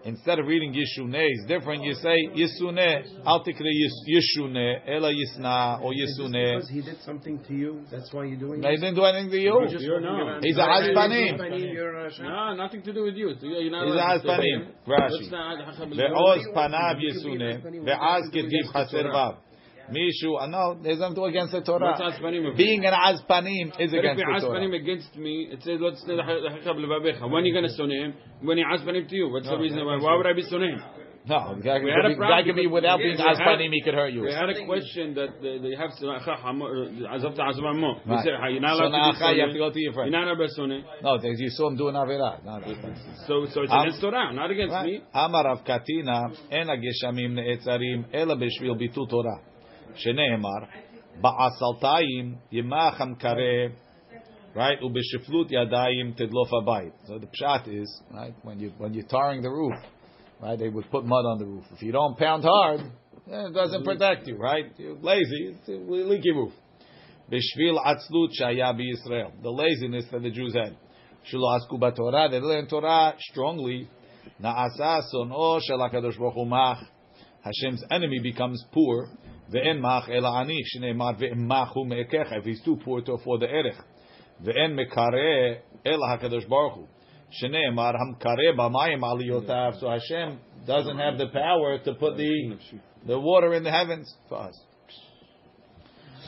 Instead 0.06 0.38
of 0.38 0.46
reading 0.46 0.74
Yishune, 0.74 1.14
it's 1.16 1.46
different. 1.46 1.82
You 1.82 1.94
say 1.94 2.28
Yisune, 2.36 3.24
Al 3.24 3.42
tikre 3.42 3.64
Yishune, 3.64 4.80
Ela 4.86 5.10
Yisna, 5.10 5.80
or 5.80 5.92
Yisune. 5.92 6.56
Because 6.56 6.68
he 6.68 6.82
did 6.82 7.00
something 7.06 7.42
to 7.48 7.54
you, 7.54 7.80
that's 7.90 8.12
why 8.12 8.24
you're 8.24 8.36
doing 8.36 8.62
He 8.62 8.68
didn't 8.68 8.96
do 8.96 9.04
anything 9.04 9.30
to 9.30 9.38
you. 9.38 9.66
You're 9.80 10.00
no. 10.00 10.40
He's 10.42 10.58
a 10.58 10.60
Haspanim. 10.60 11.38
No, 12.20 12.54
nothing 12.54 12.82
to 12.82 12.92
do 12.92 13.04
with 13.04 13.14
you. 13.14 13.34
So 13.40 13.46
you're 13.46 13.70
not 13.70 13.86
He's 13.86 13.94
a 13.94 13.96
allowed 13.96 14.14
to 14.14 14.20
say 14.20 14.28
Haspanim. 14.28 14.60
him. 14.60 14.72
Rashi. 14.86 15.08
That's 15.08 15.30
not- 15.30 15.88
Ve'oz 15.88 16.44
panav 16.54 17.00
Yisune, 17.00 17.62
ve'az 17.84 18.30
ketiv 18.30 18.72
chaser 18.72 19.04
vav. 19.08 19.36
Mishu, 19.90 20.40
I 20.40 20.46
know 20.46 20.78
there's 20.82 20.98
nothing 20.98 21.24
against 21.24 21.52
the 21.52 21.60
Torah. 21.60 21.98
Being 22.56 22.84
an 22.86 22.94
azpanim 22.94 23.78
is 23.80 23.92
against 23.92 24.22
the 24.22 24.40
Torah. 24.40 24.60
azpanim 24.60 24.74
against 24.74 25.14
me, 25.16 25.48
it 25.50 25.62
says, 25.62 25.78
"Let's 25.80 26.00
say 26.00 26.16
the 26.16 27.28
When 27.28 27.42
are 27.42 27.46
you 27.46 27.52
going 27.52 27.64
to 27.64 27.70
stone 27.70 27.90
him? 27.90 28.14
When 28.42 28.58
he 28.58 28.64
azpanim 28.64 29.08
to 29.08 29.16
you, 29.16 29.28
what's 29.28 29.46
no, 29.46 29.56
the 29.56 29.62
reason 29.62 29.84
why? 29.84 29.98
Why 29.98 30.16
would 30.16 30.26
I 30.26 30.32
be 30.32 30.42
stoning 30.42 30.78
him? 30.78 30.82
No, 31.26 31.56
that 31.56 32.44
could, 32.44 32.54
be, 32.54 32.66
without 32.66 32.98
being 32.98 33.16
azpanim, 33.16 33.72
he 33.72 33.80
could 33.80 33.94
hurt 33.94 34.12
you. 34.12 34.22
We 34.22 34.32
had 34.32 34.50
a 34.50 34.66
question 34.66 35.14
that 35.14 35.40
they 35.40 35.74
have 35.74 35.90
sanacha 35.96 36.36
azavta 36.44 37.48
azman 37.48 37.80
mo. 37.80 37.94
You 38.04 38.18
said 38.18 38.32
you're 38.50 38.60
not 38.60 38.78
allowed 38.78 39.12
to 39.12 39.32
be 39.32 39.36
you 39.36 39.40
have 39.40 39.52
to 39.52 39.58
go 39.58 39.70
to 39.70 39.80
your 39.80 39.92
friend. 39.94 40.12
You're 40.12 40.20
not 40.20 40.36
allowed 40.36 41.22
to 41.22 41.22
be 41.22 41.32
No, 41.32 41.36
you 41.38 41.48
saw 41.50 41.68
him 41.68 41.76
doing 41.76 41.94
avera. 41.94 42.40
So, 43.26 43.46
so 43.52 43.62
it's 43.62 43.72
um, 43.72 43.80
against 43.80 44.02
Torah, 44.02 44.34
not 44.34 44.50
against 44.50 44.76
me. 44.84 45.00
Amar 45.14 45.46
av 45.46 45.64
katina 45.64 46.28
en 46.50 46.68
ageshamim 46.68 47.32
neetzarim 47.32 48.04
ela 48.12 48.36
b'shvil 48.36 48.76
bitu 48.78 49.08
Torah. 49.08 49.53
שנאמר, 49.95 50.65
בעשלתיים 51.21 52.35
ימח 52.51 53.01
המקרא, 53.01 53.33
right, 54.55 54.83
ובשפלות 54.83 55.47
ידיים 55.51 56.11
תדלוף 56.11 56.53
הבית. 56.61 56.93
So 57.05 57.19
the 57.19 57.27
pshat 57.27 57.67
is, 57.67 58.01
right, 58.11 58.33
when, 58.43 58.59
you, 58.59 58.71
when 58.77 58.93
you're 58.93 59.07
tarring 59.07 59.41
the 59.41 59.49
roof, 59.49 59.73
right, 60.41 60.57
they 60.57 60.69
would 60.69 60.89
put 60.91 61.05
mud 61.05 61.25
on 61.25 61.37
the 61.39 61.45
roof. 61.45 61.65
If 61.75 61.81
you 61.81 61.91
don't 61.91 62.17
pound 62.17 62.43
hard, 62.43 62.79
eh, 62.79 63.47
it 63.47 63.53
doesn't 63.53 63.83
protect 63.83 64.27
you, 64.27 64.37
right? 64.37 64.65
You're 64.77 64.95
lazy, 64.95 65.41
it's 65.53 65.67
a 65.67 65.71
leaky 65.73 66.31
roof. 66.31 66.53
בשביל 67.29 67.75
עצלות 67.85 68.33
שהיה 68.33 68.73
בישראל, 68.73 69.27
the 69.41 69.49
laziness 69.49 70.11
that 70.11 70.21
the 70.23 70.31
Jews 70.31 70.53
had. 70.53 70.73
שלא 71.23 71.55
עסקו 71.55 71.77
בתורה, 71.77 72.27
they 72.29 72.39
learned 72.39 72.69
Torah 72.69 73.13
strongly. 73.31 73.85
נעשה 74.39 74.97
שונאו 75.11 75.61
של 75.61 75.81
הקדוש 75.81 76.17
ברוך 76.17 76.35
הוא 76.35 76.47
מח. 76.47 76.89
Hashem's 77.43 77.83
enemy 77.91 78.19
becomes 78.19 78.65
poor. 78.73 79.22
Ve'en 79.52 79.80
mach 79.80 80.08
el 80.08 80.26
ani 80.26 80.62
shneimar 80.64 81.18
ve'machu 81.20 81.86
me'ekecha. 81.86 82.38
If 82.38 82.44
he's 82.44 82.62
too 82.62 82.78
poor 82.84 83.02
to 83.02 83.12
afford 83.12 83.40
the 83.40 83.46
erech. 83.46 83.76
Ve'en 84.42 84.74
mekare 84.74 85.58
el 85.84 86.00
hakadosh 86.00 86.48
baruch 86.48 86.74
hu. 86.74 86.86
Shneimar 87.42 87.94
hamkare 87.94 88.56
b'mayim 88.56 89.00
aliyotav. 89.00 89.80
So 89.80 89.88
Hashem 89.88 90.38
doesn't 90.66 90.98
have 90.98 91.18
the 91.18 91.28
power 91.28 91.78
to 91.84 91.94
put 91.94 92.16
the 92.16 92.56
the 93.06 93.18
water 93.18 93.52
in 93.54 93.64
the 93.64 93.70
heavens 93.70 94.12
for 94.28 94.40
us. 94.48 94.58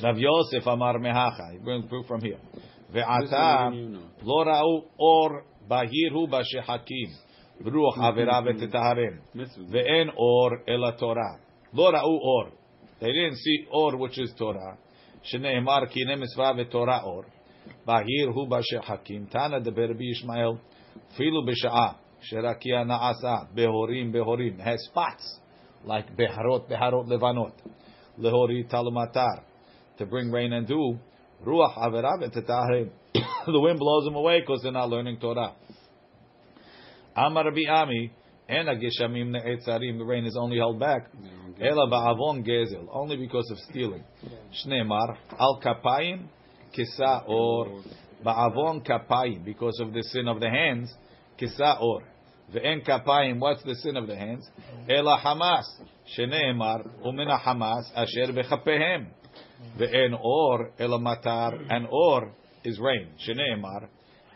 Rav 0.03 0.19
Yosef 0.19 0.67
Amar 0.67 0.99
Mehacha. 0.99 1.53
He 1.53 1.59
brings 1.59 1.87
proof 1.89 2.07
from 2.07 2.21
here. 2.21 2.39
Ve'ata 2.95 3.71
lo 4.23 4.45
ra'u 4.45 4.83
or 4.99 5.45
bahir 5.71 6.11
hu 6.13 6.27
b'shehakim. 6.29 7.15
Ruach 7.63 7.97
avera 7.97 8.43
v'tetaharen. 8.43 9.21
Ve'en 9.71 10.09
or 10.19 10.63
el 10.69 10.93
Torah. 10.99 11.39
Lo 11.73 11.91
ra'u 11.91 12.21
or. 12.23 12.53
They 13.01 13.13
didn't 13.13 13.37
see 13.37 13.67
or, 13.71 13.97
which 13.97 14.19
is 14.19 14.33
Torah. 14.39 14.79
Shneimar 15.33 15.91
ki 15.91 16.05
nemisva 16.07 16.55
v'Torah 16.55 17.05
or. 17.05 17.27
Bahir 17.87 18.33
hu 18.33 18.47
BaShe 18.47 18.83
hakim. 18.83 19.27
Tana 19.27 19.61
deber 19.61 19.89
b'Yishmael. 19.95 20.59
Filu 21.19 21.47
b'sha'a. 21.47 21.97
Sherakia 22.33 22.87
na'asa. 22.87 23.55
Behorim, 23.55 24.13
behorim. 24.13 24.59
Has 24.61 24.83
spots. 24.85 25.41
Like 25.85 26.17
beharot, 26.17 26.71
beharot 26.71 27.07
levanot. 27.09 27.53
Lehori 28.19 28.69
talumatar. 28.71 29.43
To 29.99 30.07
bring 30.07 30.31
rain 30.31 30.53
and 30.53 30.67
dew. 30.67 30.99
Ruach 31.45 31.77
averav 31.77 32.23
et 32.23 32.33
The 33.47 33.61
wind 33.61 33.79
blows 33.79 34.05
them 34.05 34.15
away 34.15 34.41
because 34.41 34.63
they're 34.63 34.73
not 34.73 34.89
learning 34.89 35.19
Torah. 35.21 35.55
Amar 37.15 37.45
bi'ami. 37.51 38.11
En 38.49 38.67
ageshamim 38.67 39.31
ne'etzarim, 39.31 39.99
the 39.99 40.05
rain 40.05 40.25
is 40.25 40.37
only 40.41 40.59
held 40.59 40.79
back. 40.79 41.11
Ela 41.61 41.89
ba'avon 41.89 42.47
gezel, 42.47 42.87
only 42.93 43.17
because 43.17 43.51
of 43.51 43.59
stealing. 43.71 44.05
Shneimar, 44.65 45.17
al 45.39 45.61
kapayim, 45.65 46.29
kisa 46.73 47.23
or, 47.27 47.83
ba'avon 48.25 48.87
kapayim, 48.87 49.45
because 49.45 49.79
of 49.81 49.93
the 49.93 50.03
sin 50.03 50.29
of 50.29 50.39
the 50.39 50.49
hands, 50.49 50.95
kisa 51.39 51.77
or. 51.81 52.03
Ve'en 52.55 52.87
kapayim, 52.87 53.41
what's 53.41 53.65
the 53.65 53.75
sin 53.77 53.97
of 53.97 54.07
the 54.07 54.15
hands? 54.15 54.49
Ela 54.89 55.21
hamas, 55.25 55.65
shneimar, 56.17 56.89
umina 57.05 57.41
hamas, 57.41 57.85
asher 57.97 58.33
bechapehem. 58.33 59.09
Ve'en 59.77 60.17
or 60.23 60.71
elamatar, 60.79 61.67
and 61.69 61.89
or 61.91 62.31
is 62.63 62.79
rain. 62.79 63.09
Shneimar, 63.27 63.89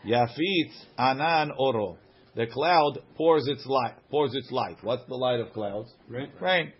yafit 0.05 0.71
anan 0.97 1.51
oro. 1.57 1.97
The 2.35 2.47
cloud 2.47 2.99
pours 3.15 3.47
its 3.47 3.65
light. 3.65 3.95
Pours 4.09 4.33
its 4.35 4.49
light. 4.51 4.77
What's 4.83 5.03
the 5.07 5.15
light 5.15 5.39
of 5.39 5.51
clouds? 5.53 5.89
Rain. 6.07 6.29
Rain. 6.39 6.71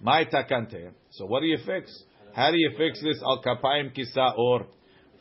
My 0.00 0.24
takante. 0.24 0.90
So 1.10 1.26
what 1.26 1.40
do 1.40 1.46
you 1.46 1.58
fix? 1.64 1.90
How 2.34 2.50
do 2.50 2.56
you 2.58 2.70
fix 2.76 3.00
this 3.02 3.20
al 3.22 3.42
kapayim 3.42 3.94
kisa 3.94 4.32
or 4.36 4.66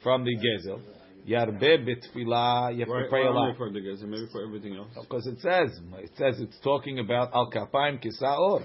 from 0.01 0.24
the 0.24 0.36
gezel? 0.36 0.80
Yarbe 1.28 1.86
bitfila. 1.88 2.74
You 2.74 2.80
have 2.80 2.88
Why, 2.88 3.01
to 3.03 3.07
pray 3.09 3.26
a 3.26 3.32
lot 3.32 3.57
for 3.57 3.70
the 3.72 3.80
and 3.80 4.09
maybe 4.09 4.28
for 4.32 4.43
everything 4.43 4.76
else? 4.76 4.89
because 4.99 5.28
it 5.28 5.39
says 5.41 5.80
it 5.97 6.11
says 6.17 6.39
it's 6.39 6.57
talking 6.63 6.99
about 6.99 7.32
al 7.34 7.51
kapayim 7.51 8.01
kisa 8.01 8.36
or. 8.39 8.63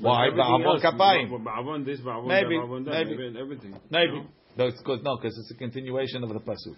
Why? 0.00 0.28
Ba'avon 0.30 0.82
kapayim. 0.82 1.30
Ba'avon 1.42 1.84
this, 1.84 2.00
ba'avon 2.00 2.28
Maybe, 2.28 2.56
that, 2.56 2.64
ba'avon 2.64 2.84
that, 2.84 3.06
maybe. 3.06 3.16
maybe 3.16 3.38
everything. 3.40 3.80
Maybe. 3.90 4.12
No? 4.12 4.26
That's 4.56 4.76
because 4.78 5.00
no, 5.02 5.16
because 5.16 5.36
it's 5.38 5.50
a 5.50 5.54
continuation 5.54 6.22
of 6.22 6.30
the 6.30 6.40
pasuk. 6.40 6.76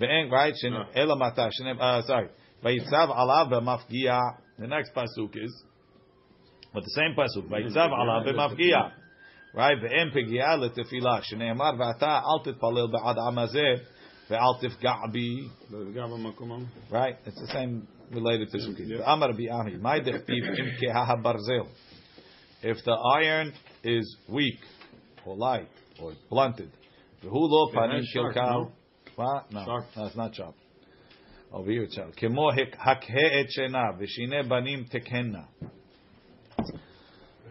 Ve'en 0.00 0.30
right? 0.30 0.54
Shen 0.60 0.72
Ah. 0.74 0.86
elamata. 0.96 1.50
Uh, 1.80 2.02
sorry. 2.02 2.28
Vayitzav 2.64 3.08
alav 3.16 3.50
b'mafgia. 3.50 4.20
The 4.58 4.66
next 4.66 4.92
pasuk 4.94 5.36
is, 5.36 5.62
but 6.74 6.82
the 6.84 6.90
same 6.90 7.14
pasuk. 7.16 7.48
Vayitzav 7.48 7.90
alav 7.90 8.26
b'mafgia. 8.26 8.92
Right? 9.54 9.76
Pegia 10.14 10.56
letefila. 10.58 11.22
Shneimar 11.32 11.76
v'ata 11.78 12.22
al 12.22 12.42
titpalel 12.44 12.92
ba'ad 12.92 13.16
amazeh 13.16 13.78
ve'al 14.30 14.60
tifga' 14.62 15.12
bi. 15.12 15.48
The 15.70 15.92
guy 15.94 16.08
from 16.08 16.22
Makom, 16.24 16.66
Right? 16.90 17.16
It's 17.26 17.40
the 17.40 17.48
same 17.48 17.88
related 18.12 18.50
to 18.50 18.58
Yeah. 18.58 19.02
Amar. 19.12 19.32
My 19.80 20.00
dechtiv 20.00 20.58
im 20.58 20.76
keha 20.80 21.22
barzel. 21.22 21.66
if 22.62 22.76
the 22.84 22.92
iron 22.92 23.52
is 23.82 24.16
weak 24.28 24.58
or 25.24 25.36
light 25.36 25.68
or 26.00 26.12
blunted, 26.28 26.70
v'hu 27.24 27.32
lo 27.32 27.72
panim 27.72 28.00
that's 28.02 28.14
kilkal. 28.14 28.34
no? 28.36 28.72
What? 29.16 29.52
No, 29.52 29.64
Sharp. 29.64 29.84
no, 29.96 30.04
it's 30.06 30.16
not 30.16 30.34
sharp 30.34 30.54
Over 31.51 31.69
here, 31.69 31.83
it's 31.83 31.95
sharp. 31.95 32.15
כמו 32.15 32.49
הקהה 32.79 33.41
את 33.41 33.51
שינה 33.51 33.83
ושיני 33.99 34.43
בנים 34.43 34.83
תקהנה. 34.83 35.43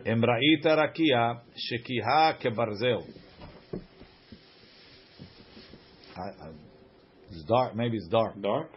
אם 0.06 0.24
ראית 0.24 0.66
רקיע 0.66 1.32
שכיהה 1.56 2.32
כברזל. 2.32 2.98
I- 6.16 6.18
I- 6.18 6.62
It's 7.30 7.50
dark, 7.50 7.74
maybe 7.74 7.94
it's 7.94 8.10
dark. 8.10 8.40
Dark? 8.40 8.70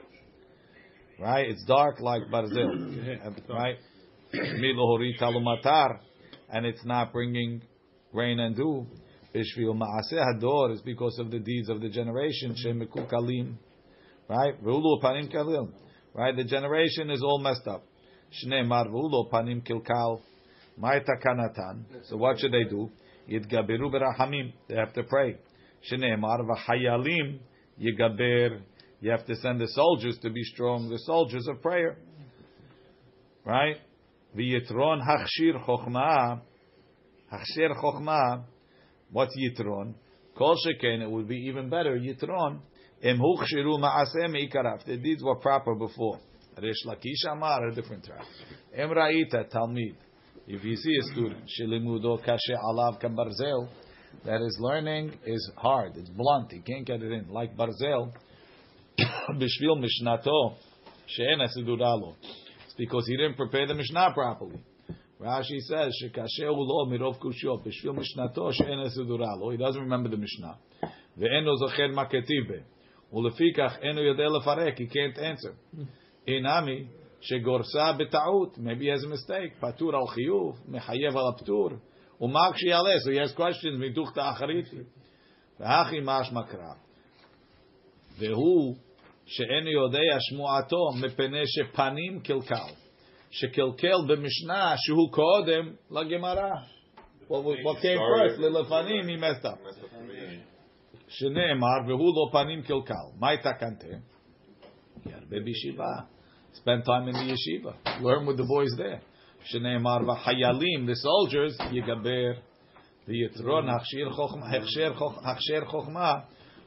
right? 1.20 1.48
It's 1.50 1.64
dark 1.68 2.00
like 2.00 2.24
barzil, 2.32 2.72
right? 3.50 3.78
Milohori 4.34 5.14
talumatar, 5.20 6.00
and 6.50 6.66
it's 6.66 6.86
not 6.86 7.12
bringing 7.12 7.62
rain 8.14 8.40
and 8.40 8.56
dew. 8.56 8.86
Bishvil 9.34 9.76
maaseh 9.76 10.22
hador 10.22 10.72
is 10.72 10.82
because 10.82 11.18
of 11.20 11.32
the 11.32 11.40
deeds 11.40 11.70
of 11.70 11.82
the 11.82 11.90
generation. 11.90 12.56
Shemiku 12.64 13.08
kalim, 13.08 13.58
right? 14.29 14.63
Veulu 14.63 15.03
panim 15.03 15.33
kalim, 15.33 15.73
right? 16.15 16.37
The 16.37 16.45
generation 16.45 17.11
is 17.11 17.23
all 17.23 17.39
messed 17.39 17.67
up. 17.67 17.85
Shnei 18.33 18.67
mar 18.67 18.87
veulu 18.87 19.31
panim 19.31 19.63
kilkal, 19.67 20.21
ma'ita 20.81 21.23
kanatan. 21.25 21.85
So 22.05 22.17
what 22.17 22.39
should 22.39 22.53
they 22.53 22.65
do? 22.65 22.91
Yidgaberu 23.31 23.93
berahamim. 23.93 24.53
They 24.69 24.77
have 24.77 24.93
to 24.95 25.03
pray. 25.05 25.37
Shnei 25.91 26.19
mar 26.19 26.39
v'hayalim 26.39 27.39
yigaber. 27.81 28.61
You 29.01 29.11
have 29.11 29.27
to 29.27 29.35
send 29.37 29.61
the 29.61 29.69
soldiers 29.69 30.17
to 30.23 30.31
be 30.31 30.43
strong, 30.45 30.89
the 30.89 30.99
soldiers 30.99 31.47
of 31.49 31.61
prayer. 31.61 31.97
Right? 33.45 33.77
V'yitron 34.37 35.01
hachshir 35.03 35.65
chokhmah. 35.67 36.41
Hachshir 37.33 37.77
chokhmah. 37.83 38.45
What's 39.11 39.37
yitron? 39.37 39.95
Kol 40.39 40.57
sheken, 40.57 41.03
it 41.03 41.11
would 41.11 41.29
be 41.29 41.37
even 41.49 41.69
better. 41.69 41.99
Yitron. 41.99 42.61
The 43.03 44.99
deeds 45.03 45.25
were 45.25 45.37
proper 45.37 45.75
before. 45.75 46.21
Resh 46.57 46.85
Lakish 46.87 47.25
Amar, 47.33 47.69
a 47.69 47.75
different 47.75 48.05
track. 48.05 48.25
Em 48.77 48.91
ra'ita 48.91 49.51
talmid. 49.53 49.97
If 50.47 50.63
you 50.63 50.77
see 50.77 50.97
a 50.99 51.03
student, 51.13 51.49
shelimudo 51.61 52.25
kashe 52.25 52.55
alav 52.65 53.01
kam 53.01 53.17
barzel, 53.17 53.69
that 54.25 54.41
his 54.41 54.57
learning 54.61 55.19
is 55.25 55.51
hard, 55.57 55.97
it's 55.97 56.11
blunt, 56.11 56.53
he 56.53 56.61
can't 56.61 56.87
get 56.87 57.03
it 57.03 57.11
in. 57.11 57.29
Like 57.29 57.57
barzel, 57.57 58.13
bishvil 59.31 59.83
mishnato, 59.83 60.55
she'en 61.07 61.41
asiduralo. 61.41 62.15
It's 62.65 62.75
because 62.77 63.07
he 63.09 63.17
didn't 63.17 63.37
prepare 63.37 63.67
the 63.67 63.75
Mishnah 63.75 64.13
properly. 64.15 64.63
Rashi 65.21 65.59
says, 65.61 65.93
shekashe 66.05 66.45
ulo 66.45 66.87
mirov 66.87 67.19
kushyo, 67.19 67.65
bishvil 67.65 67.97
mishnato, 67.97 68.53
she'en 68.53 68.79
asiduralo. 68.79 69.51
He 69.51 69.59
doesn't 69.59 69.81
remember 69.81 70.09
the 70.09 70.19
Mishnah. 70.19 70.59
Ve'eno 71.19 71.57
zocher 71.61 71.93
ma 71.93 72.07
ketive. 72.07 72.63
Ulefikach 73.12 73.78
eno 73.82 74.02
yodeh 74.02 74.30
lefarek, 74.30 74.78
he 74.78 74.88
can't 74.88 75.18
answer. 75.18 75.54
Inami, 76.28 76.88
שגורסה 77.22 77.94
בטעות, 77.94 78.58
maybe 78.58 78.86
he 78.86 78.90
has 78.90 79.04
a 79.04 79.08
mistake, 79.08 79.60
פטור 79.60 79.96
על 79.96 80.08
חיוב, 80.08 80.60
מחייב 80.68 81.18
על 81.18 81.24
הפטור, 81.34 81.70
ומה 82.22 82.50
כשיעלה, 82.54 82.96
so 82.96 83.10
he 83.10 83.30
has 83.30 83.40
questions, 83.40 83.78
מתוך 83.80 84.14
תאחרית. 84.14 84.66
והכי 85.60 86.00
משמע 86.04 86.44
קרא. 86.44 86.74
והוא 88.18 88.76
שאין 89.26 89.68
יודע 89.68 90.18
שמועתו 90.20 90.90
מפני 91.06 91.44
שפנים 91.46 92.20
קלקל, 92.20 92.74
שקלקל 93.32 93.98
במשנה 94.08 94.74
שהוא 94.78 95.12
קודם 95.12 95.74
לגמרא. 95.92 96.52
What, 97.30 97.44
what 97.44 97.82
came 97.82 98.00
first, 98.00 98.40
ללפנים, 98.40 99.10
he 99.10 99.18
messed 99.20 99.46
up. 99.46 99.60
שנאמר, 101.12 101.88
והוא 101.88 102.14
לא 102.16 102.30
פנים 102.32 102.62
קלקל. 102.62 102.94
מה 103.20 103.30
התקנתם? 103.30 103.98
ירבה 105.06 105.40
בישיבה. 105.44 105.94
Spend 106.54 106.86
time 106.86 107.08
in 107.08 107.14
the 107.14 107.34
yeshiva. 107.34 108.02
Learn 108.02 108.26
with 108.26 108.38
the 108.38 108.44
boys 108.44 108.78
there. 108.78 109.00
שנאמר, 109.44 109.98
והחיילים, 110.08 110.90
the 110.90 110.96
soldiers, 110.96 111.74
יגבר, 111.74 112.42
ויתרון 113.08 113.70
הכשר 115.24 115.66
חוכמה, 115.66 116.14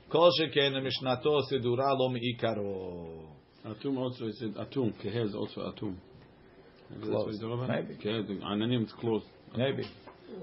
כל 0.09 0.29
שכן 0.31 0.73
משנתו 0.87 1.43
סידורה 1.49 1.95
לא 1.99 2.09
מעיקרו. 2.09 3.31
Atum 3.65 3.99
also 3.99 4.27
is 4.27 4.41
it 4.41 4.57
Atum. 4.57 4.91
Kehe 5.03 5.23
is 5.23 5.35
also 5.35 5.61
Atum. 5.61 5.95
Maybe 6.89 7.01
that's 7.01 7.11
Close. 7.11 7.25
what 7.25 7.31
he's 7.31 7.41
talking 7.41 7.53
about? 7.53 7.69
Maybe. 7.69 7.95
Kehe, 8.03 8.27
the 8.27 8.35
Ananim 8.43 8.85
is 8.85 8.93
close. 8.93 9.25
Maybe. 9.57 9.85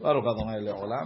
ברוך 0.02 0.26
אדוני 0.26 0.66
לעולם, 0.66 1.06